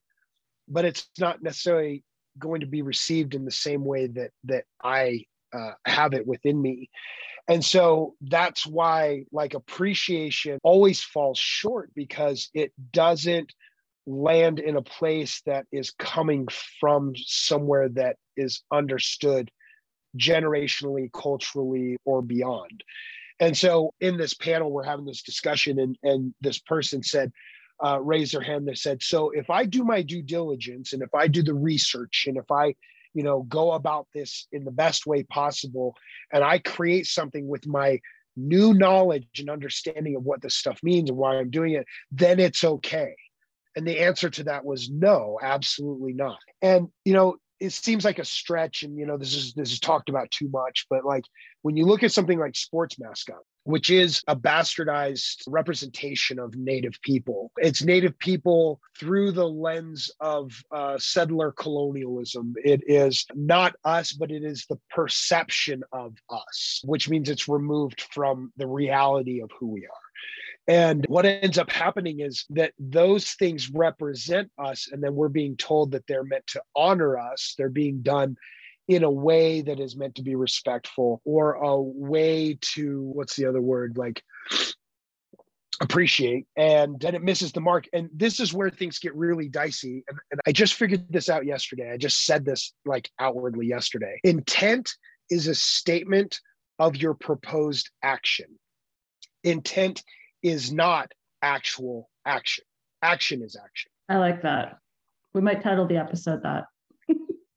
but 0.69 0.85
it's 0.85 1.09
not 1.19 1.43
necessarily 1.43 2.05
going 2.39 2.61
to 2.61 2.67
be 2.67 2.83
received 2.83 3.35
in 3.35 3.45
the 3.45 3.51
same 3.51 3.85
way 3.85 4.07
that 4.09 4.31
that 4.45 4.65
I 4.83 5.25
uh, 5.55 5.73
have 5.87 6.15
it 6.15 6.27
within 6.27 6.61
me. 6.61 6.91
And 7.47 7.65
so 7.65 8.15
that's 8.23 8.67
why 8.67 9.25
like 9.31 9.55
appreciation 9.55 10.59
always 10.63 11.03
falls 11.03 11.39
short 11.39 11.91
because 11.95 12.49
it 12.55 12.73
doesn't 12.93 13.53
land 14.07 14.59
in 14.59 14.77
a 14.77 14.83
place 14.83 15.43
that 15.47 15.67
is 15.73 15.91
coming 15.93 16.49
from 16.81 17.13
somewhere 17.17 17.89
that 17.91 18.17
is 18.37 18.63
understood 18.73 19.51
generationally, 20.17 21.11
culturally, 21.13 21.97
or 22.05 22.23
beyond. 22.23 22.85
And 23.41 23.57
so 23.57 23.93
in 24.01 24.17
this 24.17 24.35
panel, 24.35 24.71
we're 24.71 24.85
having 24.85 25.07
this 25.07 25.23
discussion, 25.23 25.79
and, 25.79 25.99
and 26.03 26.35
this 26.41 26.61
person 26.61 27.03
said, 27.03 27.33
uh, 27.85 28.01
raised 28.01 28.33
their 28.33 28.41
hand, 28.41 28.69
they 28.69 28.75
said, 28.75 29.03
So 29.03 29.31
if 29.31 29.51
I 29.51 29.65
do 29.65 29.85
my 29.85 30.03
due 30.03 30.23
diligence 30.23 30.93
and 30.93 31.03
if 31.03 31.13
I 31.15 31.27
do 31.27 31.43
the 31.43 31.55
research 31.55 32.27
and 32.29 32.37
if 32.37 32.51
I 32.51 32.75
you 33.15 33.23
know 33.23 33.43
go 33.43 33.73
about 33.73 34.07
this 34.15 34.47
in 34.53 34.65
the 34.65 34.71
best 34.71 35.07
way 35.07 35.23
possible. 35.23 35.97
And 36.33 36.45
i 36.45 36.59
create 36.59 37.07
something 37.07 37.47
with 37.47 37.67
my 37.67 38.01
new 38.37 38.75
knowledge 38.75 39.27
and 39.39 39.49
understanding 39.49 40.17
of 40.17 40.25
what 40.25 40.43
this 40.43 40.57
stuff 40.57 40.81
means 40.83 41.09
and 41.09 41.17
why 41.17 41.37
i'm 41.37 41.51
doing 41.51 41.75
it 41.75 41.87
then 42.11 42.41
it's 42.41 42.65
okay. 42.65 43.15
And 43.77 43.87
the 43.87 44.01
answer 44.01 44.31
to 44.31 44.45
that 44.45 44.65
was 44.65 44.89
no 44.89 45.39
absolutely 45.43 46.13
not. 46.13 46.39
And 46.63 46.89
you 47.05 47.13
know 47.13 47.37
it 47.61 47.73
seems 47.73 48.05
like 48.05 48.19
a 48.19 48.25
stretch 48.25 48.83
and 48.83 48.99
you 48.99 49.07
know 49.07 49.17
this 49.17 49.35
is 49.35 49.55
this 49.55 49.73
is 49.73 49.81
talked 49.81 50.09
about 50.09 50.31
too 50.31 50.49
much 50.49 50.87
but 50.91 51.05
like 51.05 51.25
when 51.63 51.77
you 51.77 51.87
look 51.87 52.03
at 52.03 52.13
something 52.13 52.39
like 52.39 52.57
sports 52.57 52.99
mascot 52.99 53.43
which 53.65 53.91
is 53.91 54.23
a 54.29 54.37
bastardized 54.37 55.43
representation 55.49 56.39
of 56.39 56.55
Native 56.55 57.01
people. 57.03 57.51
It's 57.59 57.83
Native 57.83 58.19
people 58.19 58.81
through 58.99 59.33
the 59.33 59.49
lens 59.49 60.11
of 60.21 60.53
uh, 60.71 60.99
settler 60.99 61.53
colonialism. 61.53 62.55
It 62.63 62.83
is 62.87 63.27
not 63.35 63.75
us, 63.85 64.13
but 64.13 64.31
it 64.31 64.45
is 64.45 64.67
the 64.69 64.79
perception 64.91 65.83
of 65.93 66.15
us, 66.31 66.83
which 66.85 67.09
means 67.09 67.29
it's 67.29 67.49
removed 67.49 68.03
from 68.13 68.53
the 68.57 68.67
reality 68.67 69.43
of 69.43 69.51
who 69.59 69.69
we 69.69 69.87
are. 69.87 70.05
And 70.67 71.05
what 71.09 71.27
ends 71.27 71.59
up 71.59 71.71
happening 71.71 72.21
is 72.21 72.47
that 72.51 72.73
those 72.79 73.33
things 73.33 73.71
represent 73.71 74.51
us, 74.59 74.89
and 74.91 75.03
then 75.03 75.15
we're 75.15 75.29
being 75.29 75.57
told 75.57 75.91
that 75.93 76.07
they're 76.07 76.25
meant 76.25 76.47
to 76.49 76.63
honor 76.75 77.19
us. 77.19 77.55
They're 77.59 77.69
being 77.69 78.01
done 78.01 78.37
in 78.89 79.03
a 79.03 79.11
way 79.11 79.63
that 79.63 79.81
is 79.81 79.97
meant 79.97 80.17
to 80.17 80.23
be 80.23 80.35
respectful 80.35 81.23
or 81.25 81.55
a 81.55 81.81
way 81.81 82.59
to 82.61 83.03
what's 83.15 83.37
the 83.37 83.47
other 83.47 83.63
word 83.63 83.97
like 83.97 84.23
appreciate 85.81 86.47
and 86.57 87.01
then 87.01 87.15
it 87.15 87.23
misses 87.23 87.53
the 87.53 87.61
mark. 87.61 87.87
And 87.93 88.09
this 88.13 88.41
is 88.41 88.53
where 88.53 88.71
things 88.71 88.99
get 88.99 89.15
really 89.15 89.49
dicey. 89.49 90.05
And, 90.09 90.19
and 90.31 90.41
i 90.47 90.53
just 90.53 90.75
figured 90.75 91.07
this 91.11 91.29
out 91.29 91.47
yesterday. 91.47 91.91
I 91.93 91.97
just 91.97 92.25
said 92.25 92.45
this 92.45 92.73
like 92.85 93.11
outwardly 93.19 93.67
yesterday. 93.67 94.21
Intent 94.23 94.93
is 95.31 95.47
a 95.47 95.55
statement 95.55 96.41
of 96.79 96.97
your 96.97 97.15
proposed 97.15 97.91
action. 98.03 98.47
Intent 99.43 100.03
is 100.43 100.73
not 100.73 101.13
actual 101.43 102.09
action. 102.27 102.65
Action 103.03 103.43
is 103.43 103.57
action. 103.57 103.91
I 104.09 104.17
like 104.17 104.43
that. 104.43 104.79
We 105.35 105.41
might 105.41 105.63
title 105.63 105.87
the 105.87 105.97
episode 105.97 106.43
that 106.43 106.65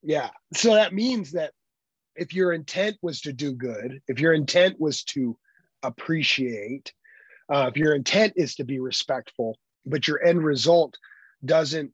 yeah. 0.08 0.30
So 0.54 0.74
that 0.74 0.94
means 0.94 1.34
that 1.34 1.52
if 2.16 2.34
your 2.34 2.54
intent 2.54 2.96
was 3.02 3.20
to 3.22 3.34
do 3.34 3.52
good, 3.52 4.02
if 4.08 4.22
your 4.22 4.34
intent 4.34 4.80
was 4.80 5.04
to 5.04 5.38
appreciate, 5.84 6.94
uh, 7.54 7.70
if 7.70 7.76
your 7.76 7.94
intent 7.94 8.34
is 8.38 8.56
to 8.56 8.64
be 8.64 8.80
respectful, 8.80 9.58
but 9.86 10.08
your 10.08 10.24
end 10.26 10.42
result 10.42 10.98
doesn't 11.44 11.92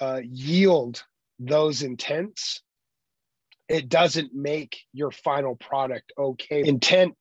uh, 0.00 0.20
yield 0.22 1.02
those 1.40 1.82
intents, 1.82 2.62
it 3.68 3.88
doesn't 3.88 4.32
make 4.32 4.78
your 4.92 5.10
final 5.10 5.56
product 5.56 6.12
okay. 6.16 6.62
Intent 6.64 7.16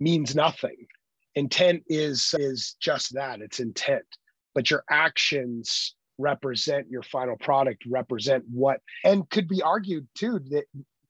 means 0.00 0.34
nothing. 0.34 0.88
Intent 1.36 1.84
is 1.86 2.34
is 2.36 2.74
just 2.80 3.14
that. 3.14 3.40
It's 3.40 3.60
intent. 3.60 4.04
But 4.52 4.68
your 4.68 4.82
actions 4.90 5.94
represent 6.18 6.88
your 6.88 7.02
final 7.02 7.36
product 7.36 7.84
represent 7.86 8.44
what 8.50 8.80
and 9.04 9.28
could 9.30 9.46
be 9.48 9.60
argued 9.62 10.06
too 10.14 10.38
that 10.50 10.64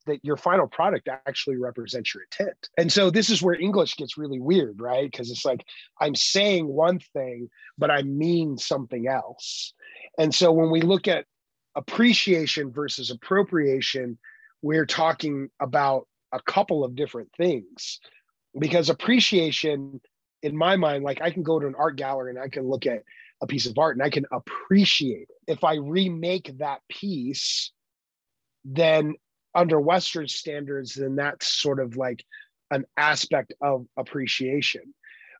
that 0.07 0.25
your 0.25 0.37
final 0.37 0.66
product 0.66 1.09
actually 1.27 1.57
represents 1.57 2.14
your 2.14 2.23
intent. 2.25 2.69
And 2.79 2.90
so 2.92 3.11
this 3.11 3.29
is 3.29 3.42
where 3.42 3.61
English 3.61 3.97
gets 3.97 4.16
really 4.16 4.40
weird, 4.40 4.81
right? 4.81 5.11
Because 5.11 5.31
it's 5.31 5.45
like 5.45 5.64
I'm 6.01 6.14
saying 6.14 6.66
one 6.66 7.01
thing, 7.12 7.51
but 7.77 7.90
I 7.90 8.03
mean 8.03 8.57
something 8.57 9.09
else. 9.09 9.75
And 10.19 10.35
so 10.35 10.53
when 10.53 10.71
we 10.71 10.81
look 10.81 11.09
at 11.09 11.27
appreciation 11.75 12.73
versus 12.73 13.11
appropriation, 13.11 14.19
we're 14.62 14.87
talking 14.87 15.51
about 15.61 16.07
a 16.33 16.40
couple 16.40 16.85
of 16.85 16.97
different 16.97 17.31
things. 17.37 18.01
Because 18.59 18.88
appreciation, 18.88 20.01
in 20.42 20.57
my 20.57 20.77
mind, 20.77 21.05
like 21.05 21.21
I 21.21 21.31
can 21.31 21.42
go 21.42 21.59
to 21.59 21.66
an 21.66 21.75
art 21.77 21.97
gallery 21.97 22.31
and 22.31 22.38
I 22.38 22.49
can 22.49 22.66
look 22.66 22.87
at 22.87 23.03
a 23.42 23.46
piece 23.46 23.66
of 23.66 23.79
art 23.79 23.96
and 23.96 24.03
I 24.03 24.11
can 24.11 24.27
appreciate 24.33 25.29
it. 25.29 25.53
If 25.53 25.64
I 25.64 25.75
remake 25.77 26.59
that 26.59 26.81
piece, 26.88 27.72
then 28.64 29.14
under 29.55 29.81
Western 29.81 30.29
standards, 30.29 30.94
then 30.94 31.16
that's 31.16 31.46
sort 31.46 31.81
of 31.81 31.96
like 31.96 32.25
an 32.70 32.85
aspect 32.96 33.53
of 33.61 33.87
appreciation. 33.96 34.94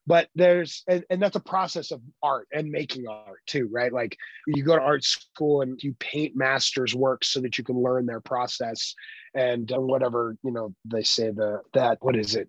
But 0.06 0.28
there's, 0.37 0.85
and, 0.87 1.04
and 1.11 1.20
that's 1.20 1.35
a 1.35 1.40
process 1.40 1.90
of 1.90 2.00
art 2.22 2.46
and 2.52 2.70
making 2.70 3.09
art 3.09 3.40
too, 3.46 3.68
right? 3.72 3.92
Like 3.92 4.16
you 4.46 4.62
go 4.62 4.76
to 4.76 4.82
art 4.82 5.02
school 5.02 5.62
and 5.62 5.82
you 5.82 5.96
paint 5.98 6.37
masters' 6.37 6.94
works 6.94 7.26
so 7.28 7.40
that 7.40 7.59
you 7.59 7.64
can 7.64 7.82
learn 7.82 8.06
their 8.06 8.20
process 8.20 8.94
and 9.35 9.70
uh, 9.72 9.80
whatever, 9.80 10.37
you 10.44 10.52
know, 10.52 10.72
they 10.85 11.02
say 11.02 11.30
the, 11.30 11.61
that, 11.74 11.98
what 12.02 12.16
is 12.16 12.37
it? 12.37 12.48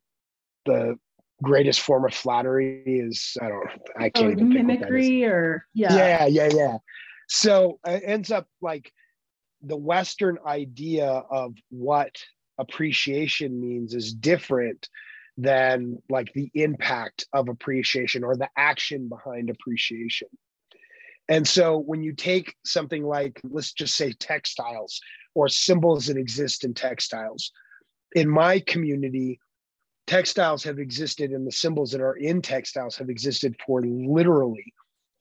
The 0.67 0.99
greatest 1.43 1.81
form 1.81 2.05
of 2.05 2.13
flattery 2.13 2.83
is 2.85 3.37
I 3.41 3.47
don't 3.47 3.67
I 3.97 4.07
oh, 4.07 4.09
can't 4.09 4.27
oh, 4.27 4.31
even 4.31 4.49
mimicry 4.49 5.23
or 5.23 5.65
yeah 5.73 5.95
yeah 5.95 6.25
yeah 6.25 6.49
yeah. 6.53 6.77
So 7.27 7.79
uh, 7.87 7.91
it 7.91 8.03
ends 8.05 8.31
up 8.31 8.47
like 8.61 8.91
the 9.61 9.77
Western 9.77 10.37
idea 10.45 11.07
of 11.07 11.53
what 11.69 12.15
appreciation 12.57 13.59
means 13.59 13.93
is 13.93 14.13
different 14.13 14.89
than 15.37 16.01
like 16.09 16.33
the 16.33 16.49
impact 16.55 17.27
of 17.33 17.49
appreciation 17.49 18.23
or 18.23 18.35
the 18.35 18.49
action 18.57 19.07
behind 19.07 19.49
appreciation. 19.49 20.27
And 21.29 21.47
so 21.47 21.77
when 21.77 22.01
you 22.01 22.13
take 22.13 22.55
something 22.65 23.03
like, 23.03 23.39
let's 23.43 23.73
just 23.73 23.95
say 23.95 24.13
textiles 24.13 24.99
or 25.35 25.49
symbols 25.49 26.07
that 26.07 26.17
exist 26.17 26.63
in 26.63 26.73
textiles, 26.73 27.51
in 28.15 28.29
my 28.29 28.59
community, 28.61 29.39
textiles 30.07 30.63
have 30.63 30.79
existed 30.79 31.31
and 31.31 31.45
the 31.45 31.51
symbols 31.51 31.91
that 31.91 32.01
are 32.01 32.15
in 32.15 32.41
textiles 32.41 32.95
have 32.97 33.09
existed 33.09 33.55
for 33.65 33.81
literally 33.81 34.73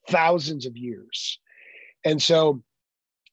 thousands 0.09 0.65
of 0.65 0.75
years. 0.77 1.39
And 2.05 2.21
so 2.21 2.63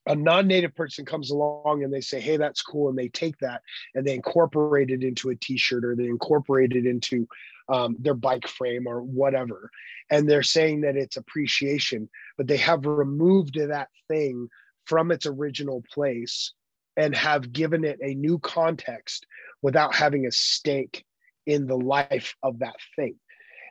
a 0.06 0.14
non-native 0.14 0.74
person 0.74 1.04
comes 1.04 1.30
along 1.30 1.82
and 1.82 1.92
they 1.92 2.00
say 2.00 2.20
hey 2.20 2.36
that's 2.36 2.62
cool 2.62 2.88
and 2.88 2.98
they 2.98 3.08
take 3.08 3.38
that 3.38 3.62
and 3.94 4.06
they 4.06 4.14
incorporate 4.14 4.90
it 4.90 5.02
into 5.02 5.30
a 5.30 5.36
t-shirt 5.36 5.84
or 5.84 5.96
they 5.96 6.04
incorporate 6.04 6.72
it 6.72 6.86
into 6.86 7.26
um, 7.70 7.96
their 7.98 8.14
bike 8.14 8.46
frame 8.46 8.86
or 8.86 9.00
whatever 9.00 9.70
and 10.10 10.28
they're 10.28 10.42
saying 10.42 10.82
that 10.82 10.96
it's 10.96 11.16
appreciation 11.16 12.08
but 12.36 12.46
they 12.46 12.58
have 12.58 12.84
removed 12.84 13.58
that 13.58 13.88
thing 14.08 14.48
from 14.84 15.10
its 15.10 15.24
original 15.24 15.82
place 15.90 16.52
and 16.96 17.14
have 17.16 17.52
given 17.52 17.84
it 17.84 17.98
a 18.02 18.14
new 18.14 18.38
context 18.38 19.26
without 19.62 19.94
having 19.94 20.26
a 20.26 20.30
stake 20.30 21.04
in 21.46 21.66
the 21.66 21.76
life 21.76 22.34
of 22.42 22.60
that 22.60 22.76
thing. 22.96 23.16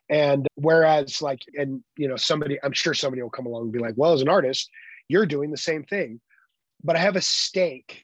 And 0.10 0.48
whereas 0.56 1.22
like 1.22 1.42
and 1.56 1.82
you 1.98 2.08
know 2.08 2.18
somebody 2.18 2.60
i'm 2.62 2.74
sure 2.74 2.94
somebody 2.94 3.22
will 3.22 3.30
come 3.30 3.46
along 3.46 3.64
and 3.64 3.72
be 3.72 3.80
like 3.80 3.94
well 3.96 4.14
as 4.14 4.22
an 4.22 4.30
artist 4.30 4.70
you're 5.08 5.26
doing 5.26 5.50
the 5.50 5.58
same 5.58 5.84
thing. 5.84 6.20
But 6.84 6.96
i 6.96 7.00
have 7.00 7.16
a 7.16 7.22
stake 7.22 8.04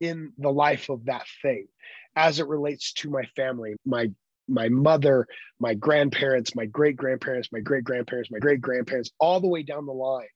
in 0.00 0.32
the 0.38 0.52
life 0.52 0.90
of 0.90 1.06
that 1.06 1.24
thing 1.42 1.68
as 2.16 2.40
it 2.40 2.48
relates 2.48 2.92
to 2.94 3.10
my 3.10 3.24
family 3.36 3.76
my 3.84 4.10
my 4.48 4.68
mother 4.68 5.26
my 5.58 5.74
grandparents 5.74 6.54
my 6.54 6.66
great 6.66 6.96
grandparents 6.96 7.48
my 7.52 7.60
great 7.60 7.84
grandparents 7.84 8.30
my 8.30 8.38
great 8.38 8.60
grandparents 8.60 9.10
all 9.18 9.40
the 9.40 9.48
way 9.48 9.62
down 9.62 9.86
the 9.86 9.92
line 9.92 10.26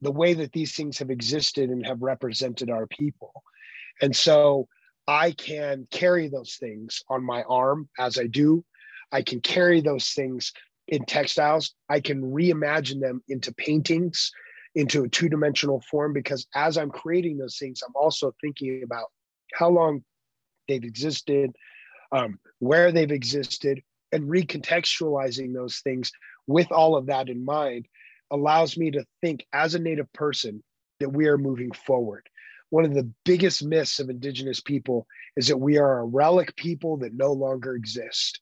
the 0.00 0.12
way 0.12 0.34
that 0.34 0.52
these 0.52 0.74
things 0.74 0.98
have 0.98 1.10
existed 1.10 1.70
and 1.70 1.84
have 1.86 2.02
represented 2.02 2.70
our 2.70 2.86
people. 2.86 3.32
And 4.00 4.14
so 4.14 4.68
i 5.10 5.32
can 5.32 5.86
carry 5.90 6.28
those 6.28 6.56
things 6.60 7.02
on 7.10 7.24
my 7.24 7.42
arm 7.42 7.88
as 7.98 8.18
i 8.18 8.26
do 8.26 8.64
i 9.12 9.20
can 9.20 9.40
carry 9.40 9.80
those 9.80 10.10
things 10.10 10.52
in 10.88 11.04
textiles 11.04 11.74
i 11.88 12.00
can 12.00 12.22
reimagine 12.22 13.00
them 13.00 13.22
into 13.28 13.52
paintings 13.54 14.30
into 14.74 15.04
a 15.04 15.08
two 15.08 15.28
dimensional 15.28 15.82
form 15.90 16.12
because 16.12 16.46
as 16.54 16.78
I'm 16.78 16.90
creating 16.90 17.38
those 17.38 17.58
things, 17.58 17.82
I'm 17.86 17.94
also 17.94 18.34
thinking 18.40 18.82
about 18.84 19.06
how 19.54 19.68
long 19.68 20.04
they've 20.68 20.84
existed, 20.84 21.50
um, 22.12 22.38
where 22.60 22.92
they've 22.92 23.10
existed, 23.10 23.82
and 24.12 24.24
recontextualizing 24.24 25.54
those 25.54 25.78
things 25.78 26.10
with 26.46 26.70
all 26.72 26.96
of 26.96 27.06
that 27.06 27.28
in 27.28 27.44
mind 27.44 27.86
allows 28.30 28.76
me 28.76 28.90
to 28.92 29.04
think 29.20 29.44
as 29.52 29.74
a 29.74 29.78
Native 29.78 30.12
person 30.12 30.62
that 31.00 31.10
we 31.10 31.26
are 31.26 31.38
moving 31.38 31.72
forward. 31.72 32.28
One 32.70 32.84
of 32.84 32.94
the 32.94 33.10
biggest 33.24 33.64
myths 33.64 34.00
of 34.00 34.10
Indigenous 34.10 34.60
people 34.60 35.06
is 35.36 35.48
that 35.48 35.56
we 35.56 35.78
are 35.78 36.00
a 36.00 36.04
relic 36.04 36.56
people 36.56 36.96
that 36.98 37.14
no 37.14 37.32
longer 37.32 37.74
exist. 37.74 38.40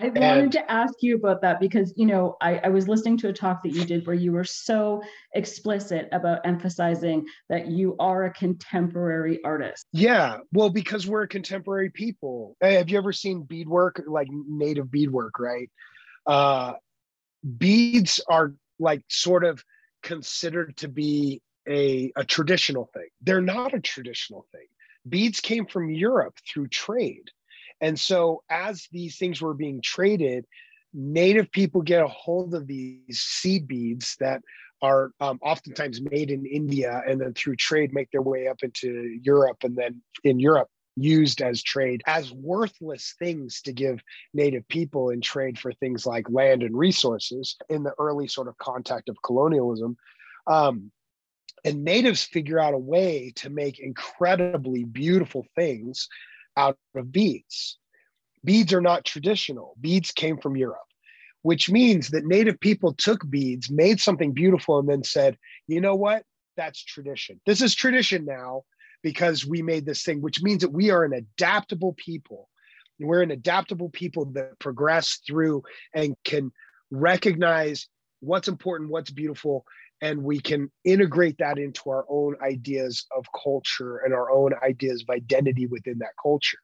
I 0.00 0.08
wanted 0.08 0.22
and, 0.22 0.52
to 0.52 0.70
ask 0.70 0.94
you 1.00 1.16
about 1.16 1.42
that 1.42 1.58
because, 1.58 1.92
you 1.96 2.06
know, 2.06 2.36
I, 2.40 2.58
I, 2.58 2.68
was 2.68 2.86
listening 2.86 3.16
to 3.18 3.28
a 3.28 3.32
talk 3.32 3.64
that 3.64 3.72
you 3.72 3.84
did 3.84 4.06
where 4.06 4.14
you 4.14 4.30
were 4.30 4.44
so 4.44 5.02
explicit 5.34 6.08
about 6.12 6.40
emphasizing 6.44 7.26
that 7.48 7.66
you 7.66 7.96
are 7.98 8.24
a 8.24 8.32
contemporary 8.32 9.42
artist. 9.42 9.86
Yeah. 9.92 10.38
Well, 10.52 10.70
because 10.70 11.06
we're 11.06 11.22
a 11.22 11.28
contemporary 11.28 11.90
people. 11.90 12.56
Hey, 12.60 12.74
have 12.74 12.90
you 12.90 12.98
ever 12.98 13.12
seen 13.12 13.42
beadwork, 13.42 14.02
like 14.06 14.28
native 14.30 14.88
beadwork, 14.88 15.40
right? 15.40 15.68
Uh, 16.26 16.74
beads 17.56 18.20
are 18.28 18.54
like 18.78 19.02
sort 19.08 19.44
of 19.44 19.64
considered 20.04 20.76
to 20.76 20.88
be 20.88 21.42
a, 21.68 22.12
a 22.16 22.24
traditional 22.24 22.90
thing. 22.94 23.08
They're 23.20 23.40
not 23.40 23.74
a 23.74 23.80
traditional 23.80 24.46
thing. 24.52 24.66
Beads 25.08 25.40
came 25.40 25.66
from 25.66 25.90
Europe 25.90 26.34
through 26.46 26.68
trade 26.68 27.30
and 27.80 27.98
so, 27.98 28.42
as 28.50 28.88
these 28.90 29.18
things 29.18 29.40
were 29.40 29.54
being 29.54 29.80
traded, 29.82 30.46
native 30.92 31.50
people 31.52 31.82
get 31.82 32.02
a 32.02 32.08
hold 32.08 32.54
of 32.54 32.66
these 32.66 33.20
seed 33.20 33.68
beads 33.68 34.16
that 34.20 34.42
are 34.80 35.12
um, 35.20 35.38
oftentimes 35.42 36.00
made 36.00 36.30
in 36.30 36.46
India 36.46 37.02
and 37.06 37.20
then 37.20 37.34
through 37.34 37.56
trade 37.56 37.92
make 37.92 38.10
their 38.10 38.22
way 38.22 38.48
up 38.48 38.62
into 38.62 39.18
Europe 39.22 39.58
and 39.64 39.76
then 39.76 40.00
in 40.24 40.38
Europe 40.38 40.68
used 40.96 41.42
as 41.42 41.62
trade 41.62 42.00
as 42.06 42.32
worthless 42.32 43.14
things 43.18 43.60
to 43.60 43.72
give 43.72 44.00
native 44.34 44.66
people 44.68 45.10
in 45.10 45.20
trade 45.20 45.58
for 45.58 45.72
things 45.72 46.06
like 46.06 46.28
land 46.30 46.62
and 46.62 46.76
resources 46.76 47.56
in 47.68 47.82
the 47.82 47.92
early 47.98 48.26
sort 48.26 48.48
of 48.48 48.56
contact 48.58 49.08
of 49.08 49.16
colonialism. 49.24 49.96
Um, 50.46 50.90
and 51.64 51.84
natives 51.84 52.22
figure 52.22 52.58
out 52.58 52.74
a 52.74 52.78
way 52.78 53.32
to 53.36 53.50
make 53.50 53.78
incredibly 53.78 54.84
beautiful 54.84 55.46
things 55.54 56.08
out 56.56 56.76
of 56.94 57.12
beads. 57.12 57.78
Beads 58.44 58.72
are 58.72 58.80
not 58.80 59.04
traditional, 59.04 59.74
beads 59.80 60.12
came 60.12 60.38
from 60.38 60.56
Europe, 60.56 60.78
which 61.42 61.70
means 61.70 62.10
that 62.10 62.24
native 62.24 62.58
people 62.60 62.94
took 62.94 63.28
beads, 63.28 63.70
made 63.70 64.00
something 64.00 64.32
beautiful, 64.32 64.78
and 64.78 64.88
then 64.88 65.02
said, 65.02 65.36
you 65.66 65.80
know 65.80 65.94
what? 65.94 66.22
That's 66.56 66.82
tradition. 66.82 67.40
This 67.46 67.60
is 67.60 67.74
tradition 67.74 68.24
now 68.24 68.62
because 69.02 69.46
we 69.46 69.62
made 69.62 69.86
this 69.86 70.02
thing, 70.02 70.20
which 70.20 70.42
means 70.42 70.62
that 70.62 70.72
we 70.72 70.90
are 70.90 71.04
an 71.04 71.12
adaptable 71.12 71.94
people. 71.94 72.48
We're 73.00 73.22
an 73.22 73.30
adaptable 73.30 73.90
people 73.90 74.26
that 74.32 74.58
progress 74.58 75.20
through 75.26 75.62
and 75.94 76.16
can 76.24 76.50
recognize 76.90 77.86
what's 78.20 78.48
important, 78.48 78.90
what's 78.90 79.10
beautiful, 79.10 79.64
and 80.00 80.22
we 80.22 80.40
can 80.40 80.70
integrate 80.84 81.38
that 81.38 81.58
into 81.58 81.90
our 81.90 82.04
own 82.08 82.36
ideas 82.42 83.06
of 83.16 83.26
culture 83.42 83.98
and 83.98 84.14
our 84.14 84.30
own 84.30 84.52
ideas 84.62 85.02
of 85.02 85.10
identity 85.10 85.66
within 85.66 85.98
that 85.98 86.12
culture. 86.22 86.58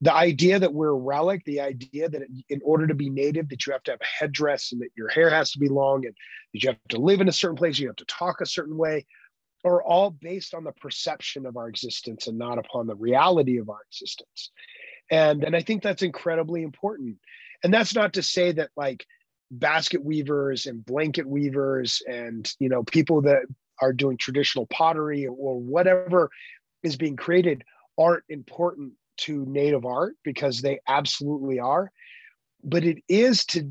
The 0.00 0.12
idea 0.12 0.58
that 0.58 0.72
we're 0.72 0.88
a 0.88 0.94
relic 0.94 1.44
the 1.44 1.60
idea 1.60 2.08
that 2.08 2.22
in 2.48 2.60
order 2.64 2.86
to 2.86 2.94
be 2.94 3.08
native 3.08 3.48
that 3.50 3.66
you 3.66 3.72
have 3.72 3.84
to 3.84 3.92
have 3.92 4.00
a 4.00 4.24
headdress 4.24 4.72
and 4.72 4.80
that 4.80 4.90
your 4.96 5.08
hair 5.08 5.30
has 5.30 5.52
to 5.52 5.58
be 5.58 5.68
long 5.68 6.06
and 6.06 6.14
that 6.52 6.62
you 6.62 6.70
have 6.70 6.78
to 6.88 6.98
live 6.98 7.20
in 7.20 7.28
a 7.28 7.32
certain 7.32 7.56
place 7.56 7.78
you 7.78 7.86
have 7.86 7.96
to 7.96 8.04
talk 8.06 8.40
a 8.40 8.46
certain 8.46 8.76
way 8.76 9.06
are 9.64 9.82
all 9.82 10.10
based 10.10 10.54
on 10.54 10.64
the 10.64 10.72
perception 10.72 11.46
of 11.46 11.56
our 11.56 11.68
existence 11.68 12.26
and 12.26 12.36
not 12.36 12.58
upon 12.58 12.86
the 12.86 12.96
reality 12.96 13.58
of 13.58 13.70
our 13.70 13.80
existence. 13.88 14.50
And 15.10 15.44
and 15.44 15.54
i 15.54 15.60
think 15.60 15.82
that's 15.82 16.02
incredibly 16.02 16.62
important. 16.62 17.18
And 17.62 17.72
that's 17.72 17.94
not 17.94 18.14
to 18.14 18.22
say 18.22 18.52
that 18.52 18.70
like 18.76 19.06
basket 19.52 20.02
weavers 20.02 20.66
and 20.66 20.84
blanket 20.84 21.28
weavers 21.28 22.02
and 22.08 22.50
you 22.58 22.70
know 22.70 22.82
people 22.82 23.20
that 23.20 23.42
are 23.80 23.92
doing 23.92 24.16
traditional 24.16 24.66
pottery 24.66 25.26
or 25.26 25.60
whatever 25.60 26.30
is 26.82 26.96
being 26.96 27.16
created 27.16 27.62
aren't 27.98 28.24
important 28.28 28.94
to 29.18 29.44
native 29.46 29.84
art 29.84 30.16
because 30.24 30.62
they 30.62 30.80
absolutely 30.88 31.60
are. 31.60 31.92
But 32.64 32.84
it 32.84 33.02
is 33.08 33.44
to 33.46 33.70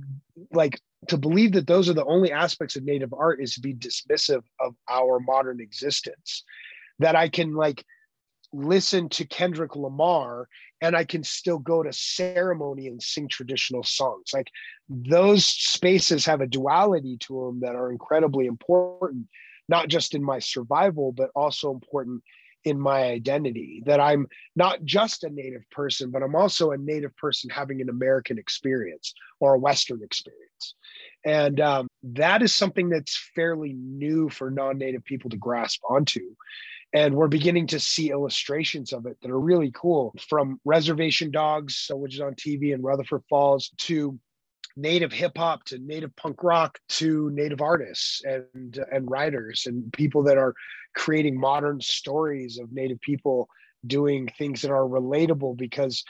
like 0.52 0.80
to 1.08 1.18
believe 1.18 1.54
that 1.54 1.66
those 1.66 1.90
are 1.90 1.94
the 1.94 2.06
only 2.06 2.32
aspects 2.32 2.76
of 2.76 2.84
native 2.84 3.14
art 3.14 3.42
is 3.42 3.56
to 3.56 3.62
be 3.62 3.74
dismissive 3.74 4.44
of 4.60 4.76
our 4.88 5.20
modern 5.20 5.60
existence. 5.60 6.44
That 7.00 7.16
i 7.16 7.30
can 7.30 7.56
like 7.56 7.84
listen 8.54 9.10
to 9.10 9.26
kendrick 9.26 9.76
lamar 9.76 10.48
and 10.82 10.96
I 10.96 11.04
can 11.04 11.24
still 11.24 11.60
go 11.60 11.84
to 11.84 11.94
ceremony 11.94 12.88
and 12.88 13.02
sing 13.02 13.28
traditional 13.28 13.84
songs. 13.84 14.32
Like 14.34 14.48
those 14.90 15.46
spaces 15.46 16.26
have 16.26 16.42
a 16.42 16.48
duality 16.48 17.18
to 17.22 17.46
them 17.46 17.60
that 17.62 17.76
are 17.76 17.92
incredibly 17.92 18.48
important, 18.48 19.28
not 19.70 19.88
just 19.88 20.16
in 20.16 20.24
my 20.24 20.40
survival, 20.40 21.12
but 21.12 21.30
also 21.36 21.72
important 21.72 22.24
in 22.64 22.80
my 22.80 23.04
identity. 23.04 23.84
That 23.86 24.00
I'm 24.00 24.28
not 24.56 24.84
just 24.84 25.24
a 25.24 25.30
Native 25.30 25.70
person, 25.72 26.10
but 26.10 26.24
I'm 26.24 26.36
also 26.36 26.72
a 26.72 26.78
Native 26.78 27.16
person 27.16 27.50
having 27.50 27.80
an 27.80 27.90
American 27.90 28.40
experience 28.40 29.14
or 29.40 29.56
a 29.56 29.60
Western 29.60 30.02
experience. 30.04 30.76
And 31.24 31.60
um, 31.60 31.88
that 32.04 32.42
is 32.42 32.54
something 32.54 32.90
that's 32.90 33.18
fairly 33.36 33.74
new 33.74 34.30
for 34.30 34.50
non 34.50 34.80
Native 34.80 35.04
people 35.04 35.30
to 35.30 35.38
grasp 35.38 35.82
onto. 35.88 36.22
And 36.94 37.16
we're 37.16 37.28
beginning 37.28 37.68
to 37.68 37.80
see 37.80 38.12
illustrations 38.12 38.92
of 38.92 39.06
it 39.06 39.18
that 39.22 39.32
are 39.32 39.40
really 39.40 39.72
cool 39.74 40.14
from 40.28 40.60
Reservation 40.66 41.32
Dogs, 41.32 41.90
which 41.90 42.16
is 42.16 42.22
on 42.22 42.36
TV 42.36 42.74
in 42.74 42.82
Rutherford 42.82 43.24
Falls, 43.30 43.72
to 43.80 44.20
native 44.78 45.12
hip 45.12 45.38
hop 45.38 45.64
to 45.66 45.78
native 45.80 46.16
punk 46.16 46.44
rock 46.44 46.80
to 46.88 47.30
native 47.32 47.62
artists 47.62 48.24
and 48.24 48.80
and 48.92 49.10
writers 49.10 49.64
and 49.66 49.92
people 49.92 50.24
that 50.24 50.38
are 50.38 50.54
creating 50.96 51.40
modern 51.40 51.80
stories 51.82 52.58
of 52.58 52.72
native 52.72 53.00
people 53.02 53.48
doing 53.86 54.30
things 54.38 54.62
that 54.62 54.72
are 54.72 54.88
relatable 54.88 55.58
because 55.58 56.04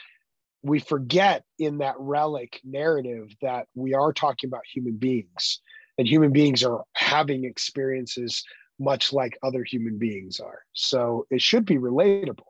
we 0.62 0.78
forget 0.78 1.44
in 1.58 1.78
that 1.78 1.96
relic 1.98 2.60
narrative 2.64 3.34
that 3.40 3.66
we 3.74 3.94
are 3.94 4.12
talking 4.12 4.48
about 4.48 4.62
human 4.72 4.96
beings 4.96 5.60
and 5.98 6.06
human 6.06 6.32
beings 6.32 6.62
are 6.62 6.84
having 6.94 7.44
experiences 7.44 8.44
much 8.82 9.12
like 9.12 9.38
other 9.42 9.64
human 9.64 9.98
beings 9.98 10.40
are. 10.40 10.60
So 10.72 11.26
it 11.30 11.40
should 11.40 11.64
be 11.64 11.76
relatable. 11.76 12.46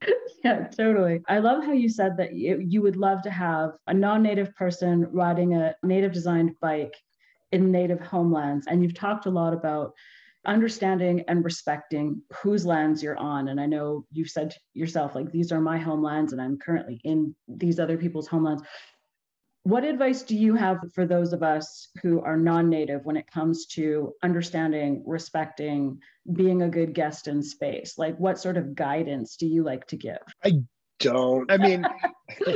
Yeah, 0.44 0.68
totally. 0.68 1.22
I 1.26 1.38
love 1.38 1.64
how 1.64 1.72
you 1.72 1.88
said 1.88 2.16
that 2.18 2.34
you, 2.34 2.80
would 2.82 2.94
love 2.94 3.22
to 3.22 3.30
have 3.30 3.72
a 3.88 3.94
non 3.94 4.22
native 4.22 4.54
person 4.54 5.08
riding 5.10 5.54
a 5.54 5.74
native 5.82 6.12
designed 6.12 6.54
bike 6.60 6.94
in 7.50 7.72
native 7.72 8.00
homelands. 8.00 8.68
And 8.68 8.80
you've 8.80 8.94
talked 8.94 9.26
a 9.26 9.30
lot 9.30 9.52
about 9.52 9.92
understanding 10.44 11.24
and 11.26 11.44
respecting 11.44 12.22
whose 12.42 12.64
lands 12.64 13.02
you're 13.02 13.18
on. 13.18 13.48
And 13.48 13.60
I 13.60 13.66
know 13.66 14.06
you've 14.12 14.30
said 14.30 14.54
yourself, 14.74 15.16
like, 15.16 15.32
these 15.32 15.50
are 15.50 15.60
my 15.60 15.78
homelands, 15.78 16.32
and 16.32 16.40
I'm 16.40 16.58
currently 16.58 17.00
in 17.02 17.34
these 17.48 17.80
other 17.80 17.98
people's 17.98 18.28
homelands. 18.28 18.62
What 19.66 19.82
advice 19.82 20.22
do 20.22 20.36
you 20.36 20.54
have 20.54 20.78
for 20.94 21.06
those 21.06 21.32
of 21.32 21.42
us 21.42 21.88
who 22.00 22.20
are 22.20 22.36
non 22.36 22.70
native 22.70 23.04
when 23.04 23.16
it 23.16 23.28
comes 23.28 23.66
to 23.70 24.12
understanding, 24.22 25.02
respecting, 25.04 25.98
being 26.34 26.62
a 26.62 26.68
good 26.68 26.94
guest 26.94 27.26
in 27.26 27.42
space? 27.42 27.98
Like, 27.98 28.16
what 28.16 28.38
sort 28.38 28.58
of 28.58 28.76
guidance 28.76 29.34
do 29.34 29.44
you 29.44 29.64
like 29.64 29.84
to 29.88 29.96
give? 29.96 30.20
I 30.44 30.60
don't. 31.00 31.50
I 31.50 31.56
mean, 31.56 31.84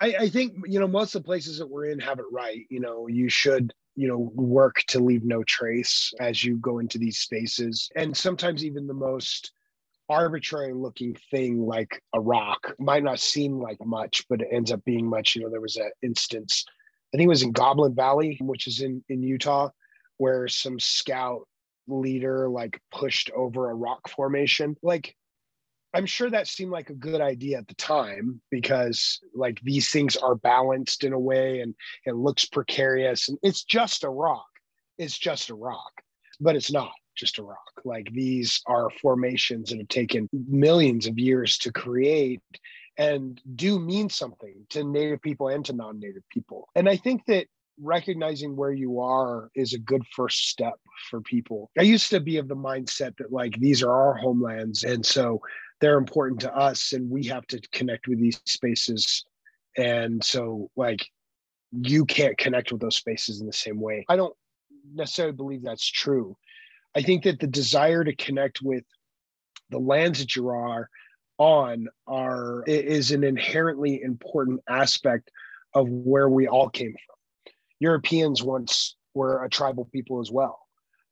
I, 0.00 0.14
I 0.18 0.28
think, 0.28 0.54
you 0.66 0.80
know, 0.80 0.88
most 0.88 1.14
of 1.14 1.22
the 1.22 1.26
places 1.26 1.58
that 1.58 1.70
we're 1.70 1.84
in 1.84 2.00
have 2.00 2.18
it 2.18 2.24
right. 2.32 2.66
You 2.68 2.80
know, 2.80 3.06
you 3.06 3.28
should 3.28 3.72
you 3.94 4.08
know 4.08 4.32
work 4.34 4.82
to 4.88 4.98
leave 4.98 5.24
no 5.24 5.44
trace 5.44 6.12
as 6.18 6.42
you 6.42 6.56
go 6.56 6.80
into 6.80 6.98
these 6.98 7.18
spaces 7.18 7.90
and 7.96 8.16
sometimes 8.16 8.64
even 8.64 8.86
the 8.86 8.94
most 8.94 9.50
arbitrary 10.08 10.72
looking 10.72 11.16
thing 11.30 11.60
like 11.60 12.02
a 12.14 12.20
rock. 12.20 12.74
Might 12.78 13.02
not 13.02 13.20
seem 13.20 13.60
like 13.60 13.78
much 13.84 14.24
but 14.28 14.40
it 14.40 14.48
ends 14.50 14.72
up 14.72 14.84
being 14.84 15.08
much. 15.08 15.34
You 15.34 15.42
know 15.42 15.50
there 15.50 15.60
was 15.60 15.76
an 15.76 15.90
instance 16.02 16.64
i 17.14 17.16
think 17.16 17.26
it 17.26 17.28
was 17.28 17.42
in 17.42 17.52
goblin 17.52 17.94
valley 17.94 18.36
which 18.42 18.66
is 18.66 18.82
in 18.82 19.02
in 19.08 19.22
utah 19.22 19.70
where 20.18 20.46
some 20.46 20.78
scout 20.78 21.46
leader 21.88 22.48
like 22.48 22.80
pushed 22.92 23.30
over 23.34 23.70
a 23.70 23.74
rock 23.74 24.08
formation. 24.08 24.76
Like 24.82 25.16
I'm 25.94 26.06
sure 26.06 26.28
that 26.28 26.46
seemed 26.46 26.70
like 26.70 26.90
a 26.90 26.94
good 26.94 27.20
idea 27.20 27.58
at 27.58 27.66
the 27.66 27.74
time 27.74 28.40
because 28.50 29.20
like 29.34 29.58
these 29.62 29.90
things 29.90 30.16
are 30.16 30.34
balanced 30.34 31.02
in 31.02 31.14
a 31.14 31.18
way 31.18 31.60
and 31.60 31.74
it 32.04 32.14
looks 32.14 32.44
precarious. 32.44 33.28
And 33.28 33.38
it's 33.42 33.64
just 33.64 34.04
a 34.04 34.10
rock. 34.10 34.46
It's 34.98 35.16
just 35.16 35.48
a 35.48 35.54
rock, 35.54 35.92
but 36.40 36.56
it's 36.56 36.70
not 36.70 36.90
just 37.18 37.38
a 37.38 37.42
rock. 37.42 37.72
Like 37.84 38.10
these 38.12 38.62
are 38.66 38.90
formations 39.02 39.70
that 39.70 39.78
have 39.78 39.88
taken 39.88 40.28
millions 40.32 41.06
of 41.06 41.18
years 41.18 41.58
to 41.58 41.72
create 41.72 42.40
and 42.96 43.40
do 43.54 43.78
mean 43.78 44.08
something 44.08 44.54
to 44.70 44.84
native 44.84 45.22
people 45.22 45.48
and 45.48 45.64
to 45.66 45.72
non-native 45.72 46.28
people. 46.30 46.68
And 46.74 46.88
I 46.88 46.96
think 46.96 47.24
that 47.26 47.46
recognizing 47.80 48.56
where 48.56 48.72
you 48.72 49.00
are 49.00 49.50
is 49.54 49.72
a 49.72 49.78
good 49.78 50.02
first 50.14 50.48
step 50.48 50.74
for 51.10 51.20
people. 51.20 51.70
I 51.78 51.82
used 51.82 52.10
to 52.10 52.18
be 52.18 52.38
of 52.38 52.48
the 52.48 52.56
mindset 52.56 53.16
that 53.18 53.32
like 53.32 53.58
these 53.58 53.82
are 53.82 53.92
our 53.92 54.14
homelands 54.14 54.82
and 54.82 55.06
so 55.06 55.40
they're 55.80 55.98
important 55.98 56.40
to 56.40 56.54
us 56.54 56.92
and 56.92 57.08
we 57.10 57.24
have 57.26 57.46
to 57.48 57.60
connect 57.72 58.08
with 58.08 58.20
these 58.20 58.40
spaces 58.46 59.24
and 59.76 60.22
so 60.24 60.70
like 60.76 61.06
you 61.72 62.04
can't 62.04 62.36
connect 62.38 62.72
with 62.72 62.80
those 62.80 62.96
spaces 62.96 63.40
in 63.40 63.46
the 63.46 63.52
same 63.52 63.80
way 63.80 64.04
i 64.08 64.16
don't 64.16 64.34
necessarily 64.94 65.34
believe 65.34 65.62
that's 65.62 65.86
true 65.86 66.36
i 66.98 67.02
think 67.02 67.22
that 67.24 67.38
the 67.40 67.46
desire 67.46 68.02
to 68.04 68.14
connect 68.14 68.60
with 68.62 68.84
the 69.70 69.78
lands 69.78 70.18
that 70.18 70.34
you 70.34 70.48
are 70.48 70.88
on 71.38 71.86
are 72.06 72.64
is 72.66 73.12
an 73.12 73.24
inherently 73.24 74.02
important 74.02 74.60
aspect 74.68 75.30
of 75.74 75.88
where 75.88 76.28
we 76.28 76.48
all 76.48 76.68
came 76.68 76.92
from. 76.92 77.52
Europeans 77.78 78.42
once 78.42 78.96
were 79.14 79.44
a 79.44 79.48
tribal 79.48 79.84
people 79.92 80.20
as 80.20 80.30
well. 80.30 80.58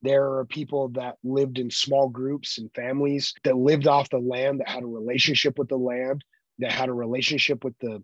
There 0.02 0.34
are 0.34 0.44
people 0.44 0.88
that 0.90 1.16
lived 1.22 1.58
in 1.58 1.70
small 1.70 2.08
groups 2.08 2.58
and 2.58 2.72
families 2.74 3.34
that 3.44 3.56
lived 3.56 3.86
off 3.86 4.10
the 4.10 4.18
land, 4.18 4.60
that 4.60 4.68
had 4.68 4.82
a 4.82 4.86
relationship 4.86 5.58
with 5.58 5.68
the 5.68 5.76
land, 5.76 6.24
that 6.58 6.72
had 6.72 6.88
a 6.88 6.92
relationship 6.92 7.64
with 7.64 7.74
the 7.80 8.02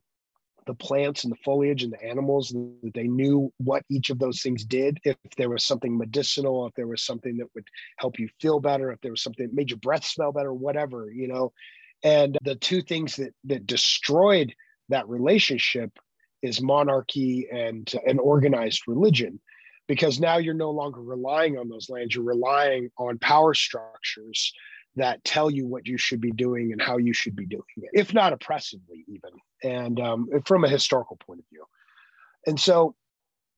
the 0.67 0.75
plants 0.75 1.25
and 1.25 1.33
the 1.33 1.43
foliage 1.45 1.83
and 1.83 1.93
the 1.93 2.05
animals 2.05 2.49
that 2.51 2.93
they 2.95 3.09
knew 3.09 3.53
what 3.59 3.85
each 3.91 4.11
of 4.11 4.19
those 4.19 4.43
things 4.43 4.65
did. 4.65 4.99
If 5.05 5.17
there 5.37 5.51
was 5.51 5.65
something 5.65 5.97
medicinal 5.97 6.67
if 6.67 6.75
there 6.75 6.87
was 6.87 7.03
something 7.03 7.37
that 7.39 7.49
would 7.55 7.67
help 7.99 8.19
you 8.19 8.29
feel 8.41 8.61
better 8.61 8.93
if 8.93 9.01
there 9.01 9.11
was 9.11 9.23
something 9.23 9.47
that 9.47 9.55
made 9.55 9.71
your 9.71 9.79
breath 9.79 10.05
smell 10.05 10.33
better 10.33 10.53
whatever 10.53 11.11
you 11.13 11.29
know. 11.29 11.53
And 12.05 12.37
the 12.43 12.57
two 12.57 12.83
things 12.83 13.17
that 13.17 13.35
that 13.45 13.67
destroyed 13.67 14.55
that 14.89 15.09
relationship 15.09 15.91
is 16.43 16.61
monarchy 16.61 17.49
and 17.53 17.93
an 18.07 18.19
organized 18.19 18.83
religion. 18.87 19.41
Because 19.89 20.21
now 20.21 20.39
you're 20.39 20.55
no 20.55 20.71
longer 20.71 21.03
relying 21.03 21.59
on 21.59 21.69
those 21.69 21.91
lands 21.91 22.15
you're 22.15 22.25
relying 22.25 22.91
on 22.99 23.19
power 23.19 23.53
structures 23.55 24.53
that 24.97 25.25
tell 25.25 25.51
you 25.51 25.67
what 25.67 25.87
you 25.87 25.97
should 25.97 26.21
be 26.21 26.31
doing 26.31 26.73
and 26.73 26.81
how 26.81 26.99
you 26.99 27.13
should 27.13 27.35
be 27.35 27.47
doing 27.47 27.63
it 27.79 27.91
if 27.93 28.15
not 28.15 28.33
oppressively 28.33 29.05
even 29.09 29.31
and 29.63 30.01
um, 30.01 30.29
from 30.45 30.65
a 30.65 30.69
historical 30.69 31.17
point 31.17 31.41
of 31.41 31.47
view 31.51 31.65
and 32.47 32.59
so 32.59 32.95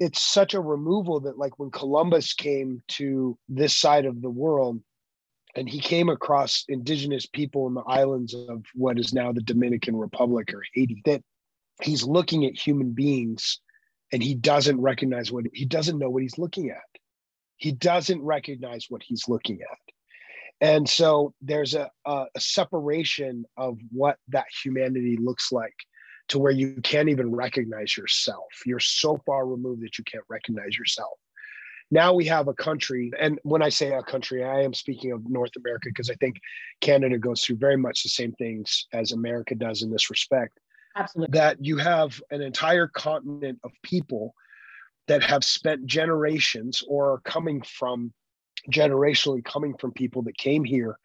it's 0.00 0.20
such 0.20 0.54
a 0.54 0.60
removal 0.60 1.20
that 1.20 1.38
like 1.38 1.58
when 1.58 1.70
columbus 1.70 2.32
came 2.32 2.82
to 2.88 3.38
this 3.48 3.76
side 3.76 4.04
of 4.04 4.20
the 4.22 4.30
world 4.30 4.80
and 5.56 5.68
he 5.68 5.78
came 5.78 6.08
across 6.08 6.64
indigenous 6.68 7.26
people 7.26 7.68
in 7.68 7.74
the 7.74 7.82
islands 7.82 8.34
of 8.34 8.64
what 8.74 8.98
is 8.98 9.12
now 9.12 9.32
the 9.32 9.42
dominican 9.42 9.96
republic 9.96 10.52
or 10.52 10.62
haiti 10.74 11.00
that 11.04 11.22
he's 11.82 12.04
looking 12.04 12.44
at 12.44 12.56
human 12.56 12.92
beings 12.92 13.60
and 14.12 14.22
he 14.22 14.34
doesn't 14.34 14.80
recognize 14.80 15.32
what 15.32 15.44
he 15.52 15.64
doesn't 15.64 15.98
know 15.98 16.10
what 16.10 16.22
he's 16.22 16.38
looking 16.38 16.70
at. 16.70 17.00
He 17.56 17.72
doesn't 17.72 18.22
recognize 18.22 18.86
what 18.88 19.02
he's 19.02 19.28
looking 19.28 19.60
at. 19.60 19.78
And 20.60 20.88
so 20.88 21.34
there's 21.42 21.74
a, 21.74 21.90
a, 22.06 22.26
a 22.34 22.40
separation 22.40 23.44
of 23.56 23.78
what 23.90 24.18
that 24.28 24.46
humanity 24.62 25.18
looks 25.20 25.50
like 25.50 25.74
to 26.28 26.38
where 26.38 26.52
you 26.52 26.80
can't 26.82 27.08
even 27.08 27.34
recognize 27.34 27.96
yourself. 27.96 28.46
You're 28.64 28.80
so 28.80 29.20
far 29.26 29.46
removed 29.46 29.82
that 29.82 29.98
you 29.98 30.04
can't 30.04 30.24
recognize 30.28 30.76
yourself. 30.76 31.18
Now 31.90 32.14
we 32.14 32.24
have 32.26 32.48
a 32.48 32.54
country, 32.54 33.12
and 33.20 33.38
when 33.42 33.62
I 33.62 33.68
say 33.68 33.92
a 33.92 34.02
country, 34.02 34.42
I 34.42 34.62
am 34.62 34.72
speaking 34.72 35.12
of 35.12 35.28
North 35.28 35.52
America 35.56 35.88
because 35.90 36.08
I 36.10 36.14
think 36.14 36.40
Canada 36.80 37.18
goes 37.18 37.42
through 37.42 37.56
very 37.56 37.76
much 37.76 38.02
the 38.02 38.08
same 38.08 38.32
things 38.32 38.86
as 38.92 39.12
America 39.12 39.54
does 39.54 39.82
in 39.82 39.90
this 39.90 40.08
respect. 40.10 40.58
Absolutely. 40.96 41.38
That 41.38 41.62
you 41.64 41.76
have 41.76 42.20
an 42.30 42.40
entire 42.40 42.88
continent 42.88 43.58
of 43.64 43.72
people 43.82 44.34
that 45.08 45.22
have 45.22 45.44
spent 45.44 45.84
generations 45.84 46.82
or 46.88 47.12
are 47.12 47.20
coming 47.20 47.62
from 47.62 48.12
generationally 48.70 49.44
coming 49.44 49.76
from 49.78 49.92
people 49.92 50.22
that 50.22 50.38
came 50.38 50.64
here 50.64 50.98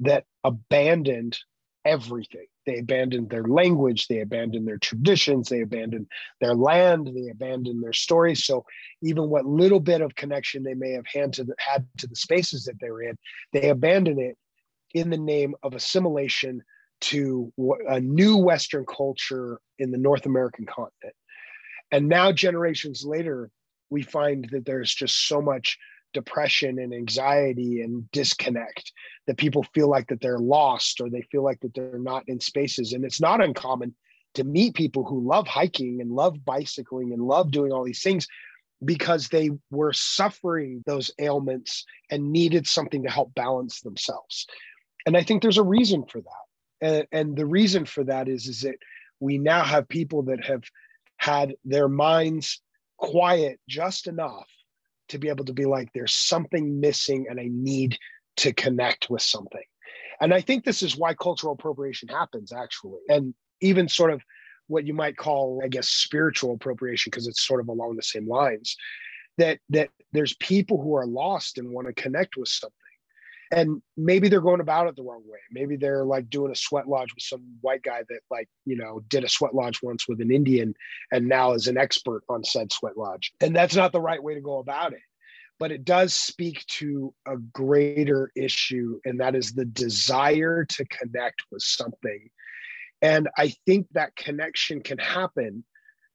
that 0.00 0.24
abandoned 0.42 1.38
everything. 1.84 2.46
They 2.66 2.78
abandoned 2.78 3.30
their 3.30 3.44
language, 3.44 4.06
they 4.08 4.20
abandoned 4.20 4.66
their 4.66 4.78
traditions, 4.78 5.48
they 5.48 5.60
abandoned 5.60 6.06
their 6.40 6.54
land, 6.54 7.10
they 7.14 7.28
abandoned 7.30 7.82
their 7.82 7.92
stories. 7.92 8.44
So 8.44 8.64
even 9.02 9.28
what 9.28 9.46
little 9.46 9.80
bit 9.80 10.00
of 10.00 10.14
connection 10.14 10.62
they 10.62 10.74
may 10.74 10.92
have 10.92 11.06
had 11.06 11.32
to 11.34 11.44
the, 11.44 11.54
had 11.58 11.86
to 11.98 12.06
the 12.06 12.16
spaces 12.16 12.64
that 12.64 12.80
they 12.80 12.90
were 12.90 13.02
in, 13.02 13.18
they 13.52 13.68
abandoned 13.68 14.20
it 14.20 14.36
in 14.94 15.10
the 15.10 15.18
name 15.18 15.54
of 15.62 15.74
assimilation 15.74 16.62
to 17.00 17.52
a 17.88 18.00
new 18.00 18.36
Western 18.36 18.86
culture 18.86 19.60
in 19.78 19.90
the 19.90 19.98
North 19.98 20.24
American 20.24 20.64
continent. 20.64 21.14
And 21.90 22.08
now, 22.08 22.32
generations 22.32 23.04
later, 23.04 23.50
we 23.90 24.02
find 24.02 24.48
that 24.52 24.64
there's 24.64 24.94
just 24.94 25.28
so 25.28 25.42
much 25.42 25.78
depression 26.14 26.78
and 26.78 26.94
anxiety 26.94 27.82
and 27.82 28.10
disconnect 28.12 28.92
that 29.26 29.36
people 29.36 29.64
feel 29.74 29.88
like 29.88 30.08
that 30.08 30.20
they're 30.20 30.38
lost 30.38 31.00
or 31.00 31.10
they 31.10 31.22
feel 31.22 31.44
like 31.44 31.60
that 31.60 31.74
they're 31.74 31.98
not 31.98 32.24
in 32.26 32.40
spaces. 32.40 32.92
And 32.92 33.04
it's 33.04 33.20
not 33.20 33.44
uncommon 33.44 33.94
to 34.34 34.44
meet 34.44 34.74
people 34.74 35.04
who 35.04 35.26
love 35.26 35.46
hiking 35.46 36.00
and 36.00 36.10
love 36.10 36.44
bicycling 36.44 37.12
and 37.12 37.22
love 37.22 37.50
doing 37.50 37.72
all 37.72 37.84
these 37.84 38.02
things 38.02 38.26
because 38.84 39.28
they 39.28 39.50
were 39.70 39.92
suffering 39.92 40.82
those 40.86 41.10
ailments 41.18 41.84
and 42.10 42.32
needed 42.32 42.66
something 42.66 43.02
to 43.02 43.10
help 43.10 43.34
balance 43.34 43.80
themselves. 43.80 44.46
And 45.06 45.16
i 45.16 45.22
think 45.22 45.42
there's 45.42 45.58
a 45.58 45.62
reason 45.62 46.04
for 46.04 46.20
that. 46.20 46.86
And, 46.86 47.06
and 47.12 47.36
the 47.36 47.46
reason 47.46 47.84
for 47.84 48.04
that 48.04 48.28
is 48.28 48.46
is 48.46 48.62
that 48.62 48.76
we 49.20 49.38
now 49.38 49.62
have 49.62 49.88
people 49.88 50.22
that 50.24 50.44
have 50.44 50.64
had 51.16 51.54
their 51.64 51.88
minds 51.88 52.60
quiet 52.98 53.60
just 53.68 54.06
enough 54.06 54.48
to 55.14 55.18
be 55.18 55.28
able 55.28 55.44
to 55.46 55.52
be 55.52 55.64
like 55.64 55.90
there's 55.92 56.14
something 56.14 56.80
missing 56.80 57.26
and 57.28 57.40
i 57.40 57.48
need 57.50 57.98
to 58.36 58.52
connect 58.52 59.08
with 59.10 59.22
something. 59.22 59.62
And 60.20 60.34
i 60.34 60.40
think 60.40 60.64
this 60.64 60.82
is 60.82 60.96
why 60.96 61.14
cultural 61.14 61.54
appropriation 61.54 62.08
happens 62.08 62.52
actually. 62.52 63.00
And 63.08 63.34
even 63.60 63.88
sort 63.88 64.12
of 64.12 64.20
what 64.66 64.86
you 64.86 64.94
might 64.94 65.16
call 65.16 65.60
i 65.64 65.68
guess 65.68 65.88
spiritual 65.88 66.54
appropriation 66.54 67.10
because 67.10 67.26
it's 67.26 67.46
sort 67.46 67.60
of 67.60 67.68
along 67.68 67.96
the 67.96 68.02
same 68.02 68.28
lines 68.28 68.76
that 69.38 69.58
that 69.70 69.88
there's 70.12 70.34
people 70.36 70.80
who 70.80 70.94
are 70.94 71.06
lost 71.06 71.58
and 71.58 71.70
want 71.70 71.86
to 71.86 72.02
connect 72.02 72.36
with 72.36 72.48
something 72.48 72.74
and 73.54 73.80
maybe 73.96 74.28
they're 74.28 74.40
going 74.40 74.60
about 74.60 74.88
it 74.88 74.96
the 74.96 75.02
wrong 75.02 75.22
way. 75.26 75.38
Maybe 75.52 75.76
they're 75.76 76.04
like 76.04 76.28
doing 76.28 76.50
a 76.50 76.56
sweat 76.56 76.88
lodge 76.88 77.14
with 77.14 77.22
some 77.22 77.42
white 77.60 77.82
guy 77.82 78.02
that 78.08 78.20
like 78.30 78.48
you 78.64 78.76
know 78.76 79.00
did 79.08 79.24
a 79.24 79.28
sweat 79.28 79.54
lodge 79.54 79.80
once 79.82 80.08
with 80.08 80.20
an 80.20 80.32
indian 80.32 80.74
and 81.12 81.28
now 81.28 81.52
is 81.52 81.68
an 81.68 81.78
expert 81.78 82.22
on 82.28 82.42
said 82.44 82.72
sweat 82.72 82.96
lodge. 82.96 83.32
And 83.40 83.54
that's 83.54 83.76
not 83.76 83.92
the 83.92 84.00
right 84.00 84.22
way 84.22 84.34
to 84.34 84.40
go 84.40 84.58
about 84.58 84.92
it. 84.92 85.00
But 85.60 85.70
it 85.70 85.84
does 85.84 86.14
speak 86.14 86.66
to 86.66 87.14
a 87.26 87.36
greater 87.36 88.32
issue 88.34 88.98
and 89.04 89.20
that 89.20 89.36
is 89.36 89.52
the 89.52 89.64
desire 89.64 90.64
to 90.64 90.84
connect 90.86 91.42
with 91.50 91.62
something. 91.62 92.28
And 93.02 93.28
i 93.36 93.52
think 93.66 93.86
that 93.92 94.16
connection 94.16 94.80
can 94.80 94.98
happen 94.98 95.64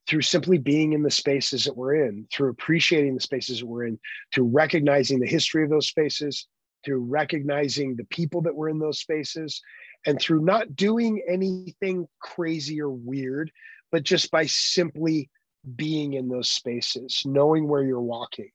through 0.07 0.21
simply 0.21 0.57
being 0.57 0.93
in 0.93 1.03
the 1.03 1.11
spaces 1.11 1.65
that 1.65 1.77
we're 1.77 2.03
in, 2.07 2.27
through 2.33 2.49
appreciating 2.49 3.13
the 3.13 3.21
spaces 3.21 3.59
that 3.59 3.67
we're 3.67 3.85
in, 3.85 3.99
through 4.33 4.45
recognizing 4.45 5.19
the 5.19 5.27
history 5.27 5.63
of 5.63 5.69
those 5.69 5.87
spaces, 5.87 6.47
through 6.83 7.03
recognizing 7.05 7.95
the 7.95 8.05
people 8.05 8.41
that 8.41 8.55
were 8.55 8.69
in 8.69 8.79
those 8.79 8.99
spaces 8.99 9.61
and 10.05 10.19
through 10.19 10.41
not 10.41 10.75
doing 10.75 11.21
anything 11.29 12.07
crazy 12.21 12.81
or 12.81 12.89
weird, 12.89 13.51
but 13.91 14.03
just 14.03 14.31
by 14.31 14.45
simply 14.45 15.29
being 15.75 16.13
in 16.13 16.29
those 16.29 16.49
spaces, 16.49 17.21
knowing 17.25 17.67
where 17.67 17.83
you're 17.83 18.01
walking, 18.01 18.49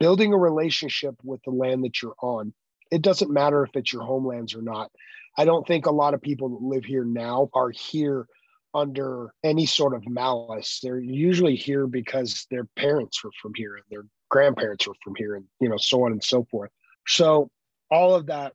building 0.00 0.32
a 0.32 0.38
relationship 0.38 1.14
with 1.22 1.40
the 1.44 1.50
land 1.50 1.84
that 1.84 2.02
you're 2.02 2.16
on. 2.22 2.52
It 2.90 3.02
doesn't 3.02 3.30
matter 3.30 3.62
if 3.62 3.70
it's 3.74 3.92
your 3.92 4.02
homelands 4.02 4.54
or 4.54 4.62
not. 4.62 4.90
I 5.36 5.44
don't 5.44 5.66
think 5.66 5.86
a 5.86 5.92
lot 5.92 6.14
of 6.14 6.22
people 6.22 6.48
that 6.48 6.62
live 6.62 6.84
here 6.84 7.04
now 7.04 7.48
are 7.54 7.70
here 7.70 8.26
under 8.74 9.32
any 9.44 9.66
sort 9.66 9.94
of 9.94 10.08
malice. 10.08 10.80
They're 10.82 11.00
usually 11.00 11.56
here 11.56 11.86
because 11.86 12.46
their 12.50 12.64
parents 12.76 13.22
were 13.22 13.30
from 13.40 13.52
here 13.54 13.76
and 13.76 13.84
their 13.90 14.04
grandparents 14.30 14.86
were 14.86 14.96
from 15.02 15.14
here 15.16 15.36
and 15.36 15.46
you 15.60 15.68
know 15.68 15.78
so 15.78 16.04
on 16.04 16.12
and 16.12 16.22
so 16.22 16.46
forth. 16.50 16.70
So 17.06 17.50
all 17.90 18.14
of 18.14 18.26
that 18.26 18.52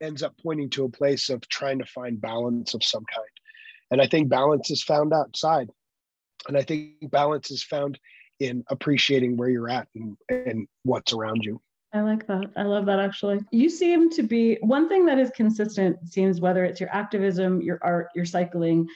ends 0.00 0.22
up 0.22 0.34
pointing 0.42 0.70
to 0.70 0.84
a 0.84 0.88
place 0.90 1.28
of 1.28 1.46
trying 1.48 1.78
to 1.78 1.86
find 1.86 2.20
balance 2.20 2.74
of 2.74 2.84
some 2.84 3.04
kind. 3.12 3.26
And 3.90 4.00
I 4.00 4.06
think 4.06 4.28
balance 4.28 4.70
is 4.70 4.82
found 4.82 5.12
outside. 5.12 5.70
And 6.46 6.56
I 6.56 6.62
think 6.62 7.10
balance 7.10 7.50
is 7.50 7.62
found 7.62 7.98
in 8.38 8.64
appreciating 8.68 9.36
where 9.36 9.48
you're 9.48 9.68
at 9.68 9.88
and, 9.94 10.16
and 10.28 10.68
what's 10.84 11.12
around 11.12 11.42
you. 11.42 11.60
I 11.92 12.00
like 12.02 12.26
that. 12.26 12.50
I 12.56 12.62
love 12.62 12.86
that 12.86 13.00
actually. 13.00 13.40
You 13.50 13.70
seem 13.70 14.10
to 14.10 14.22
be 14.22 14.58
one 14.60 14.88
thing 14.88 15.06
that 15.06 15.18
is 15.18 15.30
consistent, 15.30 15.96
seems 16.06 16.40
whether 16.40 16.64
it's 16.64 16.80
your 16.80 16.90
activism, 16.90 17.62
your 17.62 17.78
art, 17.82 18.08
your 18.14 18.26
cycling, 18.26 18.86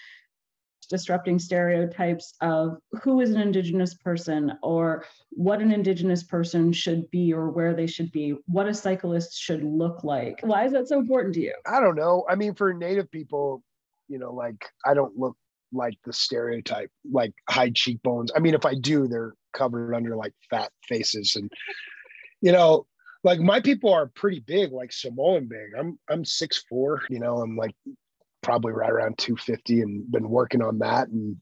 disrupting 0.93 1.39
stereotypes 1.39 2.35
of 2.43 2.77
who 3.03 3.21
is 3.21 3.31
an 3.31 3.41
indigenous 3.41 3.95
person 3.95 4.53
or 4.63 5.05
what 5.31 5.63
an 5.63 5.73
indigenous 5.73 6.23
person 6.23 6.71
should 6.71 7.11
be 7.11 7.33
or 7.33 7.49
where 7.49 7.73
they 7.75 7.87
should 7.87 8.13
be 8.13 8.35
what 8.47 8.69
a 8.69 8.75
cyclist 8.75 9.37
should 9.37 9.65
look 9.65 10.05
like. 10.05 10.39
Why 10.43 10.67
is 10.67 10.73
that 10.73 10.89
so 10.89 10.99
important 10.99 11.35
to 11.37 11.41
you? 11.41 11.55
I 11.67 11.81
don't 11.81 11.97
know. 11.97 12.27
I 12.29 12.35
mean 12.35 12.55
for 12.55 12.75
native 12.75 13.11
people 13.11 13.63
you 14.09 14.19
know 14.19 14.33
like 14.33 14.63
i 14.85 14.93
don't 14.93 15.17
look 15.17 15.37
like 15.73 15.97
the 16.05 16.13
stereotype 16.13 16.91
like 17.11 17.33
high 17.49 17.71
cheekbones. 17.75 18.31
I 18.37 18.41
mean 18.41 18.55
if 18.55 18.67
i 18.67 18.75
do 18.75 19.09
they're 19.09 19.33
covered 19.55 19.95
under 19.95 20.15
like 20.17 20.35
fat 20.51 20.71
faces 20.87 21.35
and 21.37 21.51
you 22.43 22.53
know 22.53 22.87
like 23.25 23.41
my 23.41 23.61
people 23.61 23.93
are 23.93 24.11
pretty 24.15 24.41
big 24.41 24.73
like 24.73 24.93
samoan 24.93 25.49
big. 25.49 25.71
I'm 25.79 25.99
i'm 26.11 26.25
six 26.27 26.63
four 26.69 27.03
you 27.09 27.21
know 27.21 27.39
i'm 27.39 27.57
like 27.57 27.75
probably 28.43 28.73
right 28.73 28.91
around 28.91 29.19
250 29.19 29.83
and 29.83 30.11
been 30.11 30.29
working 30.29 30.63
on 30.63 30.79
that 30.79 31.09
and 31.09 31.37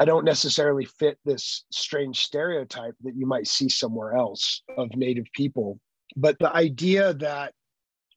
I 0.00 0.04
don't 0.04 0.24
necessarily 0.24 0.84
fit 0.84 1.18
this 1.24 1.64
strange 1.72 2.20
stereotype 2.20 2.94
that 3.02 3.16
you 3.16 3.26
might 3.26 3.48
see 3.48 3.68
somewhere 3.68 4.14
else 4.14 4.62
of 4.76 4.94
native 4.94 5.26
people 5.34 5.80
but 6.16 6.38
the 6.38 6.54
idea 6.54 7.14
that 7.14 7.52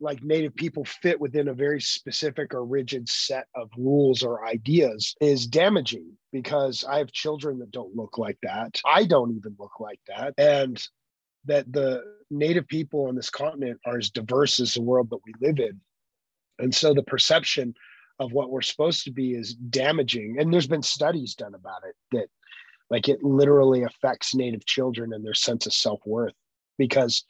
like 0.01 0.23
native 0.23 0.55
people 0.55 0.83
fit 0.83 1.19
within 1.21 1.47
a 1.47 1.53
very 1.53 1.79
specific 1.79 2.53
or 2.53 2.65
rigid 2.65 3.07
set 3.07 3.45
of 3.55 3.69
rules 3.77 4.23
or 4.23 4.45
ideas 4.45 5.15
is 5.21 5.45
damaging 5.45 6.11
because 6.31 6.83
I 6.83 6.97
have 6.97 7.11
children 7.11 7.59
that 7.59 7.71
don't 7.71 7.95
look 7.95 8.17
like 8.17 8.37
that. 8.41 8.81
I 8.83 9.05
don't 9.05 9.35
even 9.35 9.55
look 9.59 9.79
like 9.79 9.99
that. 10.07 10.33
And 10.37 10.83
that 11.45 11.71
the 11.71 12.03
native 12.29 12.67
people 12.67 13.07
on 13.07 13.15
this 13.15 13.29
continent 13.29 13.79
are 13.85 13.97
as 13.97 14.09
diverse 14.09 14.59
as 14.59 14.73
the 14.73 14.81
world 14.81 15.09
that 15.11 15.19
we 15.25 15.33
live 15.39 15.59
in 15.59 15.79
and 16.61 16.73
so 16.73 16.93
the 16.93 17.03
perception 17.03 17.73
of 18.19 18.33
what 18.33 18.51
we're 18.51 18.61
supposed 18.61 19.03
to 19.05 19.11
be 19.11 19.33
is 19.33 19.55
damaging. 19.55 20.37
And 20.39 20.53
there's 20.53 20.67
been 20.67 20.83
studies 20.83 21.33
done 21.33 21.55
about 21.55 21.81
it 21.87 21.95
that 22.11 22.27
like 22.89 23.09
it 23.09 23.23
literally 23.23 23.83
affects 23.83 24.35
native 24.35 24.65
children 24.65 25.13
and 25.13 25.25
their 25.25 25.33
sense 25.33 25.65
of 25.65 25.73
self-worth 25.73 26.33
because 26.77 27.23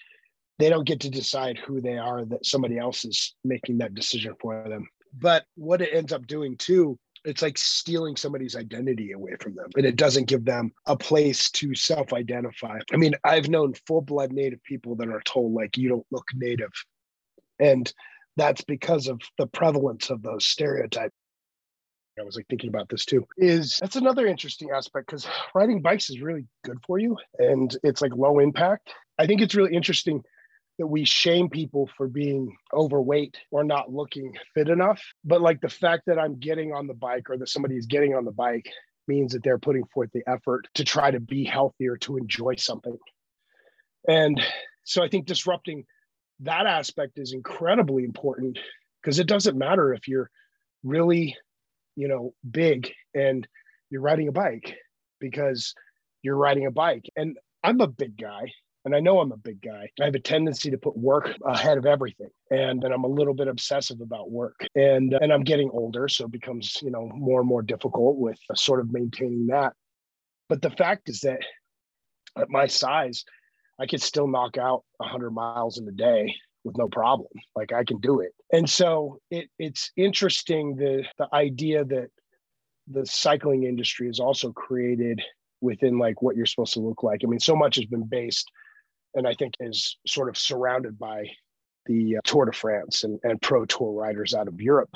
they 0.60 0.70
don't 0.70 0.88
get 0.88 1.00
to 1.02 1.10
decide 1.10 1.58
who 1.58 1.80
they 1.82 1.98
are 1.98 2.26
that 2.26 2.46
somebody 2.46 2.78
else 2.78 3.06
is 3.06 3.36
making 3.44 3.78
that 3.78 3.96
decision 3.96 4.36
for 4.42 4.68
them. 4.68 4.88
But 5.18 5.46
what 5.56 5.82
it 5.82 5.94
ends 5.94 6.12
up 6.12 6.28
doing 6.28 6.58
too 6.58 7.00
it's 7.24 7.42
like 7.42 7.58
stealing 7.58 8.16
somebody's 8.16 8.56
identity 8.56 9.12
away 9.12 9.36
from 9.40 9.54
them. 9.56 9.68
And 9.76 9.86
it 9.86 9.96
doesn't 9.96 10.28
give 10.28 10.44
them 10.44 10.72
a 10.88 10.98
place 10.98 11.52
to 11.52 11.76
self-identify. 11.76 12.80
I 12.92 12.98
mean 12.98 13.14
i've 13.24 13.50
known 13.50 13.74
full-blood 13.88 14.32
native 14.32 14.64
people 14.64 14.96
that 14.96 15.10
are 15.10 15.22
told 15.22 15.54
like 15.54 15.78
you 15.78 15.90
don't 15.90 16.06
look 16.12 16.26
native. 16.34 16.72
And 17.60 17.92
that's 18.38 18.64
because 18.64 19.08
of 19.08 19.22
the 19.38 19.48
prevalence 19.48 20.10
of 20.10 20.22
those 20.22 20.46
stereotypes. 20.46 21.14
I 22.20 22.24
was 22.24 22.36
like 22.36 22.48
thinking 22.50 22.70
about 22.70 22.90
this 22.90 23.06
too. 23.06 23.26
Is 23.38 23.78
that's 23.80 23.96
another 23.96 24.28
interesting 24.28 24.70
aspect 24.72 25.08
because 25.08 25.26
riding 25.56 25.82
bikes 25.82 26.10
is 26.10 26.22
really 26.22 26.46
good 26.64 26.78
for 26.86 27.00
you 27.00 27.18
and 27.40 27.76
it's 27.84 28.02
like 28.02 28.16
low 28.16 28.40
impact. 28.40 28.94
I 29.18 29.26
think 29.26 29.42
it's 29.42 29.56
really 29.56 29.74
interesting 29.74 30.22
that 30.78 30.88
we 30.88 31.06
shame 31.06 31.50
people 31.50 31.90
for 31.96 32.08
being 32.08 32.56
overweight 32.74 33.38
or 33.52 33.64
not 33.64 33.92
looking 33.92 34.34
fit 34.54 34.68
enough. 34.68 35.02
But 35.24 35.42
like 35.42 35.62
the 35.62 35.70
fact 35.70 36.04
that 36.08 36.20
I'm 36.20 36.40
getting 36.40 36.74
on 36.74 36.88
the 36.88 36.94
bike 36.94 37.30
or 37.30 37.38
that 37.38 37.50
somebody 37.50 37.76
is 37.76 37.86
getting 37.86 38.14
on 38.16 38.26
the 38.26 38.32
bike 38.32 38.70
means 39.08 39.34
that 39.34 39.44
they're 39.44 39.60
putting 39.60 39.86
forth 39.94 40.10
the 40.14 40.24
effort 40.28 40.68
to 40.76 40.84
try 40.84 41.12
to 41.12 41.20
be 41.20 41.44
healthier, 41.44 41.98
to 41.98 42.18
enjoy 42.18 42.56
something. 42.56 42.98
And 44.08 44.42
so 44.84 45.04
I 45.04 45.08
think 45.08 45.28
disrupting 45.28 45.86
that 46.42 46.66
aspect 46.66 47.18
is 47.18 47.34
incredibly 47.34 48.04
important 48.04 48.58
because 49.02 49.20
it 49.20 49.28
doesn't 49.28 49.58
matter 49.58 49.94
if 49.94 50.08
you're 50.08 50.30
really 50.84 51.36
you 51.96 52.08
know 52.08 52.34
big 52.50 52.92
and 53.14 53.48
you're 53.90 54.02
riding 54.02 54.28
a 54.28 54.32
bike 54.32 54.76
because 55.20 55.74
you're 56.24 56.38
riding 56.38 56.66
a 56.66 56.72
bike. 56.72 57.06
And 57.16 57.38
i'm 57.64 57.82
a 57.82 57.88
big 57.88 58.18
guy 58.18 58.52
and 58.86 58.96
i 58.96 59.00
know 59.00 59.20
i'm 59.20 59.32
a 59.32 59.38
big 59.38 59.62
guy. 59.62 59.90
I 60.00 60.06
have 60.06 60.16
a 60.16 60.20
tendency 60.20 60.72
to 60.72 60.78
put 60.78 60.98
work 60.98 61.32
ahead 61.46 61.78
of 61.78 61.86
everything 61.86 62.30
and 62.50 62.82
then 62.82 62.92
i'm 62.92 63.04
a 63.04 63.08
little 63.08 63.34
bit 63.34 63.48
obsessive 63.48 64.02
about 64.02 64.32
work. 64.32 64.66
And 64.76 65.14
and 65.14 65.32
i'm 65.32 65.44
getting 65.44 65.70
older 65.72 66.08
so 66.08 66.26
it 66.26 66.32
becomes 66.32 66.80
you 66.82 66.92
know 66.92 67.10
more 67.14 67.42
and 67.42 67.50
more 67.50 67.62
difficult 67.62 68.18
with 68.18 68.40
sort 68.56 68.80
of 68.80 68.92
maintaining 68.92 69.48
that. 69.48 69.74
But 70.50 70.62
the 70.62 70.72
fact 70.72 71.10
is 71.10 71.22
that 71.22 71.42
at 72.38 72.50
my 72.50 72.66
size 72.66 73.24
I 73.82 73.88
could 73.88 74.02
still 74.02 74.28
knock 74.28 74.58
out 74.58 74.84
100 74.98 75.32
miles 75.32 75.80
in 75.80 75.88
a 75.88 75.92
day 75.92 76.36
with 76.64 76.78
no 76.78 76.88
problem. 76.88 77.30
Like 77.56 77.74
I 77.74 77.84
can 77.84 78.00
do 78.00 78.20
it. 78.20 78.32
And 78.54 78.70
so 78.70 79.20
it, 79.32 79.50
it's 79.58 79.92
interesting 79.98 80.76
the 80.76 81.04
the 81.18 81.28
idea 81.34 81.84
that 81.86 82.10
the 82.88 83.06
cycling 83.08 83.64
industry 83.64 84.08
is 84.08 84.20
also 84.20 84.52
created 84.52 85.22
within 85.62 85.98
like 85.98 86.22
what 86.22 86.36
you're 86.36 86.46
supposed 86.46 86.74
to 86.74 86.80
look 86.80 87.02
like. 87.02 87.22
I 87.24 87.28
mean, 87.28 87.40
so 87.40 87.56
much 87.56 87.76
has 87.78 87.86
been 87.86 88.04
based, 88.04 88.52
and 89.16 89.28
I 89.28 89.34
think 89.34 89.56
is 89.60 89.98
sort 90.06 90.30
of 90.30 90.38
surrounded 90.38 91.00
by 91.00 91.26
the 91.88 92.18
uh, 92.18 92.20
Tour 92.24 92.46
de 92.46 92.54
France 92.54 93.04
and, 93.04 93.20
and 93.24 93.42
pro 93.42 93.66
tour 93.66 93.92
riders 93.92 94.36
out 94.36 94.48
of 94.48 94.62
Europe. 94.62 94.92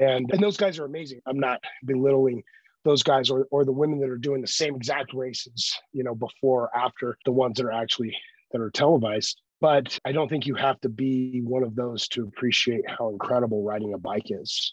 And 0.00 0.30
and 0.32 0.40
those 0.40 0.56
guys 0.56 0.78
are 0.78 0.84
amazing. 0.84 1.20
I'm 1.26 1.40
not 1.40 1.60
belittling 1.84 2.44
those 2.88 3.02
guys 3.02 3.30
or, 3.30 3.46
or 3.50 3.64
the 3.64 3.72
women 3.72 4.00
that 4.00 4.08
are 4.08 4.16
doing 4.18 4.40
the 4.40 4.46
same 4.46 4.74
exact 4.74 5.12
races, 5.12 5.78
you 5.92 6.02
know, 6.02 6.14
before 6.14 6.64
or 6.64 6.76
after 6.76 7.18
the 7.24 7.32
ones 7.32 7.56
that 7.56 7.66
are 7.66 7.72
actually 7.72 8.16
that 8.52 8.60
are 8.60 8.70
televised. 8.70 9.40
But 9.60 9.98
I 10.04 10.12
don't 10.12 10.28
think 10.28 10.46
you 10.46 10.54
have 10.54 10.80
to 10.80 10.88
be 10.88 11.40
one 11.44 11.62
of 11.62 11.74
those 11.74 12.08
to 12.08 12.22
appreciate 12.22 12.88
how 12.88 13.10
incredible 13.10 13.62
riding 13.62 13.92
a 13.92 13.98
bike 13.98 14.30
is. 14.30 14.72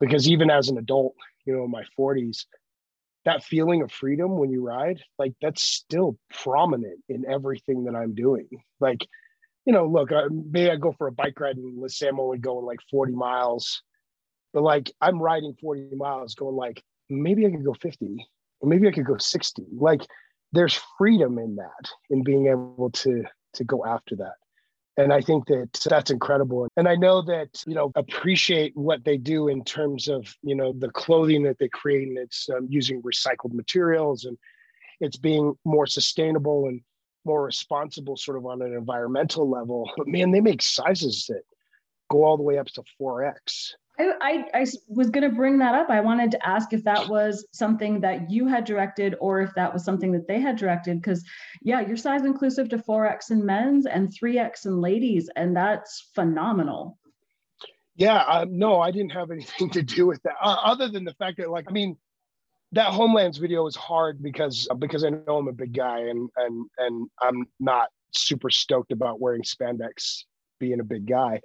Because 0.00 0.28
even 0.28 0.50
as 0.50 0.68
an 0.68 0.78
adult, 0.78 1.14
you 1.46 1.56
know, 1.56 1.64
in 1.64 1.70
my 1.70 1.84
40s, 1.98 2.44
that 3.24 3.44
feeling 3.44 3.82
of 3.82 3.90
freedom 3.90 4.38
when 4.38 4.50
you 4.50 4.62
ride, 4.62 5.02
like 5.18 5.34
that's 5.40 5.62
still 5.62 6.18
prominent 6.30 7.00
in 7.08 7.24
everything 7.30 7.84
that 7.84 7.94
I'm 7.94 8.14
doing. 8.14 8.48
Like, 8.80 9.06
you 9.64 9.72
know, 9.72 9.86
look, 9.86 10.12
I, 10.12 10.22
maybe 10.30 10.70
I 10.70 10.76
go 10.76 10.92
for 10.92 11.06
a 11.06 11.12
bike 11.12 11.38
ride 11.40 11.56
and 11.56 11.80
let's 11.80 11.98
say 11.98 12.08
I'm 12.08 12.20
only 12.20 12.38
going 12.38 12.64
like 12.64 12.80
40 12.90 13.12
miles, 13.14 13.82
but 14.52 14.62
like 14.62 14.92
I'm 15.00 15.20
riding 15.20 15.54
40 15.60 15.94
miles 15.96 16.34
going 16.34 16.56
like, 16.56 16.82
maybe 17.08 17.46
I 17.46 17.50
could 17.50 17.64
go 17.64 17.74
50 17.74 18.26
or 18.60 18.68
maybe 18.68 18.88
I 18.88 18.92
could 18.92 19.06
go 19.06 19.16
60. 19.18 19.64
Like 19.76 20.02
there's 20.52 20.80
freedom 20.96 21.38
in 21.38 21.56
that, 21.56 21.90
in 22.10 22.22
being 22.22 22.46
able 22.48 22.90
to 22.90 23.24
to 23.54 23.64
go 23.64 23.84
after 23.84 24.16
that. 24.16 24.34
And 24.98 25.12
I 25.12 25.20
think 25.20 25.46
that 25.46 25.70
that's 25.88 26.10
incredible. 26.10 26.66
And 26.76 26.88
I 26.88 26.96
know 26.96 27.22
that, 27.22 27.62
you 27.66 27.74
know, 27.74 27.92
appreciate 27.94 28.76
what 28.76 29.04
they 29.04 29.16
do 29.16 29.46
in 29.46 29.62
terms 29.62 30.08
of, 30.08 30.34
you 30.42 30.56
know, 30.56 30.72
the 30.76 30.90
clothing 30.90 31.44
that 31.44 31.58
they 31.60 31.68
create 31.68 32.08
and 32.08 32.18
it's 32.18 32.48
um, 32.50 32.66
using 32.68 33.00
recycled 33.02 33.52
materials 33.52 34.24
and 34.24 34.36
it's 35.00 35.16
being 35.16 35.54
more 35.64 35.86
sustainable 35.86 36.66
and 36.66 36.80
more 37.24 37.44
responsible 37.44 38.16
sort 38.16 38.38
of 38.38 38.46
on 38.46 38.60
an 38.60 38.74
environmental 38.74 39.48
level. 39.48 39.88
But 39.96 40.08
man, 40.08 40.32
they 40.32 40.40
make 40.40 40.62
sizes 40.62 41.26
that 41.28 41.42
go 42.10 42.24
all 42.24 42.36
the 42.36 42.42
way 42.42 42.58
up 42.58 42.66
to 42.68 42.82
4X. 43.00 43.74
I, 43.98 44.12
I, 44.20 44.44
I 44.54 44.66
was 44.88 45.10
going 45.10 45.28
to 45.28 45.34
bring 45.34 45.58
that 45.58 45.74
up. 45.74 45.90
I 45.90 46.00
wanted 46.00 46.30
to 46.32 46.48
ask 46.48 46.72
if 46.72 46.84
that 46.84 47.08
was 47.08 47.46
something 47.52 48.00
that 48.00 48.30
you 48.30 48.46
had 48.46 48.64
directed 48.64 49.16
or 49.20 49.40
if 49.40 49.54
that 49.54 49.72
was 49.72 49.84
something 49.84 50.12
that 50.12 50.28
they 50.28 50.40
had 50.40 50.56
directed. 50.56 51.00
Because, 51.00 51.24
yeah, 51.62 51.80
your 51.80 51.96
size 51.96 52.24
inclusive 52.24 52.68
to 52.70 52.78
4X 52.78 53.30
in 53.30 53.44
men's 53.44 53.86
and 53.86 54.08
3X 54.08 54.66
in 54.66 54.80
ladies. 54.80 55.28
And 55.36 55.56
that's 55.56 56.10
phenomenal. 56.14 56.98
Yeah, 57.96 58.44
no, 58.48 58.80
I 58.80 58.92
didn't 58.92 59.10
have 59.10 59.30
anything 59.32 59.70
to 59.70 59.82
do 59.82 60.06
with 60.06 60.22
that, 60.22 60.34
uh, 60.40 60.56
other 60.62 60.88
than 60.88 61.04
the 61.04 61.14
fact 61.14 61.38
that, 61.38 61.50
like, 61.50 61.66
I 61.68 61.72
mean, 61.72 61.96
that 62.72 62.88
Homelands 62.88 63.38
video 63.38 63.66
is 63.66 63.76
hard 63.76 64.22
because 64.22 64.68
because 64.78 65.04
I 65.04 65.08
know 65.10 65.38
I'm 65.38 65.48
a 65.48 65.52
big 65.52 65.72
guy 65.72 66.00
and 66.00 66.28
and 66.36 66.66
and 66.76 67.08
I'm 67.20 67.46
not 67.58 67.88
super 68.12 68.50
stoked 68.50 68.92
about 68.92 69.20
wearing 69.20 69.42
spandex, 69.42 70.24
being 70.58 70.80
a 70.80 70.84
big 70.84 71.06
guy. 71.06 71.40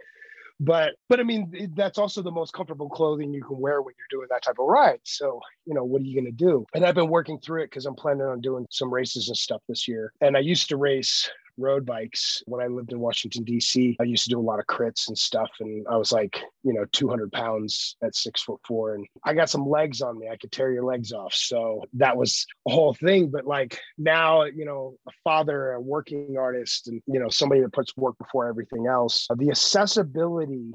But 0.59 0.93
but 1.09 1.19
I 1.19 1.23
mean 1.23 1.71
that's 1.75 1.97
also 1.97 2.21
the 2.21 2.31
most 2.31 2.53
comfortable 2.53 2.89
clothing 2.89 3.33
you 3.33 3.43
can 3.43 3.59
wear 3.59 3.81
when 3.81 3.93
you're 3.97 4.19
doing 4.19 4.27
that 4.29 4.43
type 4.43 4.59
of 4.59 4.65
ride. 4.65 4.99
So 5.03 5.39
you 5.65 5.73
know 5.73 5.83
what 5.83 6.01
are 6.01 6.05
you 6.05 6.15
going 6.15 6.25
to 6.25 6.31
do? 6.31 6.65
And 6.73 6.85
I've 6.85 6.95
been 6.95 7.09
working 7.09 7.39
through 7.39 7.63
it 7.63 7.69
because 7.71 7.85
I'm 7.85 7.95
planning 7.95 8.23
on 8.23 8.41
doing 8.41 8.65
some 8.69 8.93
races 8.93 9.27
and 9.27 9.37
stuff 9.37 9.61
this 9.67 9.87
year. 9.87 10.13
And 10.21 10.37
I 10.37 10.39
used 10.39 10.69
to 10.69 10.77
race 10.77 11.29
road 11.57 11.85
bikes 11.85 12.41
when 12.45 12.61
I 12.61 12.67
lived 12.67 12.91
in 12.91 12.99
Washington, 12.99 13.43
D.C. 13.43 13.95
I 13.99 14.03
used 14.03 14.23
to 14.25 14.29
do 14.29 14.39
a 14.39 14.41
lot 14.41 14.59
of 14.59 14.65
crits 14.67 15.07
and 15.07 15.17
stuff. 15.17 15.49
And 15.59 15.85
I 15.89 15.97
was 15.97 16.11
like, 16.11 16.41
you 16.63 16.73
know, 16.73 16.85
200 16.91 17.31
pounds 17.31 17.95
at 18.03 18.15
six 18.15 18.41
foot 18.41 18.59
four. 18.67 18.95
And 18.95 19.05
I 19.23 19.33
got 19.33 19.49
some 19.49 19.69
legs 19.69 20.01
on 20.01 20.19
me. 20.19 20.29
I 20.29 20.37
could 20.37 20.51
tear 20.51 20.71
your 20.71 20.83
legs 20.83 21.11
off. 21.11 21.33
So 21.33 21.83
that 21.93 22.17
was 22.17 22.45
a 22.67 22.71
whole 22.71 22.93
thing. 22.93 23.29
But 23.29 23.45
like 23.45 23.79
now, 23.97 24.43
you 24.43 24.65
know, 24.65 24.95
a 25.07 25.11
father, 25.23 25.73
a 25.73 25.81
working 25.81 26.35
artist, 26.39 26.87
and, 26.87 27.01
you 27.07 27.19
know, 27.19 27.29
somebody 27.29 27.61
that 27.61 27.73
puts 27.73 27.95
work 27.97 28.17
before 28.17 28.47
everything 28.47 28.87
else, 28.87 29.27
the 29.35 29.49
accessibility 29.49 30.71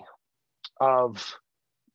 of 0.81 1.35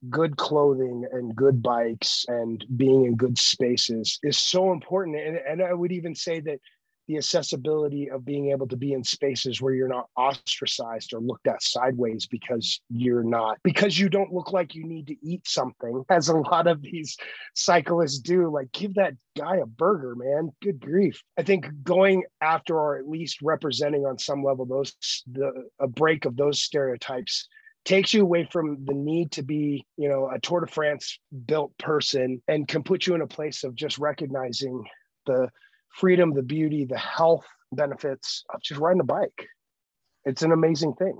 good 0.09 0.35
clothing 0.37 1.05
and 1.11 1.35
good 1.35 1.61
bikes 1.61 2.25
and 2.27 2.65
being 2.75 3.05
in 3.05 3.15
good 3.15 3.37
spaces 3.37 4.19
is 4.23 4.37
so 4.37 4.71
important. 4.71 5.17
And, 5.17 5.37
and 5.37 5.61
I 5.61 5.73
would 5.73 5.91
even 5.91 6.13
say 6.13 6.39
that 6.41 6.59
the 7.07 7.17
accessibility 7.17 8.09
of 8.09 8.25
being 8.25 8.51
able 8.51 8.67
to 8.67 8.77
be 8.77 8.93
in 8.93 9.03
spaces 9.03 9.61
where 9.61 9.73
you're 9.73 9.87
not 9.87 10.07
ostracized 10.15 11.13
or 11.13 11.19
looked 11.19 11.47
at 11.47 11.61
sideways 11.61 12.25
because 12.27 12.81
you're 12.89 13.23
not 13.23 13.57
because 13.63 13.97
you 13.99 14.09
don't 14.09 14.33
look 14.33 14.51
like 14.51 14.75
you 14.75 14.85
need 14.85 15.07
to 15.07 15.15
eat 15.21 15.47
something 15.47 16.03
as 16.09 16.29
a 16.29 16.37
lot 16.37 16.67
of 16.67 16.81
these 16.81 17.17
cyclists 17.55 18.19
do. 18.19 18.49
Like 18.49 18.71
give 18.71 18.95
that 18.95 19.13
guy 19.37 19.57
a 19.57 19.65
burger 19.65 20.15
man. 20.15 20.51
Good 20.61 20.79
grief. 20.79 21.21
I 21.37 21.43
think 21.43 21.67
going 21.83 22.23
after 22.41 22.77
or 22.77 22.97
at 22.97 23.07
least 23.07 23.41
representing 23.41 24.05
on 24.05 24.17
some 24.17 24.43
level 24.43 24.65
those 24.65 24.93
the 25.31 25.69
a 25.79 25.87
break 25.87 26.25
of 26.25 26.37
those 26.37 26.61
stereotypes 26.61 27.47
takes 27.85 28.13
you 28.13 28.21
away 28.21 28.47
from 28.49 28.85
the 28.85 28.93
need 28.93 29.31
to 29.31 29.43
be, 29.43 29.85
you 29.97 30.07
know, 30.07 30.29
a 30.29 30.39
Tour 30.39 30.61
de 30.61 30.67
France 30.67 31.19
built 31.45 31.77
person 31.77 32.41
and 32.47 32.67
can 32.67 32.83
put 32.83 33.05
you 33.05 33.13
in 33.15 33.21
a 33.21 33.27
place 33.27 33.63
of 33.63 33.75
just 33.75 33.97
recognizing 33.97 34.83
the 35.25 35.49
freedom, 35.93 36.33
the 36.33 36.43
beauty, 36.43 36.85
the 36.85 36.97
health 36.97 37.45
benefits 37.71 38.43
of 38.53 38.61
just 38.61 38.79
riding 38.79 39.01
a 39.01 39.05
bike. 39.05 39.47
It's 40.25 40.41
an 40.41 40.51
amazing 40.51 40.93
thing. 40.95 41.17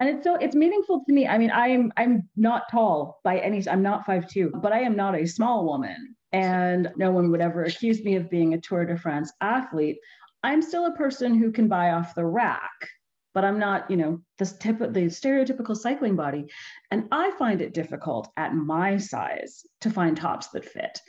And 0.00 0.08
it's 0.08 0.24
so 0.24 0.36
it's 0.36 0.54
meaningful 0.54 1.04
to 1.06 1.12
me. 1.12 1.26
I 1.26 1.38
mean, 1.38 1.50
I'm 1.50 1.92
I'm 1.96 2.28
not 2.36 2.70
tall 2.70 3.20
by 3.24 3.38
any 3.38 3.66
I'm 3.68 3.82
not 3.82 4.06
five 4.06 4.28
two, 4.28 4.52
but 4.62 4.72
I 4.72 4.80
am 4.80 4.96
not 4.96 5.18
a 5.18 5.26
small 5.26 5.64
woman. 5.64 6.14
And 6.32 6.92
no 6.96 7.10
one 7.10 7.30
would 7.30 7.40
ever 7.40 7.64
accuse 7.64 8.04
me 8.04 8.16
of 8.16 8.30
being 8.30 8.54
a 8.54 8.60
Tour 8.60 8.84
de 8.84 8.96
France 8.96 9.32
athlete. 9.40 9.96
I'm 10.42 10.62
still 10.62 10.86
a 10.86 10.96
person 10.96 11.34
who 11.34 11.50
can 11.50 11.68
buy 11.68 11.90
off 11.90 12.14
the 12.14 12.24
rack, 12.24 12.70
but 13.34 13.44
I'm 13.44 13.58
not, 13.58 13.90
you 13.90 13.96
know, 13.96 14.20
the 14.36 14.44
tip 14.44 14.78
the 14.78 15.06
stereotypical 15.06 15.76
cycling 15.76 16.16
body. 16.16 16.46
And 16.90 17.08
I 17.10 17.30
find 17.32 17.60
it 17.60 17.74
difficult 17.74 18.30
at 18.36 18.54
my 18.54 18.98
size 18.98 19.64
to 19.80 19.90
find 19.90 20.16
tops 20.16 20.48
that 20.48 20.64
fit 20.64 21.00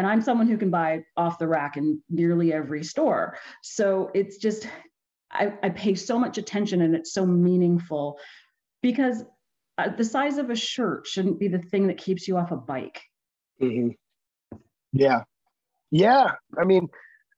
and 0.00 0.06
i'm 0.06 0.22
someone 0.22 0.48
who 0.48 0.56
can 0.56 0.70
buy 0.70 1.04
off 1.18 1.38
the 1.38 1.46
rack 1.46 1.76
in 1.76 2.00
nearly 2.08 2.54
every 2.54 2.82
store 2.82 3.36
so 3.62 4.10
it's 4.14 4.38
just 4.38 4.66
i, 5.30 5.52
I 5.62 5.68
pay 5.68 5.94
so 5.94 6.18
much 6.18 6.38
attention 6.38 6.80
and 6.80 6.94
it's 6.94 7.12
so 7.12 7.26
meaningful 7.26 8.18
because 8.80 9.24
uh, 9.76 9.90
the 9.90 10.04
size 10.04 10.38
of 10.38 10.48
a 10.48 10.56
shirt 10.56 11.06
shouldn't 11.06 11.38
be 11.38 11.48
the 11.48 11.58
thing 11.58 11.88
that 11.88 11.98
keeps 11.98 12.26
you 12.26 12.38
off 12.38 12.50
a 12.50 12.56
bike 12.56 13.02
mm-hmm. 13.60 13.90
yeah 14.94 15.24
yeah 15.90 16.32
i 16.58 16.64
mean 16.64 16.88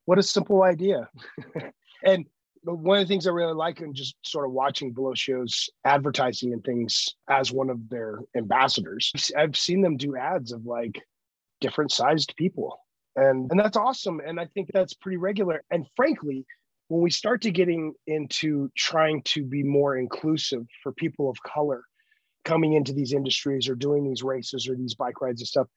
what 0.04 0.20
a 0.20 0.22
simple 0.22 0.62
idea 0.62 1.08
and 2.04 2.26
one 2.64 2.98
of 2.98 3.02
the 3.02 3.08
things 3.08 3.26
I 3.26 3.30
really 3.30 3.54
like 3.54 3.80
and 3.80 3.92
just 3.92 4.14
sort 4.22 4.46
of 4.46 4.52
watching 4.52 4.94
Velocio's 4.94 5.68
advertising 5.84 6.52
and 6.52 6.62
things 6.62 7.16
as 7.28 7.50
one 7.50 7.68
of 7.68 7.88
their 7.88 8.20
ambassadors. 8.36 9.12
I've 9.36 9.56
seen 9.56 9.82
them 9.82 9.96
do 9.96 10.16
ads 10.16 10.52
of 10.52 10.64
like 10.64 11.02
different 11.62 11.90
sized 11.90 12.34
people. 12.36 12.78
And, 13.16 13.50
and 13.50 13.58
that's 13.58 13.76
awesome. 13.76 14.20
And 14.26 14.38
I 14.38 14.46
think 14.46 14.68
that's 14.72 14.94
pretty 14.94 15.16
regular. 15.16 15.62
And 15.70 15.86
frankly, 15.96 16.44
when 16.88 17.00
we 17.00 17.10
start 17.10 17.42
to 17.42 17.50
getting 17.50 17.94
into 18.06 18.70
trying 18.76 19.22
to 19.22 19.44
be 19.44 19.62
more 19.62 19.96
inclusive 19.96 20.66
for 20.82 20.92
people 20.92 21.30
of 21.30 21.42
color 21.42 21.84
coming 22.44 22.74
into 22.74 22.92
these 22.92 23.14
industries 23.14 23.68
or 23.68 23.74
doing 23.74 24.04
these 24.04 24.22
races 24.22 24.68
or 24.68 24.76
these 24.76 24.94
bike 24.94 25.20
rides 25.22 25.40
and 25.40 25.48
stuff, 25.48 25.68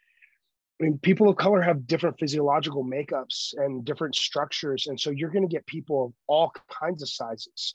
I 0.80 0.84
mean, 0.84 1.00
people 1.02 1.30
of 1.30 1.38
color 1.38 1.62
have 1.62 1.88
different 1.88 2.20
physiological 2.20 2.84
makeups 2.84 3.54
and 3.56 3.86
different 3.86 4.16
structures. 4.16 4.88
And 4.88 5.00
so 5.00 5.10
you're 5.10 5.30
going 5.30 5.48
to 5.48 5.54
get 5.54 5.66
people 5.66 6.06
of 6.06 6.14
all 6.28 6.52
kinds 6.70 7.02
of 7.02 7.10
sizes. 7.10 7.74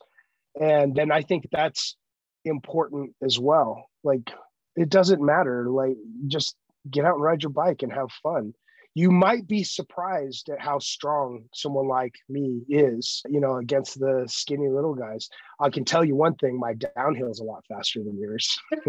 And 0.61 0.95
then 0.95 1.11
I 1.11 1.23
think 1.23 1.49
that's 1.51 1.97
important 2.45 3.15
as 3.23 3.39
well. 3.39 3.87
Like, 4.05 4.31
it 4.77 4.91
doesn't 4.91 5.23
matter. 5.23 5.71
Like, 5.71 5.97
just 6.27 6.57
get 6.91 7.05
out 7.05 7.15
and 7.15 7.23
ride 7.23 7.43
your 7.43 7.51
bike 7.51 7.83
and 7.83 7.93
have 7.93 8.11
fun 8.23 8.55
you 8.95 9.11
might 9.11 9.47
be 9.47 9.63
surprised 9.63 10.49
at 10.49 10.61
how 10.61 10.79
strong 10.79 11.45
someone 11.55 11.87
like 11.87 12.15
me 12.29 12.63
is, 12.69 13.23
you 13.29 13.41
know, 13.41 13.57
against 13.57 14.01
the 14.01 14.25
skinny 14.29 14.69
little 14.69 14.95
guys. 14.95 15.29
I 15.61 15.71
can 15.71 15.85
tell 15.85 16.05
you 16.05 16.17
one 16.17 16.35
thing 16.37 16.59
my 16.59 16.75
downhill 16.75 17.31
is 17.31 17.39
a 17.39 17.45
lot 17.45 17.65
faster 17.69 18.03
than 18.03 18.19
yours. 18.19 18.59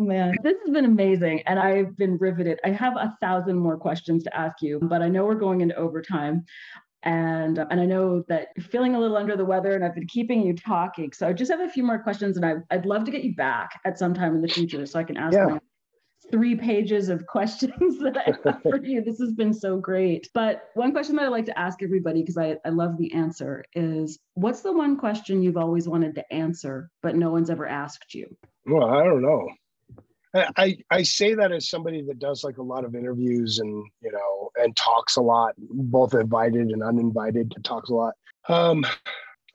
Oh, 0.00 0.04
man, 0.04 0.36
this 0.44 0.54
has 0.64 0.72
been 0.72 0.84
amazing. 0.84 1.42
And 1.46 1.58
I've 1.58 1.96
been 1.96 2.18
riveted. 2.18 2.60
I 2.64 2.68
have 2.68 2.94
a 2.96 3.16
thousand 3.20 3.58
more 3.58 3.76
questions 3.76 4.22
to 4.22 4.36
ask 4.36 4.62
you, 4.62 4.78
but 4.80 5.02
I 5.02 5.08
know 5.08 5.24
we're 5.24 5.34
going 5.34 5.60
into 5.60 5.74
overtime. 5.74 6.44
And, 7.02 7.58
and 7.58 7.80
I 7.80 7.84
know 7.84 8.22
that 8.28 8.50
you're 8.56 8.64
feeling 8.64 8.94
a 8.94 9.00
little 9.00 9.16
under 9.16 9.36
the 9.36 9.44
weather 9.44 9.74
and 9.74 9.84
I've 9.84 9.96
been 9.96 10.06
keeping 10.06 10.46
you 10.46 10.54
talking. 10.54 11.12
So 11.12 11.26
I 11.26 11.32
just 11.32 11.50
have 11.50 11.58
a 11.58 11.68
few 11.68 11.82
more 11.82 11.98
questions 11.98 12.36
and 12.36 12.46
I, 12.46 12.58
I'd 12.70 12.86
love 12.86 13.06
to 13.06 13.10
get 13.10 13.24
you 13.24 13.34
back 13.34 13.70
at 13.84 13.98
some 13.98 14.14
time 14.14 14.36
in 14.36 14.40
the 14.40 14.46
future 14.46 14.86
so 14.86 15.00
I 15.00 15.02
can 15.02 15.16
ask 15.16 15.34
yeah 15.34 15.58
three 16.30 16.54
pages 16.54 17.08
of 17.08 17.26
questions 17.26 17.98
that 18.02 18.16
I 18.16 18.32
have 18.44 18.62
for 18.62 18.84
you. 18.84 19.02
This 19.02 19.18
has 19.18 19.32
been 19.32 19.52
so 19.52 19.78
great. 19.78 20.28
But 20.34 20.70
one 20.74 20.92
question 20.92 21.16
that 21.16 21.26
I 21.26 21.28
like 21.28 21.46
to 21.46 21.58
ask 21.58 21.82
everybody, 21.82 22.20
because 22.20 22.38
I, 22.38 22.56
I 22.64 22.70
love 22.70 22.96
the 22.96 23.12
answer, 23.12 23.64
is 23.74 24.18
what's 24.34 24.60
the 24.60 24.72
one 24.72 24.96
question 24.96 25.42
you've 25.42 25.56
always 25.56 25.88
wanted 25.88 26.14
to 26.16 26.32
answer, 26.32 26.90
but 27.02 27.16
no 27.16 27.30
one's 27.30 27.50
ever 27.50 27.66
asked 27.66 28.14
you? 28.14 28.36
Well, 28.66 28.88
I 28.88 29.04
don't 29.04 29.22
know. 29.22 29.48
I, 30.34 30.76
I 30.90 31.02
say 31.02 31.34
that 31.34 31.52
as 31.52 31.70
somebody 31.70 32.02
that 32.02 32.18
does 32.18 32.44
like 32.44 32.58
a 32.58 32.62
lot 32.62 32.84
of 32.84 32.94
interviews 32.94 33.60
and 33.60 33.84
you 34.02 34.12
know 34.12 34.50
and 34.62 34.76
talks 34.76 35.16
a 35.16 35.22
lot, 35.22 35.54
both 35.58 36.12
invited 36.12 36.68
and 36.68 36.82
uninvited, 36.82 37.50
to 37.52 37.60
talks 37.62 37.88
a 37.88 37.94
lot. 37.94 38.14
Um, 38.46 38.84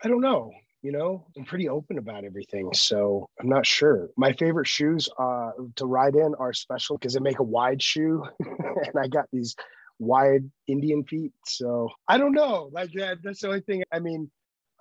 I 0.03 0.07
don't 0.07 0.19
know 0.19 0.51
you 0.84 0.91
know 0.91 1.25
i'm 1.36 1.45
pretty 1.45 1.67
open 1.67 1.97
about 1.97 2.23
everything 2.25 2.71
so 2.73 3.27
i'm 3.39 3.49
not 3.49 3.65
sure. 3.65 4.09
My 4.17 4.34
favorite 4.34 4.67
shoes 4.67 5.09
uh, 5.17 5.51
to 5.77 5.86
ride 5.86 6.15
in 6.15 6.36
are 6.38 6.53
special 6.53 6.97
because 6.97 7.13
they 7.13 7.19
make 7.19 7.39
a 7.39 7.43
wide 7.43 7.81
shoe 7.81 8.23
and 8.39 8.99
i 8.99 9.07
got 9.07 9.25
these 9.31 9.55
wide 9.97 10.43
indian 10.67 11.03
feet 11.05 11.31
so 11.45 11.89
i 12.07 12.17
don't 12.17 12.34
know 12.34 12.69
like 12.73 12.91
that 12.93 13.19
that's 13.23 13.41
the 13.41 13.47
only 13.47 13.61
thing 13.61 13.84
i 13.91 13.99
mean 13.99 14.29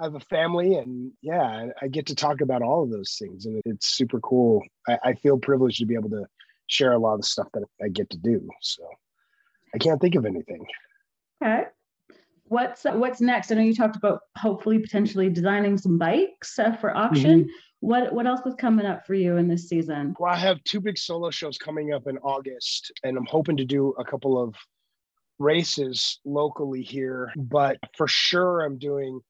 i 0.00 0.04
have 0.04 0.16
a 0.16 0.20
family 0.20 0.74
and 0.74 1.12
yeah 1.22 1.68
i 1.80 1.86
get 1.86 2.06
to 2.06 2.14
talk 2.14 2.40
about 2.40 2.62
all 2.62 2.82
of 2.82 2.90
those 2.90 3.16
things 3.18 3.46
and 3.46 3.62
it's 3.64 3.88
super 3.88 4.18
cool. 4.20 4.62
I, 4.88 4.98
I 5.04 5.14
feel 5.14 5.38
privileged 5.38 5.78
to 5.78 5.86
be 5.86 5.94
able 5.94 6.10
to 6.10 6.26
share 6.66 6.92
a 6.92 6.98
lot 6.98 7.14
of 7.14 7.20
the 7.20 7.26
stuff 7.26 7.48
that 7.54 7.62
i 7.80 7.88
get 7.88 8.10
to 8.10 8.18
do 8.18 8.48
so 8.60 8.82
i 9.74 9.78
can't 9.78 10.00
think 10.00 10.16
of 10.16 10.26
anything. 10.26 10.66
Okay 11.44 11.64
what's 12.52 12.84
what's 12.84 13.20
next? 13.20 13.50
I 13.50 13.54
know 13.56 13.62
you 13.62 13.74
talked 13.74 13.96
about 13.96 14.20
hopefully 14.36 14.78
potentially 14.78 15.28
designing 15.30 15.78
some 15.78 15.98
bikes 15.98 16.58
uh, 16.58 16.72
for 16.76 16.96
auction. 16.96 17.40
Mm-hmm. 17.40 17.50
What 17.80 18.12
what 18.12 18.26
else 18.26 18.46
is 18.46 18.54
coming 18.54 18.86
up 18.86 19.06
for 19.06 19.14
you 19.14 19.38
in 19.38 19.48
this 19.48 19.68
season? 19.68 20.14
Well, 20.20 20.32
I 20.32 20.36
have 20.36 20.62
two 20.64 20.80
big 20.80 20.98
solo 20.98 21.30
shows 21.30 21.58
coming 21.58 21.92
up 21.92 22.06
in 22.06 22.18
August, 22.18 22.92
and 23.02 23.16
I'm 23.16 23.26
hoping 23.26 23.56
to 23.56 23.64
do 23.64 23.94
a 23.98 24.04
couple 24.04 24.40
of 24.40 24.54
races 25.38 26.20
locally 26.24 26.82
here. 26.82 27.32
But 27.36 27.78
for 27.96 28.06
sure, 28.06 28.60
I'm 28.60 28.78
doing 28.78 29.20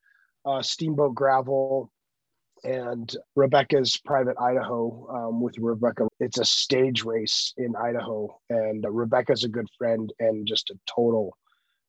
uh, 0.44 0.60
Steamboat 0.60 1.14
Gravel 1.14 1.90
and 2.64 3.16
Rebecca's 3.34 3.96
Private 4.04 4.36
Idaho 4.38 5.06
um, 5.10 5.40
with 5.40 5.56
Rebecca. 5.58 6.06
It's 6.20 6.38
a 6.38 6.44
stage 6.44 7.04
race 7.04 7.54
in 7.56 7.74
Idaho, 7.76 8.28
and 8.50 8.84
uh, 8.84 8.90
Rebecca's 8.90 9.44
a 9.44 9.48
good 9.48 9.68
friend 9.78 10.12
and 10.18 10.46
just 10.46 10.70
a 10.70 10.74
total 10.86 11.36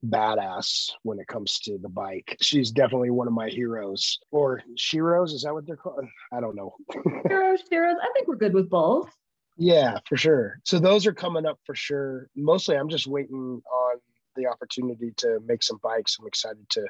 badass 0.05 0.91
when 1.03 1.19
it 1.19 1.27
comes 1.27 1.59
to 1.59 1.77
the 1.77 1.89
bike. 1.89 2.37
She's 2.41 2.71
definitely 2.71 3.09
one 3.09 3.27
of 3.27 3.33
my 3.33 3.49
heroes 3.49 4.19
or 4.31 4.61
sheroes. 4.77 5.33
Is 5.33 5.43
that 5.43 5.53
what 5.53 5.65
they're 5.65 5.77
called? 5.77 6.05
I 6.31 6.39
don't 6.39 6.55
know. 6.55 6.75
heroes, 7.27 7.61
heroes. 7.69 7.97
I 8.01 8.09
think 8.13 8.27
we're 8.27 8.35
good 8.35 8.53
with 8.53 8.69
both. 8.69 9.09
Yeah, 9.57 9.99
for 10.07 10.17
sure. 10.17 10.59
So 10.63 10.79
those 10.79 11.05
are 11.05 11.13
coming 11.13 11.45
up 11.45 11.59
for 11.65 11.75
sure. 11.75 12.27
Mostly 12.35 12.75
I'm 12.75 12.89
just 12.89 13.07
waiting 13.07 13.61
on 13.71 13.99
the 14.35 14.47
opportunity 14.47 15.11
to 15.17 15.39
make 15.45 15.63
some 15.63 15.79
bikes. 15.83 16.17
I'm 16.19 16.27
excited 16.27 16.67
to 16.71 16.85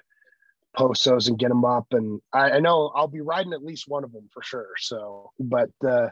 post 0.76 1.06
those 1.06 1.28
and 1.28 1.38
get 1.38 1.50
them 1.50 1.66
up. 1.66 1.88
And 1.92 2.22
I, 2.32 2.52
I 2.52 2.60
know 2.60 2.92
I'll 2.96 3.08
be 3.08 3.22
riding 3.22 3.54
at 3.54 3.64
least 3.64 3.88
one 3.88 4.04
of 4.04 4.12
them 4.12 4.30
for 4.34 4.42
sure. 4.42 4.70
So, 4.78 5.32
but 5.40 5.70
the, 5.82 6.12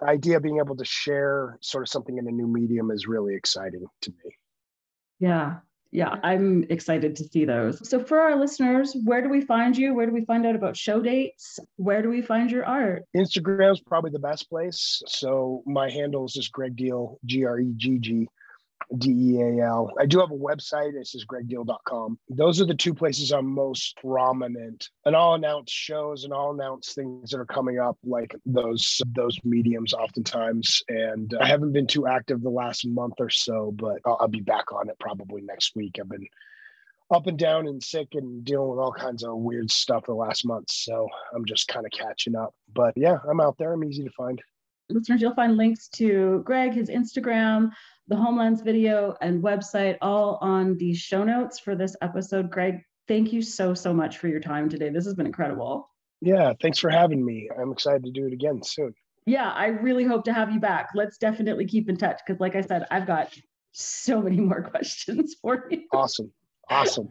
the 0.00 0.06
idea 0.06 0.38
of 0.38 0.42
being 0.42 0.58
able 0.58 0.76
to 0.76 0.84
share 0.84 1.58
sort 1.60 1.84
of 1.84 1.88
something 1.88 2.18
in 2.18 2.26
a 2.26 2.32
new 2.32 2.46
medium 2.46 2.90
is 2.90 3.06
really 3.06 3.34
exciting 3.34 3.84
to 4.02 4.10
me. 4.10 4.36
Yeah, 5.18 5.58
Yeah, 5.92 6.16
I'm 6.22 6.64
excited 6.70 7.16
to 7.16 7.24
see 7.24 7.44
those. 7.44 7.88
So, 7.88 7.98
for 7.98 8.20
our 8.20 8.36
listeners, 8.38 8.96
where 9.04 9.22
do 9.22 9.28
we 9.28 9.40
find 9.40 9.76
you? 9.76 9.92
Where 9.92 10.06
do 10.06 10.12
we 10.12 10.24
find 10.24 10.46
out 10.46 10.54
about 10.54 10.76
show 10.76 11.00
dates? 11.00 11.58
Where 11.76 12.00
do 12.00 12.08
we 12.08 12.22
find 12.22 12.50
your 12.50 12.64
art? 12.64 13.04
Instagram's 13.16 13.80
probably 13.80 14.12
the 14.12 14.20
best 14.20 14.48
place. 14.48 15.02
So, 15.08 15.62
my 15.66 15.90
handle 15.90 16.24
is 16.26 16.32
just 16.32 16.52
Gregg 16.52 16.76
Deal, 16.76 17.18
G 17.24 17.44
R 17.44 17.58
E 17.58 17.72
G 17.76 17.98
G 17.98 18.28
D 18.98 19.10
E 19.10 19.40
A 19.40 19.66
L. 19.66 19.92
I 19.98 20.06
do 20.06 20.18
have 20.20 20.30
a 20.30 20.34
website. 20.34 20.94
It 20.94 21.06
says 21.06 21.24
greggdeal.com. 21.24 22.18
Those 22.28 22.60
are 22.60 22.64
the 22.64 22.74
two 22.74 22.94
places 22.94 23.32
I'm 23.32 23.46
most 23.46 23.96
prominent. 23.98 24.88
And 25.04 25.14
I'll 25.14 25.34
announce 25.34 25.70
shows 25.70 26.24
and 26.24 26.32
I'll 26.32 26.50
announce 26.50 26.92
things 26.92 27.30
that 27.30 27.38
are 27.38 27.46
coming 27.46 27.78
up, 27.78 27.98
like 28.04 28.34
those 28.44 29.00
those 29.14 29.38
mediums, 29.44 29.92
oftentimes. 29.92 30.82
And 30.88 31.34
I 31.40 31.46
haven't 31.46 31.72
been 31.72 31.86
too 31.86 32.06
active 32.06 32.42
the 32.42 32.50
last 32.50 32.86
month 32.86 33.14
or 33.18 33.30
so, 33.30 33.72
but 33.72 33.98
I'll, 34.04 34.18
I'll 34.20 34.28
be 34.28 34.40
back 34.40 34.72
on 34.72 34.88
it 34.88 34.96
probably 34.98 35.42
next 35.42 35.76
week. 35.76 35.98
I've 36.00 36.08
been 36.08 36.26
up 37.10 37.26
and 37.26 37.38
down 37.38 37.66
and 37.66 37.82
sick 37.82 38.08
and 38.14 38.44
dealing 38.44 38.70
with 38.70 38.78
all 38.78 38.92
kinds 38.92 39.24
of 39.24 39.36
weird 39.36 39.70
stuff 39.70 40.06
the 40.06 40.14
last 40.14 40.44
month. 40.44 40.70
So 40.70 41.08
I'm 41.34 41.44
just 41.44 41.68
kind 41.68 41.84
of 41.84 41.92
catching 41.92 42.36
up. 42.36 42.54
But 42.72 42.94
yeah, 42.96 43.18
I'm 43.28 43.40
out 43.40 43.56
there. 43.58 43.72
I'm 43.72 43.84
easy 43.84 44.04
to 44.04 44.10
find. 44.10 44.40
Listeners, 44.88 45.20
you'll 45.20 45.34
find 45.34 45.56
links 45.56 45.88
to 45.88 46.42
Gregg, 46.44 46.72
his 46.72 46.88
Instagram, 46.88 47.70
the 48.10 48.16
Homelands 48.16 48.60
video 48.60 49.16
and 49.20 49.40
website 49.40 49.96
all 50.02 50.36
on 50.42 50.76
the 50.78 50.92
show 50.92 51.22
notes 51.22 51.60
for 51.60 51.76
this 51.76 51.94
episode. 52.02 52.50
Gregg, 52.50 52.82
thank 53.06 53.32
you 53.32 53.40
so, 53.40 53.72
so 53.72 53.94
much 53.94 54.18
for 54.18 54.26
your 54.26 54.40
time 54.40 54.68
today. 54.68 54.90
This 54.90 55.04
has 55.04 55.14
been 55.14 55.26
incredible. 55.26 55.88
Yeah, 56.20 56.52
thanks 56.60 56.78
for 56.78 56.90
having 56.90 57.24
me. 57.24 57.48
I'm 57.56 57.70
excited 57.70 58.04
to 58.04 58.10
do 58.10 58.26
it 58.26 58.32
again 58.32 58.62
soon. 58.64 58.92
Yeah, 59.26 59.50
I 59.52 59.66
really 59.66 60.02
hope 60.02 60.24
to 60.24 60.32
have 60.32 60.50
you 60.50 60.58
back. 60.58 60.88
Let's 60.92 61.18
definitely 61.18 61.66
keep 61.66 61.88
in 61.88 61.96
touch 61.96 62.20
because, 62.26 62.40
like 62.40 62.56
I 62.56 62.62
said, 62.62 62.84
I've 62.90 63.06
got 63.06 63.32
so 63.70 64.20
many 64.20 64.40
more 64.40 64.62
questions 64.70 65.36
for 65.40 65.68
you. 65.70 65.84
Awesome. 65.92 66.32
Awesome. 66.68 67.08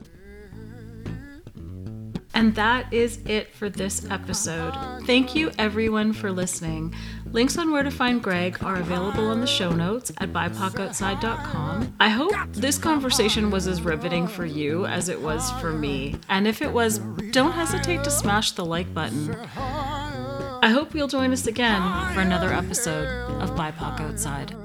And 2.39 2.55
that 2.55 2.93
is 2.93 3.19
it 3.25 3.53
for 3.53 3.67
this 3.67 4.09
episode. 4.09 4.73
Thank 5.05 5.35
you 5.35 5.51
everyone 5.59 6.13
for 6.13 6.31
listening. 6.31 6.95
Links 7.33 7.57
on 7.57 7.73
where 7.73 7.83
to 7.83 7.91
find 7.91 8.23
Gregg 8.23 8.63
are 8.63 8.77
available 8.77 9.27
on 9.27 9.41
the 9.41 9.45
show 9.45 9.71
notes 9.73 10.09
at 10.19 10.31
bipocoutside.com. 10.31 11.95
I 11.99 12.07
hope 12.07 12.31
this 12.53 12.77
conversation 12.77 13.51
was 13.51 13.67
as 13.67 13.81
riveting 13.81 14.25
for 14.25 14.45
you 14.45 14.85
as 14.85 15.09
it 15.09 15.19
was 15.19 15.51
for 15.59 15.73
me. 15.73 16.15
And 16.29 16.47
if 16.47 16.61
it 16.61 16.71
was, 16.71 16.99
don't 17.31 17.51
hesitate 17.51 18.05
to 18.05 18.09
smash 18.09 18.53
the 18.53 18.63
like 18.63 18.93
button. 18.93 19.35
I 19.57 20.69
hope 20.69 20.95
you'll 20.95 21.09
join 21.09 21.33
us 21.33 21.45
again 21.45 21.81
for 22.13 22.21
another 22.21 22.53
episode 22.53 23.05
of 23.41 23.49
BIPOC 23.57 23.99
Outside. 23.99 24.55